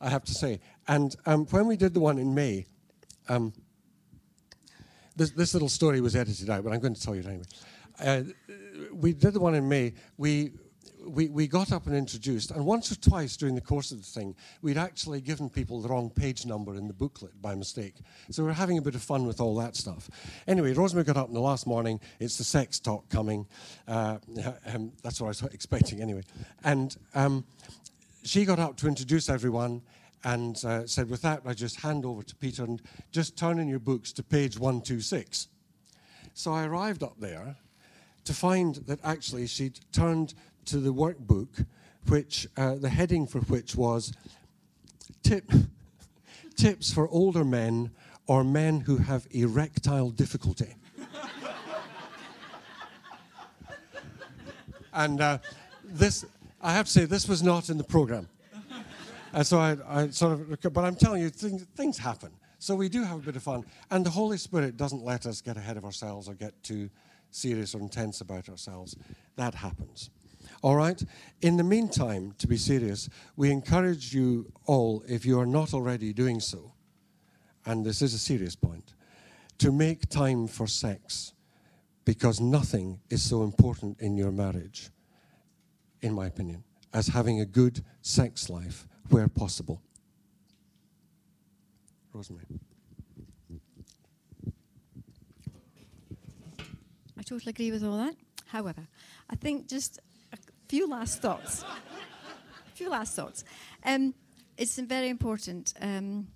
I 0.00 0.10
have 0.10 0.24
to 0.24 0.34
say, 0.34 0.60
and 0.88 1.16
um, 1.24 1.46
when 1.46 1.66
we 1.66 1.76
did 1.76 1.94
the 1.94 2.00
one 2.00 2.18
in 2.18 2.34
May, 2.34 2.66
um, 3.28 3.52
this, 5.16 5.30
this, 5.30 5.54
little 5.54 5.70
story 5.70 6.02
was 6.02 6.14
edited 6.14 6.50
out, 6.50 6.62
but 6.62 6.72
I'm 6.72 6.80
going 6.80 6.94
to 6.94 7.00
tell 7.00 7.16
you 7.16 7.22
anyway. 7.22 7.44
Uh, 7.98 8.22
we 8.92 9.14
did 9.14 9.32
the 9.32 9.40
one 9.40 9.54
in 9.54 9.66
May. 9.66 9.94
We 10.18 10.52
we, 11.06 11.28
we 11.28 11.46
got 11.46 11.72
up 11.72 11.86
and 11.86 11.94
introduced, 11.94 12.50
and 12.50 12.64
once 12.64 12.90
or 12.90 12.96
twice 12.96 13.36
during 13.36 13.54
the 13.54 13.60
course 13.60 13.92
of 13.92 13.98
the 13.98 14.04
thing, 14.04 14.34
we'd 14.62 14.78
actually 14.78 15.20
given 15.20 15.48
people 15.48 15.80
the 15.80 15.88
wrong 15.88 16.10
page 16.10 16.44
number 16.44 16.74
in 16.74 16.88
the 16.88 16.94
booklet 16.94 17.40
by 17.40 17.54
mistake. 17.54 17.94
So 18.30 18.44
we 18.44 18.50
are 18.50 18.54
having 18.54 18.78
a 18.78 18.82
bit 18.82 18.94
of 18.94 19.02
fun 19.02 19.26
with 19.26 19.40
all 19.40 19.54
that 19.56 19.76
stuff. 19.76 20.10
Anyway, 20.46 20.72
Rosemary 20.72 21.04
got 21.04 21.16
up 21.16 21.28
in 21.28 21.34
the 21.34 21.40
last 21.40 21.66
morning. 21.66 22.00
It's 22.18 22.38
the 22.38 22.44
sex 22.44 22.78
talk 22.78 23.08
coming. 23.08 23.46
Uh, 23.86 24.18
um, 24.66 24.92
that's 25.02 25.20
what 25.20 25.26
I 25.26 25.28
was 25.28 25.42
expecting 25.44 26.02
anyway. 26.02 26.22
And 26.64 26.96
um, 27.14 27.44
she 28.24 28.44
got 28.44 28.58
up 28.58 28.76
to 28.78 28.88
introduce 28.88 29.28
everyone 29.28 29.82
and 30.24 30.62
uh, 30.64 30.86
said, 30.86 31.08
with 31.08 31.22
that, 31.22 31.42
I 31.46 31.54
just 31.54 31.80
hand 31.80 32.04
over 32.04 32.22
to 32.22 32.34
Peter 32.36 32.64
and 32.64 32.82
just 33.12 33.36
turn 33.36 33.58
in 33.58 33.68
your 33.68 33.78
books 33.78 34.12
to 34.12 34.22
page 34.22 34.58
126. 34.58 35.48
So 36.34 36.52
I 36.52 36.66
arrived 36.66 37.02
up 37.02 37.14
there 37.20 37.56
to 38.24 38.34
find 38.34 38.74
that 38.86 38.98
actually 39.04 39.46
she'd 39.46 39.78
turned 39.92 40.34
to 40.66 40.78
the 40.78 40.92
workbook, 40.92 41.66
which 42.08 42.46
uh, 42.56 42.76
the 42.76 42.88
heading 42.88 43.26
for 43.26 43.40
which 43.40 43.74
was 43.74 44.12
tip, 45.22 45.50
tips 46.56 46.92
for 46.92 47.08
older 47.08 47.44
men 47.44 47.90
or 48.26 48.44
men 48.44 48.80
who 48.80 48.96
have 48.98 49.26
erectile 49.30 50.10
difficulty. 50.10 50.74
and 54.92 55.20
uh, 55.20 55.38
this, 55.84 56.24
I 56.60 56.72
have 56.72 56.86
to 56.86 56.92
say, 56.92 57.04
this 57.04 57.28
was 57.28 57.42
not 57.42 57.70
in 57.70 57.78
the 57.78 57.84
program. 57.84 58.28
And 59.32 59.46
so 59.46 59.58
I, 59.58 59.76
I, 59.86 60.08
sort 60.08 60.32
of, 60.32 60.72
but 60.72 60.84
I'm 60.84 60.96
telling 60.96 61.22
you, 61.22 61.28
things, 61.28 61.66
things 61.76 61.98
happen. 61.98 62.30
So 62.58 62.74
we 62.74 62.88
do 62.88 63.04
have 63.04 63.18
a 63.18 63.22
bit 63.22 63.36
of 63.36 63.42
fun. 63.42 63.64
And 63.90 64.04
the 64.04 64.10
Holy 64.10 64.38
Spirit 64.38 64.76
doesn't 64.76 65.04
let 65.04 65.26
us 65.26 65.40
get 65.40 65.56
ahead 65.56 65.76
of 65.76 65.84
ourselves 65.84 66.28
or 66.28 66.34
get 66.34 66.60
too 66.62 66.88
serious 67.30 67.74
or 67.74 67.80
intense 67.80 68.22
about 68.22 68.48
ourselves. 68.48 68.96
That 69.36 69.54
happens. 69.54 70.10
All 70.66 70.74
right? 70.74 71.00
In 71.42 71.56
the 71.56 71.62
meantime, 71.62 72.34
to 72.38 72.48
be 72.48 72.56
serious, 72.56 73.08
we 73.36 73.52
encourage 73.52 74.12
you 74.12 74.52
all, 74.64 75.04
if 75.06 75.24
you 75.24 75.38
are 75.38 75.46
not 75.46 75.72
already 75.72 76.12
doing 76.12 76.40
so, 76.40 76.72
and 77.64 77.86
this 77.86 78.02
is 78.02 78.14
a 78.14 78.18
serious 78.18 78.56
point, 78.56 78.94
to 79.58 79.70
make 79.70 80.08
time 80.08 80.48
for 80.48 80.66
sex 80.66 81.34
because 82.04 82.40
nothing 82.40 82.98
is 83.10 83.22
so 83.22 83.44
important 83.44 84.00
in 84.00 84.16
your 84.16 84.32
marriage, 84.32 84.90
in 86.02 86.12
my 86.12 86.26
opinion, 86.26 86.64
as 86.92 87.06
having 87.06 87.40
a 87.40 87.46
good 87.46 87.84
sex 88.02 88.50
life 88.50 88.88
where 89.08 89.28
possible. 89.28 89.80
Rosemary. 92.12 92.46
I 97.16 97.22
totally 97.22 97.50
agree 97.50 97.70
with 97.70 97.84
all 97.84 97.98
that. 97.98 98.16
However, 98.46 98.88
I 99.30 99.36
think 99.36 99.68
just 99.68 100.00
few 100.68 100.88
last 100.88 101.22
thoughts. 101.22 101.64
few 102.74 102.90
last 102.90 103.14
thoughts. 103.14 103.44
Um, 103.84 104.14
it's 104.56 104.78
very 104.78 105.08
important. 105.08 105.74
Um, 105.80 106.28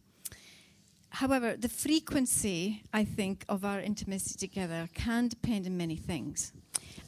however, 1.11 1.57
the 1.57 1.68
frequency, 1.68 2.83
I 2.93 3.05
think, 3.05 3.45
of 3.49 3.64
our 3.64 3.81
intimacy 3.81 4.39
together 4.39 4.89
can 4.95 5.28
depend 5.28 5.66
on 5.66 5.76
many 5.76 5.97
things. 5.97 6.53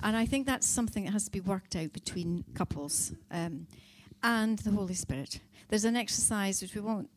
And 0.02 0.16
I 0.16 0.26
think 0.26 0.46
that's 0.46 0.66
something 0.66 1.04
that 1.04 1.12
has 1.12 1.24
to 1.26 1.30
be 1.30 1.40
worked 1.40 1.76
out 1.76 1.92
between 1.92 2.44
couples 2.54 3.12
um, 3.30 3.66
and 4.22 4.58
the 4.58 4.70
Holy 4.70 4.94
Spirit. 4.94 5.40
There's 5.68 5.84
an 5.84 5.96
exercise 5.96 6.60
which 6.60 6.74
we 6.74 6.80
won't 6.80 7.08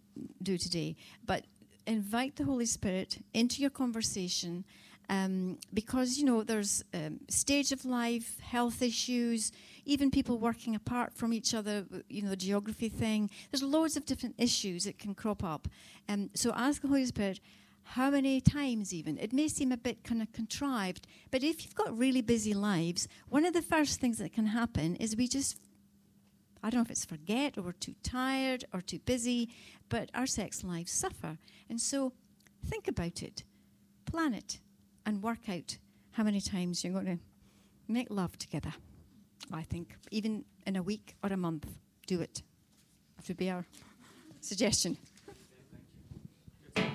do 0.42 0.58
today, 0.58 0.96
but 1.26 1.46
invite 1.88 2.36
the 2.36 2.44
Holy 2.44 2.66
Spirit 2.66 3.18
into 3.34 3.62
your 3.62 3.70
conversation 3.72 4.66
um, 5.10 5.58
because 5.74 6.18
you 6.18 6.26
know 6.26 6.44
there's 6.44 6.84
um, 6.94 7.20
stage 7.30 7.72
of 7.72 7.86
life, 7.86 8.40
health 8.40 8.82
issues, 8.82 9.52
even 9.86 10.12
people 10.12 10.38
working 10.38 10.76
apart 10.76 11.14
from 11.14 11.34
each 11.34 11.54
other. 11.54 11.86
You 12.10 12.24
know 12.24 12.30
the 12.30 12.36
geography 12.36 12.90
thing. 12.90 13.30
There's 13.52 13.64
loads 13.64 13.96
of 13.96 14.06
different 14.06 14.36
issues 14.38 14.86
that 14.86 14.98
can 14.98 15.16
crop 15.16 15.44
up. 15.44 15.68
Um, 16.10 16.30
so 16.34 16.52
ask 16.56 16.82
the 16.82 16.88
Holy 16.88 17.06
Spirit. 17.06 17.40
How 17.90 18.10
many 18.10 18.42
times, 18.42 18.96
even? 18.96 19.20
It 19.20 19.32
may 19.32 19.48
seem 19.48 19.72
a 19.72 19.78
bit 19.78 20.04
kind 20.04 20.20
of 20.20 20.34
contrived, 20.34 21.06
but 21.30 21.44
if 21.44 21.64
you've 21.64 21.76
got 21.76 21.96
really 21.96 22.24
busy 22.24 22.52
lives, 22.56 23.08
one 23.30 23.46
of 23.46 23.54
the 23.54 23.62
first 23.62 24.02
things 24.02 24.18
that 24.18 24.34
can 24.34 24.48
happen 24.48 24.96
is 24.96 25.16
we 25.16 25.28
just 25.28 25.56
I 26.66 26.72
don't 26.72 26.80
know 26.80 26.86
if 26.86 26.90
it's 26.90 27.06
forget 27.06 27.60
or 27.60 27.62
we're 27.62 27.74
too 27.74 27.94
tired 28.02 28.66
or 28.74 28.82
too 28.82 28.98
busy, 28.98 29.50
but 29.88 30.10
our 30.16 30.26
sex 30.26 30.64
lives 30.64 30.92
suffer. 30.92 31.38
And 31.70 31.80
so 31.80 32.14
think 32.66 32.88
about 32.88 33.22
it, 33.22 33.44
plan 34.06 34.34
it, 34.34 34.60
and 35.06 35.22
work 35.22 35.48
out 35.48 35.78
how 36.14 36.24
many 36.24 36.42
times 36.42 36.84
you're 36.84 36.92
going 36.92 37.06
to 37.06 37.20
make 37.88 38.08
love 38.10 38.40
together. 38.40 38.74
I 39.52 39.64
think 39.64 39.96
even 40.12 40.46
in 40.66 40.76
a 40.76 40.84
week 40.84 41.16
or 41.24 41.32
a 41.32 41.38
month, 41.38 41.68
do 42.08 42.22
it. 42.22 42.42
That 43.18 43.28
would 43.28 43.38
be 43.38 43.50
our 43.50 43.66
suggestion. 44.42 44.98
There 46.76 46.86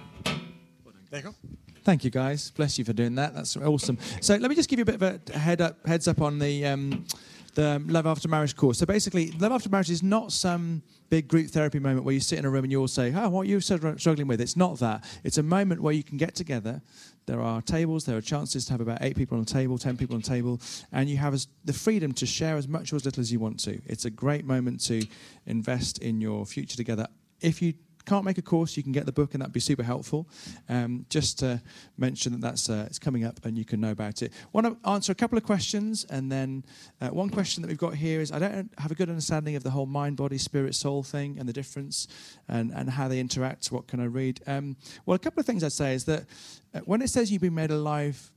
you 1.13 1.23
go. 1.23 1.35
Thank 1.83 2.05
you, 2.05 2.11
guys. 2.11 2.51
Bless 2.51 2.79
you 2.79 2.85
for 2.85 2.93
doing 2.93 3.15
that. 3.17 3.35
That's 3.35 3.57
awesome. 3.57 3.99
So 4.21 4.37
let 4.37 4.49
me 4.49 4.55
just 4.55 4.69
give 4.69 4.79
you 4.79 4.83
a 4.83 4.87
bit 4.87 4.95
of 4.97 5.03
a 5.03 5.39
head 5.39 5.61
up, 5.61 5.85
heads 5.87 6.07
up 6.07 6.21
on 6.21 6.39
the 6.39 6.67
um, 6.67 7.07
the 7.55 7.83
Love 7.87 8.07
After 8.07 8.29
Marriage 8.29 8.57
course. 8.57 8.79
So 8.79 8.87
basically, 8.87 9.33
Love 9.33 9.53
After 9.53 9.69
Marriage 9.69 9.91
is 9.91 10.03
not 10.03 10.33
some 10.33 10.83
big 11.09 11.27
group 11.27 11.49
therapy 11.51 11.79
moment 11.79 12.05
where 12.05 12.15
you 12.15 12.21
sit 12.21 12.39
in 12.39 12.45
a 12.45 12.51
room 12.51 12.65
and 12.65 12.73
you 12.73 12.81
all 12.81 12.89
say, 12.89 13.13
"Oh, 13.15 13.29
what 13.29 13.43
are 13.43 13.51
you 13.51 13.61
struggling 13.61 14.27
with?" 14.27 14.41
It's 14.41 14.57
not 14.57 14.79
that. 14.79 15.05
It's 15.25 15.39
a 15.39 15.43
moment 15.43 15.83
where 15.83 15.93
you 15.93 16.03
can 16.03 16.17
get 16.17 16.35
together. 16.35 16.83
There 17.27 17.41
are 17.41 17.63
tables. 17.63 18.05
There 18.05 18.17
are 18.17 18.23
chances 18.23 18.65
to 18.67 18.73
have 18.73 18.81
about 18.81 18.99
eight 19.03 19.17
people 19.17 19.37
on 19.37 19.43
a 19.43 19.47
table, 19.47 19.79
ten 19.79 19.97
people 19.97 20.15
on 20.15 20.21
a 20.21 20.25
table, 20.25 20.61
and 20.93 21.09
you 21.09 21.17
have 21.17 21.39
the 21.65 21.73
freedom 21.73 22.13
to 22.15 22.27
share 22.27 22.57
as 22.57 22.67
much 22.69 22.93
or 22.93 22.97
as 22.97 23.05
little 23.05 23.21
as 23.21 23.31
you 23.31 23.41
want 23.41 23.61
to. 23.61 23.81
It's 23.87 24.05
a 24.05 24.11
great 24.11 24.45
moment 24.45 24.81
to 24.87 25.07
invest 25.47 25.99
in 25.99 26.21
your 26.21 26.47
future 26.47 26.77
together. 26.77 27.07
If 27.41 27.63
you 27.63 27.75
can't 28.05 28.25
make 28.25 28.39
a 28.39 28.43
course, 28.43 28.77
you 28.77 28.83
can 28.83 28.93
get 28.93 29.07
the 29.07 29.13
book, 29.13 29.35
and 29.35 29.43
that'd 29.43 29.53
be 29.53 29.61
super 29.61 29.83
helpful. 29.83 30.29
Um, 30.69 31.07
just 31.09 31.39
to 31.41 31.61
mention 31.97 32.33
that 32.33 32.41
that's 32.41 32.69
uh, 32.69 32.85
it's 32.87 32.99
coming 32.99 33.25
up, 33.25 33.45
and 33.45 33.57
you 33.57 33.65
can 33.65 33.81
know 33.81 33.91
about 33.91 34.23
it. 34.23 34.33
Want 34.53 34.67
to 34.67 34.89
answer 34.89 35.13
a 35.13 35.15
couple 35.15 35.39
of 35.39 35.45
questions, 35.45 36.05
and 36.11 36.31
then 36.31 36.65
uh, 37.01 37.09
one 37.09 37.31
question 37.31 37.63
that 37.63 37.69
we've 37.69 37.79
got 37.79 37.95
here 37.95 38.21
is: 38.21 38.33
I 38.33 38.39
don't 38.39 38.71
have 38.79 38.91
a 38.91 38.95
good 38.95 39.09
understanding 39.09 39.57
of 39.57 39.63
the 39.63 39.71
whole 39.71 39.87
mind, 39.87 40.17
body, 40.17 40.39
spirit, 40.39 40.75
soul 40.75 41.03
thing, 41.03 41.39
and 41.39 41.49
the 41.49 41.53
difference, 41.53 42.09
and 42.49 42.73
and 42.75 42.91
how 42.91 43.09
they 43.09 43.21
interact. 43.21 43.67
What 43.73 43.87
can 43.87 44.01
I 44.01 44.05
read? 44.05 44.41
Um, 44.47 44.77
well, 45.07 45.15
a 45.15 45.19
couple 45.19 45.41
of 45.41 45.47
things 45.47 45.65
I'd 45.65 45.73
say 45.73 45.95
is 45.95 46.05
that 46.05 46.25
uh, 46.75 46.81
when 46.81 47.03
it 47.03 47.11
says 47.11 47.31
you've 47.31 47.43
been 47.43 47.55
made 47.55 47.71
alive 47.71 48.33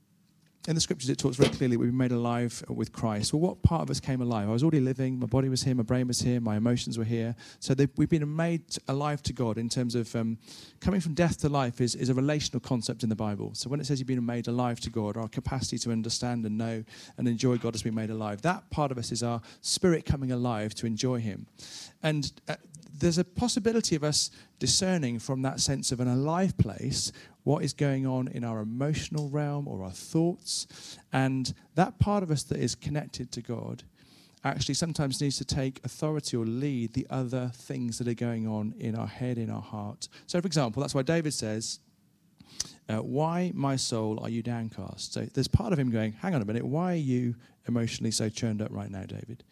in 0.67 0.75
the 0.75 0.81
scriptures 0.81 1.09
it 1.09 1.17
talks 1.17 1.35
very 1.35 1.49
clearly 1.49 1.75
we've 1.75 1.89
been 1.89 1.97
made 1.97 2.11
alive 2.11 2.63
with 2.69 2.93
Christ. 2.93 3.33
Well, 3.33 3.41
what 3.41 3.61
part 3.63 3.81
of 3.81 3.89
us 3.89 3.99
came 3.99 4.21
alive? 4.21 4.47
I 4.47 4.51
was 4.51 4.63
already 4.63 4.79
living, 4.79 5.19
my 5.19 5.25
body 5.25 5.49
was 5.49 5.63
here, 5.63 5.75
my 5.75 5.83
brain 5.83 6.07
was 6.07 6.21
here, 6.21 6.39
my 6.39 6.55
emotions 6.55 6.97
were 6.97 7.03
here. 7.03 7.35
So 7.59 7.75
we've 7.97 8.09
been 8.09 8.33
made 8.33 8.63
alive 8.87 9.21
to 9.23 9.33
God 9.33 9.57
in 9.57 9.67
terms 9.67 9.93
of 9.95 10.15
um, 10.15 10.37
coming 10.79 11.01
from 11.01 11.13
death 11.13 11.37
to 11.41 11.49
life 11.49 11.81
is, 11.81 11.95
is 11.95 12.09
a 12.09 12.13
relational 12.13 12.61
concept 12.61 13.03
in 13.03 13.09
the 13.09 13.15
Bible. 13.15 13.51
So 13.55 13.69
when 13.69 13.79
it 13.81 13.85
says 13.85 13.99
you've 13.99 14.07
been 14.07 14.25
made 14.25 14.47
alive 14.47 14.79
to 14.81 14.89
God, 14.89 15.17
our 15.17 15.27
capacity 15.27 15.77
to 15.79 15.91
understand 15.91 16.45
and 16.45 16.57
know 16.57 16.83
and 17.17 17.27
enjoy 17.27 17.57
God 17.57 17.73
has 17.73 17.83
been 17.83 17.95
made 17.95 18.09
alive. 18.09 18.41
That 18.41 18.69
part 18.69 18.91
of 18.91 18.97
us 18.97 19.11
is 19.11 19.21
our 19.21 19.41
spirit 19.61 20.05
coming 20.05 20.31
alive 20.31 20.73
to 20.75 20.85
enjoy 20.85 21.19
Him. 21.19 21.45
And 22.01 22.31
uh, 22.47 22.55
there's 22.97 23.17
a 23.17 23.23
possibility 23.23 23.95
of 23.95 24.03
us 24.03 24.31
discerning 24.59 25.19
from 25.19 25.41
that 25.41 25.59
sense 25.59 25.91
of 25.91 25.99
an 25.99 26.07
alive 26.07 26.57
place 26.57 27.11
what 27.43 27.63
is 27.63 27.73
going 27.73 28.05
on 28.05 28.27
in 28.27 28.43
our 28.43 28.59
emotional 28.59 29.29
realm 29.29 29.67
or 29.67 29.83
our 29.83 29.91
thoughts. 29.91 30.97
And 31.11 31.53
that 31.75 31.99
part 31.99 32.23
of 32.23 32.31
us 32.31 32.43
that 32.43 32.59
is 32.59 32.75
connected 32.75 33.31
to 33.33 33.41
God 33.41 33.83
actually 34.43 34.75
sometimes 34.75 35.21
needs 35.21 35.37
to 35.37 35.45
take 35.45 35.79
authority 35.85 36.35
or 36.35 36.45
lead 36.45 36.93
the 36.93 37.07
other 37.09 37.51
things 37.53 37.97
that 37.97 38.07
are 38.07 38.13
going 38.13 38.47
on 38.47 38.73
in 38.77 38.95
our 38.95 39.07
head, 39.07 39.37
in 39.37 39.49
our 39.49 39.61
heart. 39.61 40.07
So, 40.27 40.39
for 40.41 40.47
example, 40.47 40.81
that's 40.81 40.93
why 40.93 41.01
David 41.01 41.33
says, 41.33 41.79
uh, 42.89 42.97
Why, 42.97 43.51
my 43.53 43.75
soul, 43.75 44.19
are 44.21 44.29
you 44.29 44.41
downcast? 44.41 45.13
So, 45.13 45.25
there's 45.33 45.47
part 45.47 45.71
of 45.71 45.79
him 45.79 45.89
going, 45.91 46.13
Hang 46.13 46.35
on 46.35 46.41
a 46.41 46.45
minute, 46.45 46.65
why 46.65 46.93
are 46.93 46.97
you 46.97 47.35
emotionally 47.67 48.11
so 48.11 48.29
churned 48.29 48.61
up 48.61 48.71
right 48.71 48.91
now, 48.91 49.03
David? 49.03 49.43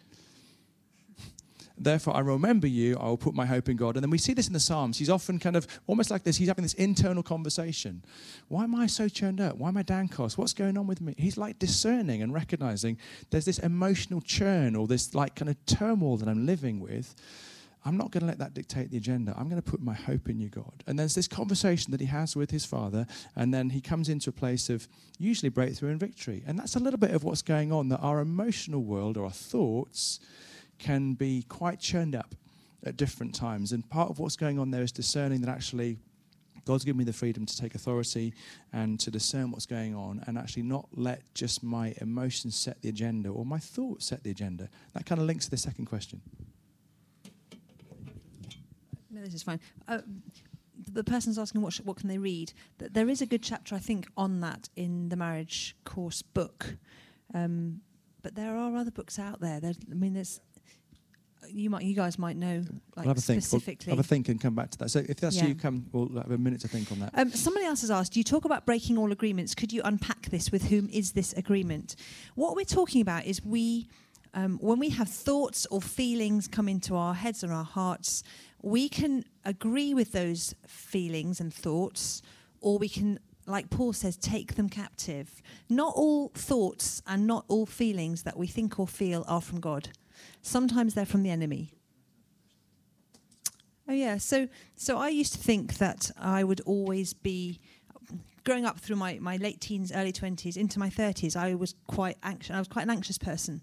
Therefore, 1.83 2.15
I 2.15 2.19
remember 2.19 2.67
you. 2.67 2.95
I 2.97 3.05
will 3.05 3.17
put 3.17 3.33
my 3.33 3.45
hope 3.45 3.67
in 3.67 3.75
God. 3.77 3.95
And 3.95 4.03
then 4.03 4.11
we 4.11 4.17
see 4.17 4.33
this 4.33 4.47
in 4.47 4.53
the 4.53 4.59
Psalms. 4.59 4.97
He's 4.97 5.09
often 5.09 5.39
kind 5.39 5.55
of 5.55 5.67
almost 5.87 6.11
like 6.11 6.23
this. 6.23 6.37
He's 6.37 6.47
having 6.47 6.63
this 6.63 6.75
internal 6.75 7.23
conversation. 7.23 8.03
Why 8.49 8.63
am 8.63 8.75
I 8.75 8.87
so 8.87 9.09
churned 9.09 9.41
up? 9.41 9.57
Why 9.57 9.69
am 9.69 9.77
I 9.77 9.83
downcast? 9.83 10.37
What's 10.37 10.53
going 10.53 10.77
on 10.77 10.85
with 10.85 11.01
me? 11.01 11.15
He's 11.17 11.37
like 11.37 11.57
discerning 11.59 12.21
and 12.21 12.33
recognizing 12.33 12.97
there's 13.31 13.45
this 13.45 13.59
emotional 13.59 14.21
churn 14.21 14.75
or 14.75 14.87
this 14.87 15.15
like 15.15 15.35
kind 15.35 15.49
of 15.49 15.65
turmoil 15.65 16.17
that 16.17 16.29
I'm 16.29 16.45
living 16.45 16.79
with. 16.79 17.15
I'm 17.83 17.97
not 17.97 18.11
going 18.11 18.21
to 18.21 18.27
let 18.27 18.37
that 18.37 18.53
dictate 18.53 18.91
the 18.91 18.97
agenda. 18.97 19.33
I'm 19.35 19.49
going 19.49 19.61
to 19.61 19.67
put 19.67 19.81
my 19.81 19.95
hope 19.95 20.29
in 20.29 20.39
you, 20.39 20.49
God. 20.49 20.83
And 20.85 20.99
there's 20.99 21.15
this 21.15 21.27
conversation 21.27 21.89
that 21.91 21.99
he 21.99 22.05
has 22.05 22.35
with 22.35 22.51
his 22.51 22.63
father, 22.63 23.07
and 23.35 23.51
then 23.51 23.71
he 23.71 23.81
comes 23.81 24.07
into 24.07 24.29
a 24.29 24.33
place 24.33 24.69
of 24.69 24.87
usually 25.17 25.49
breakthrough 25.49 25.89
and 25.89 25.99
victory. 25.99 26.43
And 26.45 26.59
that's 26.59 26.75
a 26.75 26.79
little 26.79 26.99
bit 26.99 27.09
of 27.09 27.23
what's 27.23 27.41
going 27.41 27.71
on 27.71 27.89
that 27.89 27.97
our 27.97 28.19
emotional 28.19 28.83
world 28.83 29.17
or 29.17 29.25
our 29.25 29.31
thoughts 29.31 30.19
can 30.81 31.13
be 31.13 31.43
quite 31.43 31.79
churned 31.79 32.15
up 32.15 32.35
at 32.83 32.97
different 32.97 33.33
times. 33.33 33.71
And 33.71 33.87
part 33.89 34.09
of 34.09 34.19
what's 34.19 34.35
going 34.35 34.59
on 34.59 34.71
there 34.71 34.81
is 34.81 34.91
discerning 34.91 35.41
that 35.41 35.49
actually 35.49 35.97
God's 36.65 36.83
given 36.83 36.97
me 36.97 37.03
the 37.05 37.13
freedom 37.13 37.45
to 37.45 37.57
take 37.57 37.75
authority 37.75 38.33
and 38.73 38.99
to 38.99 39.09
discern 39.09 39.51
what's 39.51 39.65
going 39.65 39.95
on 39.95 40.23
and 40.27 40.37
actually 40.37 40.63
not 40.63 40.87
let 40.93 41.21
just 41.33 41.63
my 41.63 41.93
emotions 42.01 42.55
set 42.55 42.81
the 42.81 42.89
agenda 42.89 43.29
or 43.29 43.45
my 43.45 43.57
thoughts 43.59 44.07
set 44.07 44.23
the 44.23 44.31
agenda. 44.31 44.69
That 44.93 45.05
kind 45.05 45.19
of 45.21 45.27
links 45.27 45.45
to 45.45 45.51
the 45.51 45.57
second 45.57 45.85
question. 45.85 46.21
No, 49.09 49.21
this 49.21 49.33
is 49.33 49.43
fine. 49.43 49.59
Uh, 49.87 49.99
the 50.91 51.03
person's 51.03 51.37
asking 51.37 51.61
what, 51.61 51.73
sh- 51.73 51.81
what 51.83 51.97
can 51.97 52.09
they 52.09 52.17
read. 52.17 52.53
There 52.77 53.09
is 53.09 53.21
a 53.21 53.25
good 53.25 53.43
chapter, 53.43 53.75
I 53.75 53.79
think, 53.79 54.07
on 54.17 54.41
that 54.41 54.69
in 54.75 55.09
the 55.09 55.15
marriage 55.15 55.75
course 55.83 56.21
book. 56.21 56.75
Um, 57.33 57.81
but 58.21 58.35
there 58.35 58.55
are 58.55 58.75
other 58.75 58.91
books 58.91 59.17
out 59.17 59.41
there. 59.41 59.59
There's, 59.59 59.77
I 59.89 59.95
mean, 59.95 60.13
there's 60.13 60.39
you 61.53 61.69
might, 61.69 61.83
you 61.83 61.95
guys 61.95 62.17
might 62.17 62.35
know, 62.35 62.63
like 62.95 63.05
have 63.05 63.17
a 63.17 63.21
specifically. 63.21 63.91
We'll 63.91 63.97
have 63.97 64.05
a 64.05 64.07
think 64.07 64.29
and 64.29 64.39
come 64.39 64.55
back 64.55 64.71
to 64.71 64.77
that. 64.79 64.89
So 64.89 64.99
if 64.99 65.19
that's 65.19 65.35
yeah. 65.35 65.47
you, 65.47 65.55
come. 65.55 65.85
We'll 65.91 66.09
have 66.17 66.31
a 66.31 66.37
minute 66.37 66.61
to 66.61 66.67
think 66.67 66.91
on 66.91 66.99
that. 66.99 67.11
Um, 67.13 67.31
somebody 67.31 67.65
else 67.65 67.81
has 67.81 67.91
asked. 67.91 68.15
You 68.15 68.23
talk 68.23 68.45
about 68.45 68.65
breaking 68.65 68.97
all 68.97 69.11
agreements. 69.11 69.55
Could 69.55 69.73
you 69.73 69.81
unpack 69.83 70.29
this? 70.29 70.51
With 70.51 70.69
whom 70.69 70.89
is 70.89 71.11
this 71.11 71.33
agreement? 71.33 71.95
What 72.35 72.55
we're 72.55 72.65
talking 72.65 73.01
about 73.01 73.25
is 73.25 73.43
we, 73.43 73.87
um, 74.33 74.57
when 74.61 74.79
we 74.79 74.89
have 74.89 75.09
thoughts 75.09 75.65
or 75.67 75.81
feelings 75.81 76.47
come 76.47 76.67
into 76.67 76.95
our 76.95 77.13
heads 77.13 77.43
or 77.43 77.51
our 77.51 77.63
hearts, 77.63 78.23
we 78.61 78.89
can 78.89 79.23
agree 79.45 79.93
with 79.93 80.11
those 80.11 80.53
feelings 80.67 81.39
and 81.39 81.53
thoughts, 81.53 82.21
or 82.59 82.77
we 82.77 82.89
can 82.89 83.19
like 83.47 83.69
Paul 83.69 83.93
says, 83.93 84.17
take 84.17 84.55
them 84.55 84.69
captive. 84.69 85.41
Not 85.69 85.93
all 85.95 86.29
thoughts 86.29 87.01
and 87.07 87.27
not 87.27 87.45
all 87.47 87.65
feelings 87.65 88.23
that 88.23 88.37
we 88.37 88.47
think 88.47 88.79
or 88.79 88.87
feel 88.87 89.25
are 89.27 89.41
from 89.41 89.59
God. 89.59 89.89
Sometimes 90.41 90.93
they're 90.93 91.05
from 91.05 91.23
the 91.23 91.29
enemy. 91.29 91.73
Oh 93.87 93.93
yeah, 93.93 94.17
so 94.17 94.47
so 94.75 94.97
I 94.97 95.09
used 95.09 95.33
to 95.33 95.39
think 95.39 95.77
that 95.77 96.11
I 96.17 96.43
would 96.43 96.61
always 96.61 97.13
be 97.13 97.59
growing 98.43 98.65
up 98.65 98.79
through 98.79 98.95
my, 98.95 99.19
my 99.19 99.37
late 99.37 99.59
teens, 99.59 99.91
early 99.91 100.11
twenties, 100.11 100.57
into 100.57 100.79
my 100.79 100.89
thirties. 100.89 101.35
I 101.35 101.55
was 101.55 101.75
quite 101.87 102.17
anxious. 102.23 102.55
I 102.55 102.59
was 102.59 102.67
quite 102.67 102.83
an 102.83 102.89
anxious 102.89 103.17
person, 103.17 103.61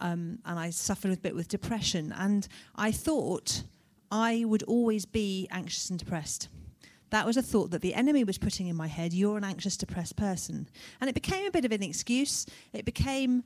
um, 0.00 0.38
and 0.44 0.58
I 0.58 0.70
suffered 0.70 1.12
a 1.12 1.16
bit 1.16 1.34
with 1.34 1.48
depression. 1.48 2.12
And 2.16 2.46
I 2.76 2.92
thought 2.92 3.64
I 4.10 4.44
would 4.46 4.62
always 4.62 5.06
be 5.06 5.48
anxious 5.50 5.90
and 5.90 5.98
depressed. 5.98 6.48
That 7.10 7.26
was 7.26 7.36
a 7.36 7.42
thought 7.42 7.70
that 7.70 7.82
the 7.82 7.94
enemy 7.94 8.24
was 8.24 8.38
putting 8.38 8.68
in 8.68 8.76
my 8.76 8.86
head. 8.86 9.12
You're 9.12 9.38
an 9.38 9.44
anxious, 9.44 9.76
depressed 9.76 10.16
person, 10.16 10.68
and 11.00 11.10
it 11.10 11.14
became 11.14 11.46
a 11.46 11.50
bit 11.50 11.64
of 11.64 11.72
an 11.72 11.82
excuse. 11.82 12.46
It 12.72 12.84
became 12.84 13.44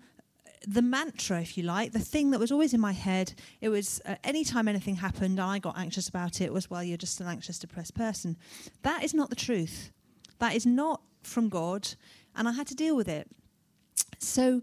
the 0.66 0.82
mantra, 0.82 1.40
if 1.40 1.56
you 1.56 1.64
like, 1.64 1.92
the 1.92 1.98
thing 1.98 2.30
that 2.30 2.40
was 2.40 2.52
always 2.52 2.74
in 2.74 2.80
my 2.80 2.92
head, 2.92 3.34
it 3.60 3.68
was 3.68 4.00
uh, 4.04 4.16
anytime 4.24 4.68
anything 4.68 4.96
happened 4.96 5.38
and 5.38 5.40
I 5.40 5.58
got 5.58 5.78
anxious 5.78 6.08
about 6.08 6.40
it, 6.40 6.52
was, 6.52 6.70
well, 6.70 6.82
you're 6.82 6.96
just 6.96 7.20
an 7.20 7.26
anxious, 7.26 7.58
depressed 7.58 7.94
person. 7.94 8.36
That 8.82 9.04
is 9.04 9.14
not 9.14 9.30
the 9.30 9.36
truth. 9.36 9.92
That 10.38 10.54
is 10.54 10.66
not 10.66 11.02
from 11.22 11.48
God, 11.48 11.88
and 12.36 12.48
I 12.48 12.52
had 12.52 12.66
to 12.68 12.74
deal 12.74 12.96
with 12.96 13.08
it. 13.08 13.28
So, 14.20 14.62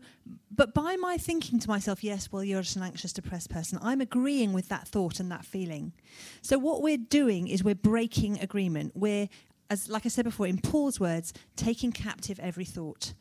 but 0.52 0.74
by 0.74 0.96
my 0.96 1.18
thinking 1.18 1.60
to 1.60 1.70
myself, 1.70 2.04
yes, 2.04 2.32
well, 2.32 2.44
you're 2.44 2.62
just 2.62 2.76
an 2.76 2.84
anxious, 2.84 3.14
depressed 3.14 3.50
person, 3.50 3.80
I'm 3.82 4.02
agreeing 4.02 4.54
with 4.54 4.70
that 4.70 4.88
thought 4.88 5.20
and 5.20 5.32
that 5.32 5.46
feeling. 5.46 5.94
So, 6.42 6.58
what 6.58 6.82
we're 6.82 6.98
doing 6.98 7.48
is 7.48 7.64
we're 7.64 7.76
breaking 7.76 8.40
agreement. 8.40 8.94
We're, 8.96 9.30
as 9.70 9.90
like 9.90 10.06
I 10.06 10.10
said 10.10 10.26
before, 10.26 10.48
in 10.48 10.58
Paul's 10.58 11.00
words, 11.00 11.34
taking 11.56 11.92
captive 11.92 12.40
every 12.40 12.66
thought 12.66 13.14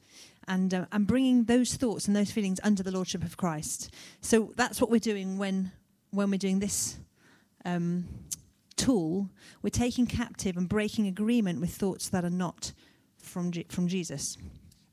and, 0.49 0.75
uh, 0.75 0.87
and 0.93 1.07
bringing 1.07 1.45
those 1.45 1.75
thoughts 1.75 2.07
and 2.07 2.17
those 2.17 2.31
feelings 2.31 2.61
under 2.63 2.83
the 2.83 2.91
lordship 2.91 3.23
of 3.23 3.37
Christ. 3.37 3.93
So 4.21 4.53
that's 4.57 4.81
what 4.81 4.91
we're 4.91 4.99
doing 4.99 5.39
when, 5.39 5.73
when 6.11 6.31
we're 6.31 6.39
doing 6.39 6.59
this 6.59 6.99
um, 7.65 8.07
tool. 8.77 9.31
We're 9.63 9.71
taking 9.71 10.07
captive 10.07 10.57
and 10.57 10.69
breaking 10.69 11.07
agreement 11.07 11.61
with 11.61 11.71
thoughts 11.71 12.09
that 12.11 12.25
are 12.25 12.31
not 12.31 12.73
from, 13.19 13.51
G- 13.51 13.67
from 13.69 13.89
Jesus. 13.89 14.37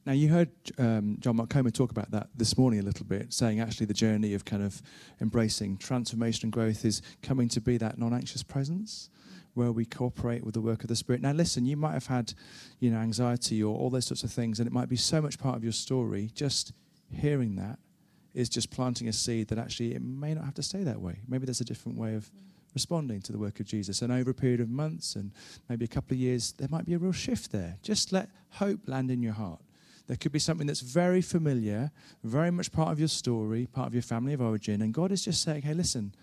Now, 0.06 0.14
you 0.14 0.30
heard 0.30 0.50
um, 0.80 1.18
John 1.20 1.36
Mark 1.36 1.50
Comer 1.50 1.70
talk 1.70 1.92
about 1.92 2.10
that 2.12 2.30
this 2.36 2.58
morning 2.58 2.80
a 2.80 2.84
little 2.84 3.06
bit, 3.06 3.32
saying 3.32 3.60
actually 3.60 3.86
the 3.86 3.94
journey 3.94 4.34
of 4.34 4.46
kind 4.46 4.64
of 4.64 4.82
embracing 5.22 5.78
transformation 5.78 6.48
and 6.48 6.54
growth 6.54 6.86
is 6.86 7.04
coming 7.22 7.48
to 7.50 7.62
be 7.62 7.78
that 7.78 8.00
non 8.00 8.14
anxious 8.14 8.42
presence 8.42 9.10
where 9.54 9.72
we 9.72 9.86
cooperate 9.86 10.44
with 10.44 10.54
the 10.54 10.62
work 10.62 10.84
of 10.84 10.88
the 10.88 10.96
Spirit. 10.96 11.22
Now, 11.22 11.32
listen, 11.32 11.66
you 11.66 11.78
might 11.78 11.94
have 11.94 12.08
had, 12.08 12.34
you 12.80 12.90
know, 12.90 12.98
anxiety 13.00 13.62
or 13.62 13.78
all 13.78 13.90
those 13.90 14.06
sorts 14.06 14.24
of 14.24 14.32
things, 14.32 14.60
and 14.60 14.68
it 14.68 14.74
might 14.74 14.90
be 14.90 14.96
so 14.96 15.22
much 15.22 15.38
part 15.38 15.56
of 15.56 15.64
your 15.64 15.74
story. 15.74 16.32
Just 16.34 16.74
hearing 17.12 17.56
that 17.56 17.80
is 18.34 18.48
just 18.48 18.72
planting 18.72 19.08
a 19.08 19.14
seed 19.14 19.50
that 19.50 19.58
actually 19.58 19.94
it 19.94 20.02
may 20.02 20.34
not 20.34 20.46
have 20.46 20.54
to 20.54 20.64
stay 20.64 20.84
that 20.84 21.02
way. 21.02 21.20
Maybe 21.28 21.46
there's 21.46 21.62
a 21.62 21.66
different 21.66 21.98
way 21.98 22.16
of 22.16 22.32
responding 22.74 23.22
to 23.22 23.34
the 23.34 23.38
work 23.38 23.60
of 23.60 23.66
Jesus. 23.66 24.02
And 24.02 24.14
over 24.14 24.32
a 24.32 24.34
period 24.34 24.62
of 24.62 24.70
months 24.70 25.16
and 25.16 25.32
maybe 25.68 25.84
a 25.84 25.90
couple 25.90 26.16
of 26.16 26.20
years, 26.20 26.54
there 26.54 26.70
might 26.72 26.86
be 26.86 26.94
a 26.94 26.98
real 26.98 27.12
shift 27.12 27.52
there. 27.52 27.78
Just 27.84 28.14
let 28.14 28.30
hope 28.52 28.88
land 28.88 29.12
in 29.12 29.22
your 29.22 29.34
heart. 29.34 29.62
There 30.08 30.18
could 30.18 30.32
be 30.32 30.40
something 30.40 30.68
that's 30.68 30.82
very 30.82 31.22
familiar, 31.22 31.92
very 32.24 32.52
much 32.52 32.72
part 32.72 32.90
of 32.90 33.00
your 33.00 33.08
story, 33.08 33.66
part 33.66 33.88
of 33.88 33.94
your 33.94 34.02
family 34.02 34.34
of 34.34 34.42
origin, 34.42 34.82
and 34.82 34.94
God 34.94 35.12
is 35.12 35.24
just 35.24 35.42
saying, 35.42 35.62
hey, 35.62 35.74
listen, 35.74 36.14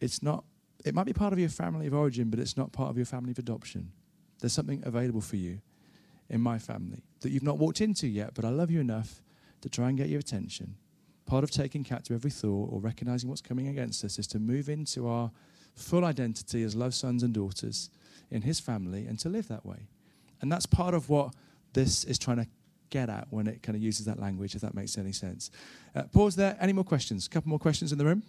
it's 0.00 0.22
not 0.22 0.44
it 0.84 0.94
might 0.94 1.06
be 1.06 1.12
part 1.12 1.32
of 1.32 1.38
your 1.38 1.48
family 1.48 1.86
of 1.86 1.94
origin, 1.94 2.30
but 2.30 2.38
it's 2.38 2.56
not 2.56 2.72
part 2.72 2.90
of 2.90 2.96
your 2.96 3.06
family 3.06 3.30
of 3.30 3.38
adoption. 3.38 3.90
There's 4.40 4.52
something 4.52 4.82
available 4.84 5.22
for 5.22 5.36
you 5.36 5.60
in 6.28 6.40
my 6.40 6.58
family 6.58 7.02
that 7.20 7.30
you've 7.30 7.42
not 7.42 7.58
walked 7.58 7.80
into 7.80 8.06
yet, 8.06 8.34
but 8.34 8.44
I 8.44 8.50
love 8.50 8.70
you 8.70 8.80
enough 8.80 9.22
to 9.62 9.68
try 9.68 9.88
and 9.88 9.96
get 9.96 10.08
your 10.08 10.20
attention. 10.20 10.76
Part 11.26 11.42
of 11.42 11.50
taking 11.50 11.84
captive 11.84 12.14
every 12.14 12.30
thought 12.30 12.68
or 12.70 12.80
recognizing 12.80 13.30
what's 13.30 13.40
coming 13.40 13.68
against 13.68 14.04
us 14.04 14.18
is 14.18 14.26
to 14.28 14.38
move 14.38 14.68
into 14.68 15.08
our 15.08 15.30
full 15.74 16.04
identity 16.04 16.62
as 16.62 16.76
loved 16.76 16.94
sons 16.94 17.22
and 17.22 17.32
daughters 17.32 17.88
in 18.30 18.42
his 18.42 18.60
family 18.60 19.06
and 19.06 19.18
to 19.20 19.28
live 19.28 19.48
that 19.48 19.64
way. 19.64 19.88
And 20.42 20.52
that's 20.52 20.66
part 20.66 20.92
of 20.92 21.08
what 21.08 21.34
this 21.72 22.04
is 22.04 22.18
trying 22.18 22.36
to 22.36 22.46
get 22.90 23.08
at 23.08 23.26
when 23.30 23.46
it 23.46 23.62
kind 23.62 23.74
of 23.74 23.82
uses 23.82 24.04
that 24.06 24.20
language, 24.20 24.54
if 24.54 24.60
that 24.60 24.74
makes 24.74 24.98
any 24.98 25.12
sense. 25.12 25.50
Uh, 25.94 26.02
pause 26.04 26.36
there. 26.36 26.56
Any 26.60 26.72
more 26.72 26.84
questions? 26.84 27.26
A 27.26 27.30
couple 27.30 27.48
more 27.48 27.58
questions 27.58 27.90
in 27.90 27.98
the 27.98 28.04
room? 28.04 28.22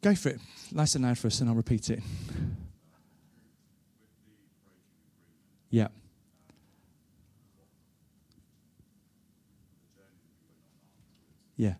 Go 0.00 0.14
for 0.14 0.28
it. 0.30 0.40
Nice 0.72 0.94
and 0.94 1.04
loud 1.04 1.18
for 1.18 1.26
us, 1.26 1.40
and 1.40 1.50
I'll 1.50 1.56
repeat 1.56 1.90
it. 1.90 2.00
Yeah. 5.70 5.88
Yeah. 11.56 11.74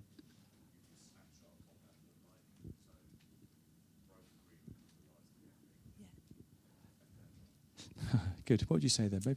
Good. 8.44 8.62
What 8.62 8.70
would 8.76 8.82
you 8.82 8.88
say 8.88 9.06
there, 9.08 9.20
babe? 9.20 9.36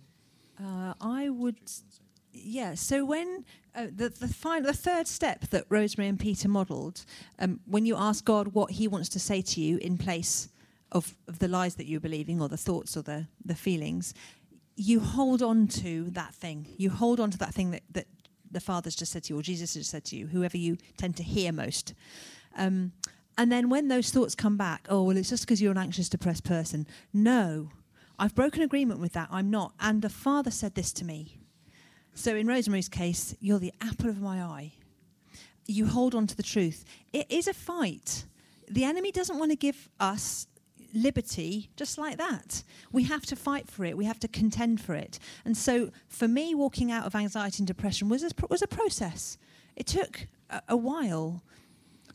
Uh, 0.59 0.93
I 0.99 1.29
would 1.29 1.59
yeah. 2.43 2.75
So 2.75 3.05
when 3.05 3.45
uh, 3.75 3.87
the 3.95 4.09
the 4.09 4.27
final, 4.27 4.67
the 4.67 4.77
third 4.77 5.07
step 5.07 5.41
that 5.49 5.65
Rosemary 5.69 6.09
and 6.09 6.19
Peter 6.19 6.47
modelled, 6.47 7.05
um, 7.39 7.59
when 7.65 7.85
you 7.85 7.95
ask 7.95 8.25
God 8.25 8.49
what 8.49 8.71
He 8.71 8.87
wants 8.87 9.09
to 9.09 9.19
say 9.19 9.41
to 9.41 9.61
you 9.61 9.77
in 9.77 9.97
place 9.97 10.49
of, 10.91 11.15
of 11.27 11.39
the 11.39 11.47
lies 11.47 11.75
that 11.75 11.85
you're 11.85 11.99
believing 11.99 12.41
or 12.41 12.49
the 12.49 12.57
thoughts 12.57 12.97
or 12.97 13.01
the 13.01 13.27
the 13.45 13.55
feelings, 13.55 14.13
you 14.75 14.99
hold 14.99 15.41
on 15.41 15.67
to 15.67 16.09
that 16.11 16.33
thing. 16.33 16.67
You 16.77 16.89
hold 16.89 17.19
on 17.19 17.31
to 17.31 17.37
that 17.39 17.53
thing 17.53 17.71
that 17.71 17.83
that 17.91 18.07
the 18.49 18.59
Father's 18.59 18.95
just 18.95 19.11
said 19.11 19.23
to 19.23 19.33
you 19.33 19.39
or 19.39 19.43
Jesus 19.43 19.75
has 19.75 19.87
said 19.87 20.03
to 20.05 20.15
you, 20.15 20.27
whoever 20.27 20.57
you 20.57 20.77
tend 20.97 21.15
to 21.17 21.23
hear 21.23 21.53
most. 21.53 21.93
Um, 22.57 22.91
and 23.37 23.49
then 23.49 23.69
when 23.69 23.87
those 23.87 24.11
thoughts 24.11 24.35
come 24.35 24.57
back, 24.57 24.87
oh 24.89 25.03
well, 25.03 25.17
it's 25.17 25.29
just 25.29 25.43
because 25.43 25.61
you're 25.61 25.71
an 25.71 25.77
anxious, 25.77 26.09
depressed 26.09 26.43
person. 26.43 26.85
No, 27.13 27.69
I've 28.19 28.35
broken 28.35 28.61
agreement 28.61 28.99
with 28.99 29.13
that. 29.13 29.29
I'm 29.31 29.49
not. 29.49 29.73
And 29.79 30.01
the 30.01 30.09
Father 30.09 30.51
said 30.51 30.75
this 30.75 30.91
to 30.93 31.05
me. 31.05 31.40
So 32.13 32.35
in 32.35 32.47
Rosemary's 32.47 32.89
case, 32.89 33.35
you're 33.39 33.59
the 33.59 33.73
apple 33.81 34.09
of 34.09 34.21
my 34.21 34.41
eye. 34.41 34.73
You 35.67 35.87
hold 35.87 36.13
on 36.15 36.27
to 36.27 36.35
the 36.35 36.43
truth. 36.43 36.83
It 37.13 37.27
is 37.29 37.47
a 37.47 37.53
fight. 37.53 38.25
The 38.67 38.83
enemy 38.83 39.11
doesn't 39.11 39.37
want 39.37 39.51
to 39.51 39.57
give 39.57 39.89
us 39.99 40.47
liberty 40.93 41.69
just 41.75 41.97
like 41.97 42.17
that. 42.17 42.63
We 42.91 43.03
have 43.03 43.25
to 43.27 43.35
fight 43.35 43.69
for 43.69 43.85
it. 43.85 43.97
We 43.97 44.05
have 44.05 44.19
to 44.19 44.27
contend 44.27 44.81
for 44.81 44.93
it. 44.93 45.19
And 45.45 45.55
so 45.55 45.91
for 46.07 46.27
me, 46.27 46.53
walking 46.53 46.91
out 46.91 47.05
of 47.05 47.15
anxiety 47.15 47.57
and 47.59 47.67
depression 47.67 48.09
was 48.09 48.23
a, 48.23 48.29
was 48.49 48.61
a 48.61 48.67
process. 48.67 49.37
It 49.75 49.87
took 49.87 50.27
a, 50.49 50.61
a 50.69 50.77
while 50.77 51.43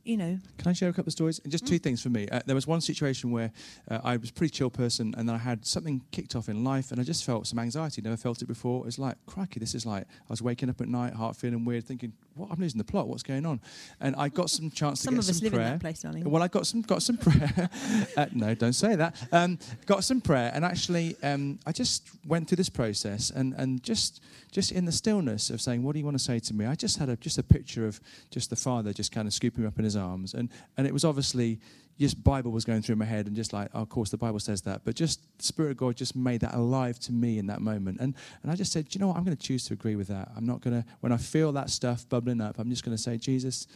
you 0.07 0.17
know. 0.17 0.39
Can 0.59 0.69
I 0.69 0.73
share 0.73 0.89
a 0.89 0.93
couple 0.93 1.09
of 1.09 1.13
stories? 1.13 1.41
And 1.41 1.51
just 1.51 1.65
mm. 1.65 1.69
two 1.69 1.79
things 1.79 2.03
for 2.03 2.09
me. 2.09 2.29
Uh, 2.29 2.41
there 2.47 2.55
was 2.55 2.67
one 2.67 2.81
situation 2.81 3.31
where 3.31 3.51
uh, 3.91 4.01
I 4.05 4.17
was 4.17 4.31
a 4.31 4.33
pretty 4.33 4.53
chill 4.53 4.71
person, 4.71 5.15
and 5.17 5.29
then 5.29 5.35
I 5.35 5.39
had 5.39 5.67
something 5.67 6.03
kicked 6.13 6.37
off 6.37 6.49
in 6.49 6.65
life, 6.65 6.93
and 6.93 7.01
I 7.01 7.05
just 7.05 7.25
felt 7.25 7.47
some 7.47 7.59
anxiety. 7.59 8.01
Never 8.03 8.17
felt 8.17 8.41
it 8.43 8.47
before. 8.47 8.83
It 8.83 8.87
was 8.87 8.99
like, 8.99 9.17
crikey, 9.27 9.61
this 9.61 9.75
is 9.75 9.85
like 9.85 10.05
I 10.05 10.31
was 10.31 10.43
waking 10.43 10.71
up 10.71 10.81
at 10.81 10.89
night, 10.89 11.15
heart 11.15 11.37
feeling 11.37 11.65
weird, 11.65 11.85
thinking, 11.85 12.13
what? 12.37 12.51
I'm 12.51 12.61
losing 12.61 12.79
the 12.79 12.85
plot. 12.85 13.09
What's 13.09 13.23
going 13.23 13.47
on? 13.47 13.61
And 14.01 14.15
I 14.17 14.29
got 14.29 14.51
some 14.51 14.71
chance 14.71 15.01
some 15.01 15.15
to 15.15 15.21
get 15.21 15.25
some 15.25 15.41
prayer. 15.41 15.51
Some 15.51 15.57
of 15.57 15.57
us 15.57 15.59
live 15.59 15.67
in 15.67 15.73
that 15.73 15.81
place, 15.81 16.03
darling. 16.03 16.31
Well, 16.31 16.43
I 16.43 16.49
got 16.49 16.67
some 16.67 16.83
got 16.83 17.03
some 17.03 17.17
prayer. 17.17 17.71
uh, 18.17 18.27
no, 18.33 18.55
don't 18.55 18.75
say 18.75 18.95
that. 18.95 19.17
Um, 19.33 19.59
got 19.87 20.05
some 20.05 20.21
prayer, 20.21 20.51
and 20.55 20.65
actually, 20.65 21.17
um, 21.23 21.59
I 21.67 21.73
just 21.73 22.11
went 22.27 22.49
through 22.49 22.57
this 22.57 22.69
process, 22.69 23.31
and 23.31 23.55
and 23.55 23.83
just 23.83 24.23
just 24.53 24.73
in 24.73 24.85
the 24.85 24.93
stillness 24.93 25.51
of 25.51 25.61
saying, 25.61 25.83
what 25.83 25.93
do 25.93 25.99
you 25.99 26.05
want 26.05 26.17
to 26.17 26.23
say 26.23 26.39
to 26.39 26.55
me? 26.55 26.67
I 26.67 26.75
just 26.75 26.99
had 26.99 27.09
a 27.09 27.17
just 27.17 27.39
a 27.39 27.43
picture 27.43 27.87
of 27.87 28.01
just 28.31 28.51
the 28.51 28.57
Father 28.57 28.93
just 28.93 29.13
kind 29.13 29.27
of 29.27 29.35
scooping 29.35 29.63
me 29.63 29.69
up 29.69 29.79
in 29.79 29.85
His 29.85 29.96
arms, 29.97 30.35
and 30.35 30.49
and 30.77 30.87
it 30.87 30.93
was 30.93 31.05
obviously 31.05 31.61
just 31.99 32.23
Bible 32.23 32.51
was 32.51 32.65
going 32.65 32.83
through 32.83 32.97
my 32.97 33.05
head 33.05 33.27
and 33.27 33.35
just 33.35 33.53
like, 33.53 33.71
oh, 33.75 33.81
of 33.81 33.89
course, 33.89 34.11
the 34.11 34.19
Bible 34.19 34.39
says 34.39 34.61
that. 34.63 34.83
But 34.85 34.95
just 34.95 35.21
the 35.39 35.45
Spirit 35.45 35.71
of 35.73 35.77
God 35.79 35.97
just 35.97 36.15
made 36.15 36.41
that 36.41 36.55
alive 36.55 36.99
to 37.01 37.13
me 37.13 37.39
in 37.39 37.47
that 37.47 37.61
moment. 37.61 38.01
And, 38.01 38.15
and 38.43 38.53
I 38.53 38.55
just 38.55 38.73
said, 38.73 38.95
you 38.95 39.01
know 39.01 39.09
what? 39.09 39.17
I'm 39.17 39.25
going 39.25 39.37
to 39.37 39.43
choose 39.43 39.65
to 39.67 39.75
agree 39.75 39.97
with 39.97 40.09
that. 40.09 40.31
I'm 40.37 40.45
not 40.45 40.61
going 40.61 40.83
to, 40.83 40.87
when 41.01 41.13
I 41.13 41.17
feel 41.17 41.53
that 41.53 41.71
stuff 41.71 42.07
bubbling 42.09 42.41
up, 42.41 42.59
I'm 42.59 42.69
just 42.69 42.85
going 42.85 42.97
to 42.97 43.03
say, 43.03 43.17
Jesus, 43.17 43.67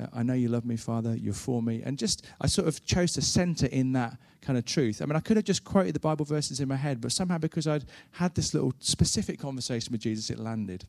uh, 0.00 0.06
I 0.14 0.22
know 0.22 0.32
you 0.32 0.48
love 0.48 0.64
me, 0.64 0.76
Father. 0.76 1.14
You're 1.14 1.34
for 1.34 1.62
me. 1.62 1.82
And 1.84 1.98
just, 1.98 2.24
I 2.40 2.46
sort 2.46 2.68
of 2.68 2.82
chose 2.86 3.12
to 3.14 3.22
center 3.22 3.66
in 3.66 3.92
that 3.92 4.16
kind 4.40 4.58
of 4.58 4.64
truth. 4.64 5.02
I 5.02 5.06
mean, 5.06 5.16
I 5.16 5.20
could 5.20 5.36
have 5.36 5.44
just 5.44 5.64
quoted 5.64 5.94
the 5.94 6.00
Bible 6.00 6.24
verses 6.24 6.60
in 6.60 6.68
my 6.68 6.76
head, 6.76 7.00
but 7.00 7.12
somehow 7.12 7.36
because 7.36 7.66
I'd 7.66 7.84
had 8.12 8.34
this 8.34 8.54
little 8.54 8.72
specific 8.78 9.38
conversation 9.38 9.92
with 9.92 10.00
Jesus, 10.00 10.30
it 10.30 10.38
landed 10.38 10.86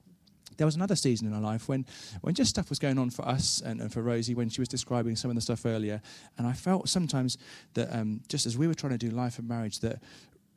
there 0.60 0.68
was 0.68 0.76
another 0.76 0.95
season 0.95 1.26
in 1.26 1.34
our 1.34 1.39
life 1.41 1.70
when, 1.70 1.86
when 2.20 2.36
just 2.36 2.49
stuff 2.49 2.70
was 2.70 2.80
going 2.80 2.97
on 2.97 3.10
for 3.10 3.26
us 3.26 3.62
and, 3.66 3.80
and 3.80 3.93
for 3.93 4.01
Rosie 4.01 4.36
when 4.36 4.49
she 4.49 4.60
was 4.60 4.68
describing 4.68 5.16
some 5.16 5.32
of 5.32 5.36
the 5.36 5.41
stuff 5.41 5.66
earlier. 5.66 6.01
And 6.38 6.45
I 6.45 6.51
felt 6.51 6.89
sometimes 6.89 7.38
that 7.76 7.88
um, 7.97 8.20
just 8.28 8.45
as 8.45 8.57
we 8.57 8.68
were 8.68 8.74
trying 8.74 8.91
to 8.91 8.97
do 8.97 9.10
life 9.10 9.39
and 9.39 9.47
marriage, 9.47 9.80
that 9.80 10.01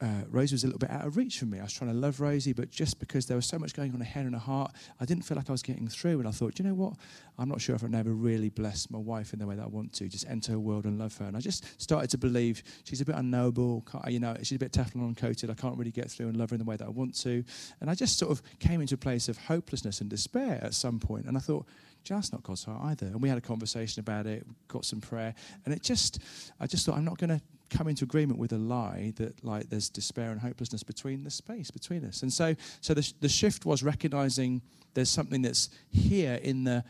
uh, 0.02 0.24
Rosie 0.30 0.54
was 0.54 0.64
a 0.64 0.66
little 0.66 0.80
bit 0.80 0.90
out 0.90 1.06
of 1.06 1.16
reach 1.16 1.38
for 1.38 1.46
me. 1.46 1.60
I 1.60 1.62
was 1.62 1.72
trying 1.72 1.90
to 1.92 1.96
love 1.96 2.20
Rosie, 2.20 2.52
but 2.52 2.70
just 2.70 2.98
because 2.98 3.26
there 3.26 3.36
was 3.36 3.46
so 3.46 3.56
much 3.56 3.72
going 3.72 3.90
on 3.90 3.94
in 3.94 4.00
her 4.00 4.06
head 4.06 4.24
and 4.24 4.34
her 4.34 4.40
heart, 4.40 4.72
I 5.00 5.04
didn't 5.04 5.22
feel 5.22 5.36
like 5.36 5.48
I 5.48 5.52
was 5.52 5.62
getting 5.62 5.86
through. 5.86 6.18
And 6.18 6.26
I 6.26 6.32
thought, 6.32 6.58
you 6.58 6.64
know 6.64 6.74
what? 6.74 6.94
I'm 7.38 7.48
not 7.48 7.60
sure 7.60 7.76
if 7.76 7.84
I've 7.84 7.90
never 7.90 8.12
really 8.12 8.48
blessed 8.48 8.90
my 8.90 8.98
wife 8.98 9.32
in 9.32 9.38
the 9.38 9.46
way 9.46 9.54
that 9.54 9.62
I 9.62 9.68
want 9.68 9.92
to, 9.94 10.08
just 10.08 10.28
enter 10.28 10.52
her 10.52 10.58
world 10.58 10.86
and 10.86 10.98
love 10.98 11.16
her. 11.18 11.26
And 11.26 11.36
I 11.36 11.40
just 11.40 11.80
started 11.80 12.10
to 12.10 12.18
believe 12.18 12.64
she's 12.82 13.00
a 13.00 13.04
bit 13.04 13.14
unknowable, 13.14 13.86
you 14.08 14.18
know, 14.18 14.36
she's 14.42 14.56
a 14.56 14.58
bit 14.58 14.72
Teflon 14.72 15.16
coated. 15.16 15.50
I 15.50 15.54
can't 15.54 15.78
really 15.78 15.92
get 15.92 16.10
through 16.10 16.28
and 16.28 16.36
love 16.36 16.50
her 16.50 16.54
in 16.54 16.58
the 16.58 16.64
way 16.64 16.76
that 16.76 16.86
I 16.86 16.90
want 16.90 17.14
to. 17.20 17.44
And 17.80 17.88
I 17.88 17.94
just 17.94 18.18
sort 18.18 18.32
of 18.32 18.42
came 18.58 18.80
into 18.80 18.96
a 18.96 18.98
place 18.98 19.28
of 19.28 19.38
hopelessness 19.38 20.00
and 20.00 20.10
despair 20.10 20.58
at 20.62 20.74
some 20.74 20.98
point. 20.98 21.26
And 21.26 21.36
I 21.36 21.40
thought, 21.40 21.64
just 22.04 22.32
not 22.32 22.42
God's 22.42 22.64
heart 22.64 22.80
either. 22.84 23.06
And 23.06 23.22
we 23.22 23.28
had 23.28 23.38
a 23.38 23.42
conversation 23.42 24.00
about 24.00 24.26
it, 24.26 24.46
got 24.68 24.84
some 24.84 25.00
prayer, 25.00 25.34
and 25.64 25.74
it 25.74 25.82
just, 25.82 26.20
I 26.60 26.66
just 26.66 26.86
thought, 26.86 26.96
I'm 26.96 27.04
not 27.04 27.18
going 27.18 27.30
to 27.30 27.40
come 27.70 27.88
into 27.88 28.04
agreement 28.04 28.38
with 28.38 28.52
a 28.52 28.58
lie 28.58 29.12
that 29.16 29.42
like 29.44 29.70
there's 29.70 29.88
despair 29.88 30.30
and 30.30 30.40
hopelessness 30.40 30.82
between 30.82 31.24
the 31.24 31.30
space 31.30 31.70
between 31.70 32.04
us. 32.04 32.22
And 32.22 32.32
so, 32.32 32.54
so 32.80 32.94
the, 32.94 33.12
the 33.20 33.28
shift 33.28 33.64
was 33.64 33.82
recognizing 33.82 34.60
there's 34.94 35.08
something 35.08 35.42
that's 35.42 35.70
here 35.90 36.38
in 36.42 36.64
the 36.64 36.84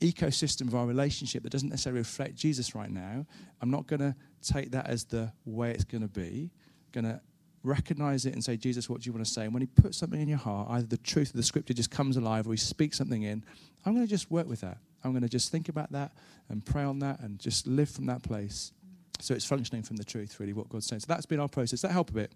ecosystem 0.00 0.66
of 0.66 0.74
our 0.74 0.86
relationship 0.86 1.44
that 1.44 1.50
doesn't 1.50 1.68
necessarily 1.68 2.00
reflect 2.00 2.34
Jesus 2.34 2.74
right 2.74 2.90
now. 2.90 3.24
I'm 3.60 3.70
not 3.70 3.86
going 3.86 4.00
to 4.00 4.14
take 4.42 4.72
that 4.72 4.88
as 4.88 5.04
the 5.04 5.32
way 5.44 5.70
it's 5.70 5.84
going 5.84 6.02
to 6.02 6.08
be. 6.08 6.50
Going 6.90 7.04
to 7.04 7.20
recognize 7.62 8.26
it 8.26 8.34
and 8.34 8.42
say, 8.42 8.56
Jesus, 8.56 8.88
what 8.88 9.00
do 9.02 9.06
you 9.06 9.12
want 9.12 9.24
to 9.24 9.30
say? 9.30 9.44
And 9.44 9.52
when 9.52 9.62
He 9.62 9.66
puts 9.66 9.98
something 9.98 10.20
in 10.20 10.28
your 10.28 10.38
heart, 10.38 10.68
either 10.70 10.86
the 10.86 10.96
truth 10.96 11.30
of 11.30 11.36
the 11.36 11.42
scripture 11.42 11.74
just 11.74 11.90
comes 11.90 12.16
alive 12.16 12.46
or 12.46 12.52
He 12.52 12.56
speaks 12.56 12.98
something 12.98 13.22
in, 13.22 13.44
I'm 13.84 13.94
going 13.94 14.06
to 14.06 14.10
just 14.10 14.30
work 14.30 14.48
with 14.48 14.60
that. 14.62 14.78
I'm 15.04 15.10
going 15.12 15.22
to 15.22 15.28
just 15.28 15.50
think 15.50 15.68
about 15.68 15.90
that 15.92 16.12
and 16.48 16.64
pray 16.64 16.84
on 16.84 17.00
that 17.00 17.20
and 17.20 17.38
just 17.38 17.66
live 17.66 17.90
from 17.90 18.06
that 18.06 18.22
place. 18.22 18.72
So 19.20 19.34
it's 19.34 19.44
functioning 19.44 19.82
from 19.82 19.96
the 19.96 20.04
truth, 20.04 20.38
really, 20.40 20.52
what 20.52 20.68
God's 20.68 20.86
saying. 20.86 21.00
So 21.00 21.06
that's 21.08 21.26
been 21.26 21.40
our 21.40 21.48
process. 21.48 21.82
That 21.82 21.92
help 21.92 22.10
a 22.10 22.12
bit? 22.12 22.32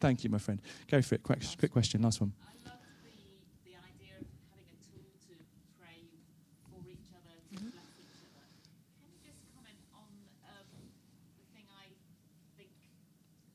Thank 0.00 0.24
you, 0.24 0.30
my 0.30 0.38
friend. 0.38 0.60
Go 0.90 1.00
for 1.00 1.14
it. 1.14 1.22
Quick, 1.22 1.42
quick 1.58 1.72
question. 1.72 2.02
Last 2.02 2.20
one. 2.20 2.32
I 2.42 2.52
love 2.68 2.80
the, 3.04 3.12
the 3.64 3.76
idea 3.76 4.18
of 4.20 4.26
having 4.50 4.66
a 4.68 4.76
tool 4.82 5.08
to 5.28 5.34
pray 5.80 6.04
for 6.68 6.84
each 6.90 7.12
other, 7.14 7.32
to 7.32 7.54
bless 7.60 7.96
each 8.02 8.18
other. 8.28 8.44
Can 8.98 9.08
you 9.08 9.20
just 9.24 9.40
comment 9.54 9.78
on 9.94 10.10
um, 10.48 10.68
the 11.38 11.46
thing 11.54 11.64
I 11.70 11.92
think 12.58 12.74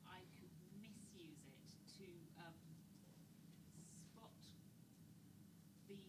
I 0.08 0.24
could 0.40 0.50
misuse 0.80 1.42
it 1.44 1.60
to 2.00 2.06
um, 2.40 2.56
spot 4.08 4.32
the 5.86 6.00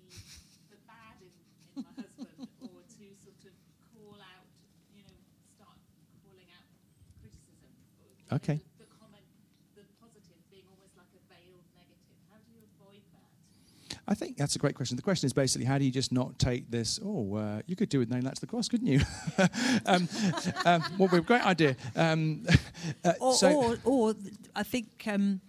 the 0.72 0.80
bad 0.88 1.20
in, 1.20 1.36
in 1.76 1.84
my 1.84 1.94
husband, 2.00 2.48
or 2.64 2.80
to 2.80 3.06
sort 3.22 3.44
of 3.44 3.54
call 3.92 4.18
out, 4.24 4.48
you 4.96 5.04
know, 5.04 5.20
start 5.56 5.78
calling 6.24 6.48
out 6.56 6.68
criticism. 7.20 7.72
Or, 8.00 8.08
you 8.12 8.19
know, 8.19 8.19
Okay. 8.32 8.62
The, 8.78 8.84
the 8.84 8.90
comment, 9.00 9.24
the 9.76 9.82
positive 10.00 10.38
being 10.52 10.64
almost 10.70 10.96
like 10.98 11.08
a 11.18 11.22
veiled 11.34 11.66
negative. 11.76 12.18
How 12.30 12.38
do 12.46 12.52
you 12.54 12.62
avoid 12.78 13.02
that? 13.14 14.02
I 14.08 14.14
think 14.14 14.38
that's 14.38 14.56
a 14.56 14.60
great 14.60 14.76
question. 14.76 14.98
The 14.98 15.04
question 15.04 15.26
is 15.26 15.34
basically, 15.34 15.66
how 15.66 15.78
do 15.78 15.86
you 15.86 15.92
just 15.92 16.12
not 16.12 16.38
take 16.38 16.70
this? 16.70 17.00
Oh, 17.04 17.36
uh, 17.36 17.62
you 17.66 17.76
could 17.76 17.90
do 17.90 18.00
with 18.00 18.10
nailing 18.10 18.26
that 18.26 18.36
to 18.36 18.42
the 18.42 18.48
cross, 18.48 18.70
couldn't 18.70 18.88
you? 18.88 19.02
um, 19.86 20.08
um, 20.66 20.84
well, 20.98 21.10
we've 21.12 21.14
a 21.14 21.22
great 21.22 21.46
idea. 21.46 21.76
Um, 21.96 22.46
uh, 23.04 23.14
Or, 23.20 23.34
so, 23.34 23.52
or, 23.52 23.78
or 23.84 24.16
I 24.56 24.64
think 24.64 24.88
um, 25.08 25.42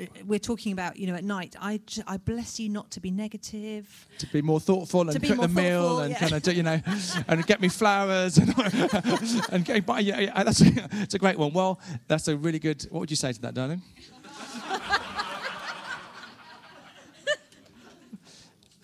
Uh, 0.00 0.06
we're 0.26 0.38
talking 0.38 0.72
about, 0.72 0.96
you 0.96 1.06
know, 1.06 1.14
at 1.14 1.24
night, 1.24 1.54
I, 1.60 1.80
j- 1.86 2.02
I 2.06 2.16
bless 2.16 2.58
you 2.58 2.68
not 2.68 2.90
to 2.92 3.00
be 3.00 3.10
negative. 3.10 4.06
to 4.18 4.26
be 4.26 4.42
more 4.42 4.58
thoughtful 4.58 5.08
and 5.08 5.22
cook 5.22 5.40
the 5.40 5.48
meal 5.48 6.00
and 6.00 6.10
yeah. 6.10 6.18
kind 6.18 6.32
of, 6.32 6.42
do, 6.42 6.52
you 6.52 6.62
know, 6.62 6.80
and 7.28 7.46
get 7.46 7.60
me 7.60 7.68
flowers 7.68 8.38
and, 8.38 8.52
and 9.50 9.64
get, 9.64 9.86
buy, 9.86 10.00
yeah, 10.00 10.18
yeah, 10.18 10.42
that's 10.42 10.60
a, 10.60 10.88
it's 10.92 11.14
a 11.14 11.18
great 11.18 11.38
one. 11.38 11.52
Well, 11.52 11.80
that's 12.08 12.28
a 12.28 12.36
really 12.36 12.58
good. 12.58 12.82
What 12.90 13.00
would 13.00 13.10
you 13.10 13.16
say 13.16 13.32
to 13.32 13.40
that, 13.42 13.54
darling? 13.54 13.82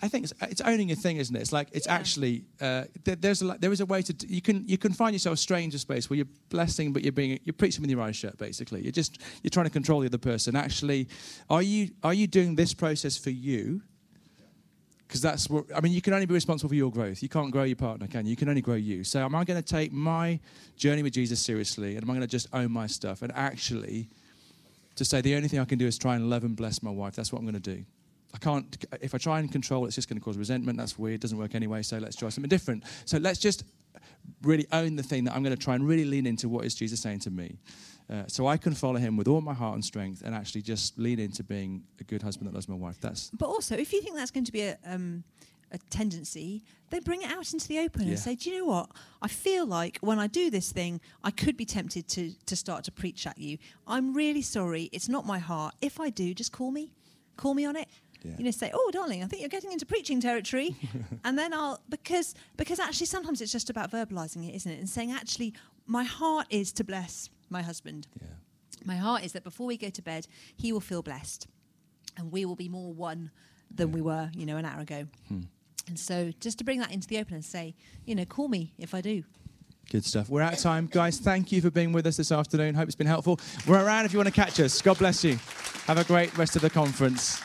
I 0.01 0.07
think 0.07 0.23
it's, 0.23 0.33
it's 0.41 0.61
owning 0.61 0.89
your 0.89 0.97
thing, 0.97 1.17
isn't 1.17 1.35
it? 1.35 1.39
It's 1.39 1.53
like 1.53 1.67
it's 1.71 1.87
actually 1.87 2.45
uh, 2.59 2.85
there, 3.03 3.15
there's 3.15 3.41
a, 3.41 3.57
there 3.59 3.71
is 3.71 3.81
a 3.81 3.85
way 3.85 4.01
to 4.01 4.13
you 4.27 4.41
can 4.41 4.67
you 4.67 4.77
can 4.77 4.93
find 4.93 5.13
yourself 5.13 5.37
strange 5.39 5.75
a 5.75 5.79
space 5.79 6.09
where 6.09 6.17
you're 6.17 6.33
blessing, 6.49 6.91
but 6.93 7.03
you're 7.03 7.11
being 7.11 7.39
you're 7.43 7.53
preaching 7.53 7.81
with 7.81 7.91
your 7.91 8.01
eyes 8.01 8.15
shut. 8.15 8.37
Basically, 8.37 8.81
you're 8.81 8.91
just 8.91 9.21
you're 9.43 9.49
trying 9.49 9.67
to 9.67 9.71
control 9.71 9.99
the 9.99 10.07
other 10.07 10.17
person. 10.17 10.55
Actually, 10.55 11.07
are 11.49 11.61
you 11.61 11.91
are 12.03 12.13
you 12.13 12.27
doing 12.27 12.55
this 12.55 12.73
process 12.73 13.17
for 13.17 13.29
you? 13.29 13.81
because 15.11 15.21
that's 15.21 15.49
what 15.49 15.65
I 15.75 15.81
mean. 15.81 15.91
You 15.91 16.01
can 16.01 16.13
only 16.13 16.25
be 16.25 16.33
responsible 16.33 16.69
for 16.69 16.75
your 16.75 16.89
growth. 16.89 17.21
You 17.21 17.27
can't 17.27 17.51
grow 17.51 17.63
your 17.63 17.75
partner, 17.75 18.07
can 18.07 18.25
you? 18.25 18.29
You 18.29 18.37
can 18.37 18.47
only 18.47 18.61
grow 18.61 18.75
you. 18.75 19.03
So, 19.03 19.19
am 19.19 19.35
I 19.35 19.43
going 19.43 19.61
to 19.61 19.65
take 19.67 19.91
my 19.91 20.39
journey 20.77 21.03
with 21.03 21.11
Jesus 21.11 21.41
seriously, 21.41 21.95
and 21.95 22.03
am 22.03 22.09
I 22.09 22.13
going 22.13 22.21
to 22.21 22.27
just 22.27 22.47
own 22.53 22.71
my 22.71 22.87
stuff 22.87 23.21
and 23.21 23.29
actually 23.35 24.07
to 24.95 25.03
say 25.03 25.19
the 25.19 25.35
only 25.35 25.49
thing 25.49 25.59
I 25.59 25.65
can 25.65 25.77
do 25.77 25.85
is 25.85 25.97
try 25.97 26.15
and 26.15 26.29
love 26.29 26.45
and 26.45 26.55
bless 26.55 26.81
my 26.81 26.91
wife? 26.91 27.13
That's 27.13 27.33
what 27.33 27.39
I'm 27.39 27.45
going 27.45 27.61
to 27.61 27.75
do. 27.75 27.83
I 28.33 28.37
can't. 28.37 28.85
If 29.01 29.13
I 29.13 29.17
try 29.17 29.39
and 29.39 29.51
control, 29.51 29.85
it's 29.85 29.95
just 29.95 30.07
going 30.09 30.19
to 30.19 30.23
cause 30.23 30.37
resentment. 30.37 30.77
That's 30.77 30.97
weird. 30.97 31.19
Doesn't 31.21 31.37
work 31.37 31.55
anyway. 31.55 31.81
So 31.83 31.97
let's 31.97 32.15
try 32.15 32.29
something 32.29 32.49
different. 32.49 32.83
So 33.05 33.17
let's 33.17 33.39
just 33.39 33.63
really 34.43 34.65
own 34.71 34.95
the 34.95 35.03
thing 35.03 35.25
that 35.25 35.35
I'm 35.35 35.43
going 35.43 35.55
to 35.55 35.61
try 35.61 35.75
and 35.75 35.87
really 35.87 36.05
lean 36.05 36.25
into. 36.25 36.47
What 36.47 36.65
is 36.65 36.75
Jesus 36.75 37.01
saying 37.01 37.19
to 37.19 37.31
me? 37.31 37.59
Uh, 38.09 38.23
so 38.27 38.47
I 38.47 38.57
can 38.57 38.73
follow 38.73 38.99
him 38.99 39.15
with 39.15 39.27
all 39.27 39.41
my 39.41 39.53
heart 39.53 39.75
and 39.75 39.85
strength, 39.85 40.21
and 40.25 40.35
actually 40.35 40.61
just 40.61 40.97
lean 40.97 41.19
into 41.19 41.43
being 41.43 41.83
a 41.99 42.03
good 42.03 42.21
husband 42.21 42.47
that 42.49 42.53
loves 42.53 42.67
my 42.67 42.75
wife. 42.75 42.99
That's 42.99 43.29
But 43.31 43.47
also, 43.47 43.75
if 43.75 43.93
you 43.93 44.01
think 44.01 44.15
that's 44.15 44.31
going 44.31 44.43
to 44.45 44.51
be 44.51 44.61
a, 44.63 44.77
um, 44.85 45.23
a 45.71 45.77
tendency, 45.89 46.63
then 46.89 47.03
bring 47.03 47.21
it 47.21 47.29
out 47.31 47.53
into 47.53 47.67
the 47.69 47.79
open 47.79 48.03
Yeah. 48.03 48.09
and 48.09 48.19
say, 48.19 48.35
do 48.35 48.49
you 48.49 48.59
know 48.59 48.65
what? 48.65 48.89
I 49.21 49.29
feel 49.29 49.65
like 49.65 49.97
when 50.01 50.19
I 50.19 50.27
do 50.27 50.49
this 50.49 50.71
thing, 50.73 50.99
I 51.23 51.31
could 51.31 51.55
be 51.55 51.63
tempted 51.65 52.09
to, 52.09 52.33
to 52.47 52.55
start 52.55 52.83
to 52.85 52.91
preach 52.91 53.25
at 53.25 53.37
you. 53.37 53.57
I'm 53.87 54.13
really 54.13 54.41
sorry. 54.41 54.89
It's 54.91 55.07
not 55.07 55.25
my 55.25 55.39
heart. 55.39 55.75
If 55.81 55.99
I 55.99 56.09
do, 56.09 56.33
just 56.33 56.51
call 56.51 56.71
me. 56.71 56.91
Call 57.37 57.53
me 57.53 57.65
on 57.65 57.77
it. 57.77 57.87
Yeah. 58.23 58.33
You 58.37 58.43
know, 58.45 58.51
say, 58.51 58.71
"Oh, 58.73 58.89
darling, 58.93 59.23
I 59.23 59.27
think 59.27 59.41
you're 59.41 59.49
getting 59.49 59.71
into 59.71 59.85
preaching 59.85 60.21
territory," 60.21 60.75
and 61.23 61.37
then 61.37 61.53
I'll 61.53 61.81
because 61.89 62.35
because 62.57 62.79
actually 62.79 63.07
sometimes 63.07 63.41
it's 63.41 63.51
just 63.51 63.69
about 63.69 63.91
verbalizing 63.91 64.47
it, 64.47 64.55
isn't 64.55 64.71
it? 64.71 64.79
And 64.79 64.89
saying, 64.89 65.11
"Actually, 65.11 65.53
my 65.87 66.03
heart 66.03 66.47
is 66.49 66.71
to 66.73 66.83
bless 66.83 67.29
my 67.49 67.61
husband. 67.61 68.07
yeah. 68.21 68.27
My 68.83 68.95
heart 68.95 69.23
is 69.23 69.33
that 69.33 69.43
before 69.43 69.67
we 69.67 69.77
go 69.77 69.89
to 69.89 70.01
bed, 70.01 70.27
he 70.55 70.71
will 70.71 70.79
feel 70.79 71.01
blessed, 71.01 71.47
and 72.17 72.31
we 72.31 72.45
will 72.45 72.55
be 72.55 72.69
more 72.69 72.93
one 72.93 73.31
than 73.73 73.91
we 73.91 74.01
were, 74.01 74.29
you 74.35 74.45
know, 74.45 74.57
an 74.57 74.65
hour 74.65 74.81
ago." 74.81 75.07
Hmm. 75.27 75.41
And 75.87 75.99
so, 75.99 76.31
just 76.39 76.57
to 76.59 76.63
bring 76.63 76.79
that 76.79 76.91
into 76.91 77.07
the 77.07 77.17
open 77.17 77.33
and 77.33 77.43
say, 77.43 77.75
you 78.05 78.15
know, 78.15 78.23
call 78.23 78.47
me 78.47 78.73
if 78.77 78.93
I 78.93 79.01
do. 79.01 79.23
Good 79.89 80.05
stuff. 80.05 80.29
We're 80.29 80.41
out 80.41 80.53
of 80.53 80.59
time. 80.59 80.87
Guys, 80.89 81.17
thank 81.17 81.51
you 81.51 81.59
for 81.61 81.69
being 81.69 81.91
with 81.91 82.05
us 82.05 82.15
this 82.17 82.31
afternoon. 82.31 82.75
Hope 82.75 82.85
it's 82.87 82.95
been 82.95 83.07
helpful. 83.07 83.39
We're 83.67 83.83
around 83.83 84.05
if 84.05 84.13
you 84.13 84.19
want 84.19 84.27
to 84.27 84.33
catch 84.33 84.59
us. 84.59 84.81
God 84.81 84.99
bless 84.99 85.23
you. 85.23 85.37
Have 85.87 85.97
a 85.97 86.03
great 86.05 86.37
rest 86.37 86.55
of 86.55 86.61
the 86.61 86.69
conference. 86.69 87.41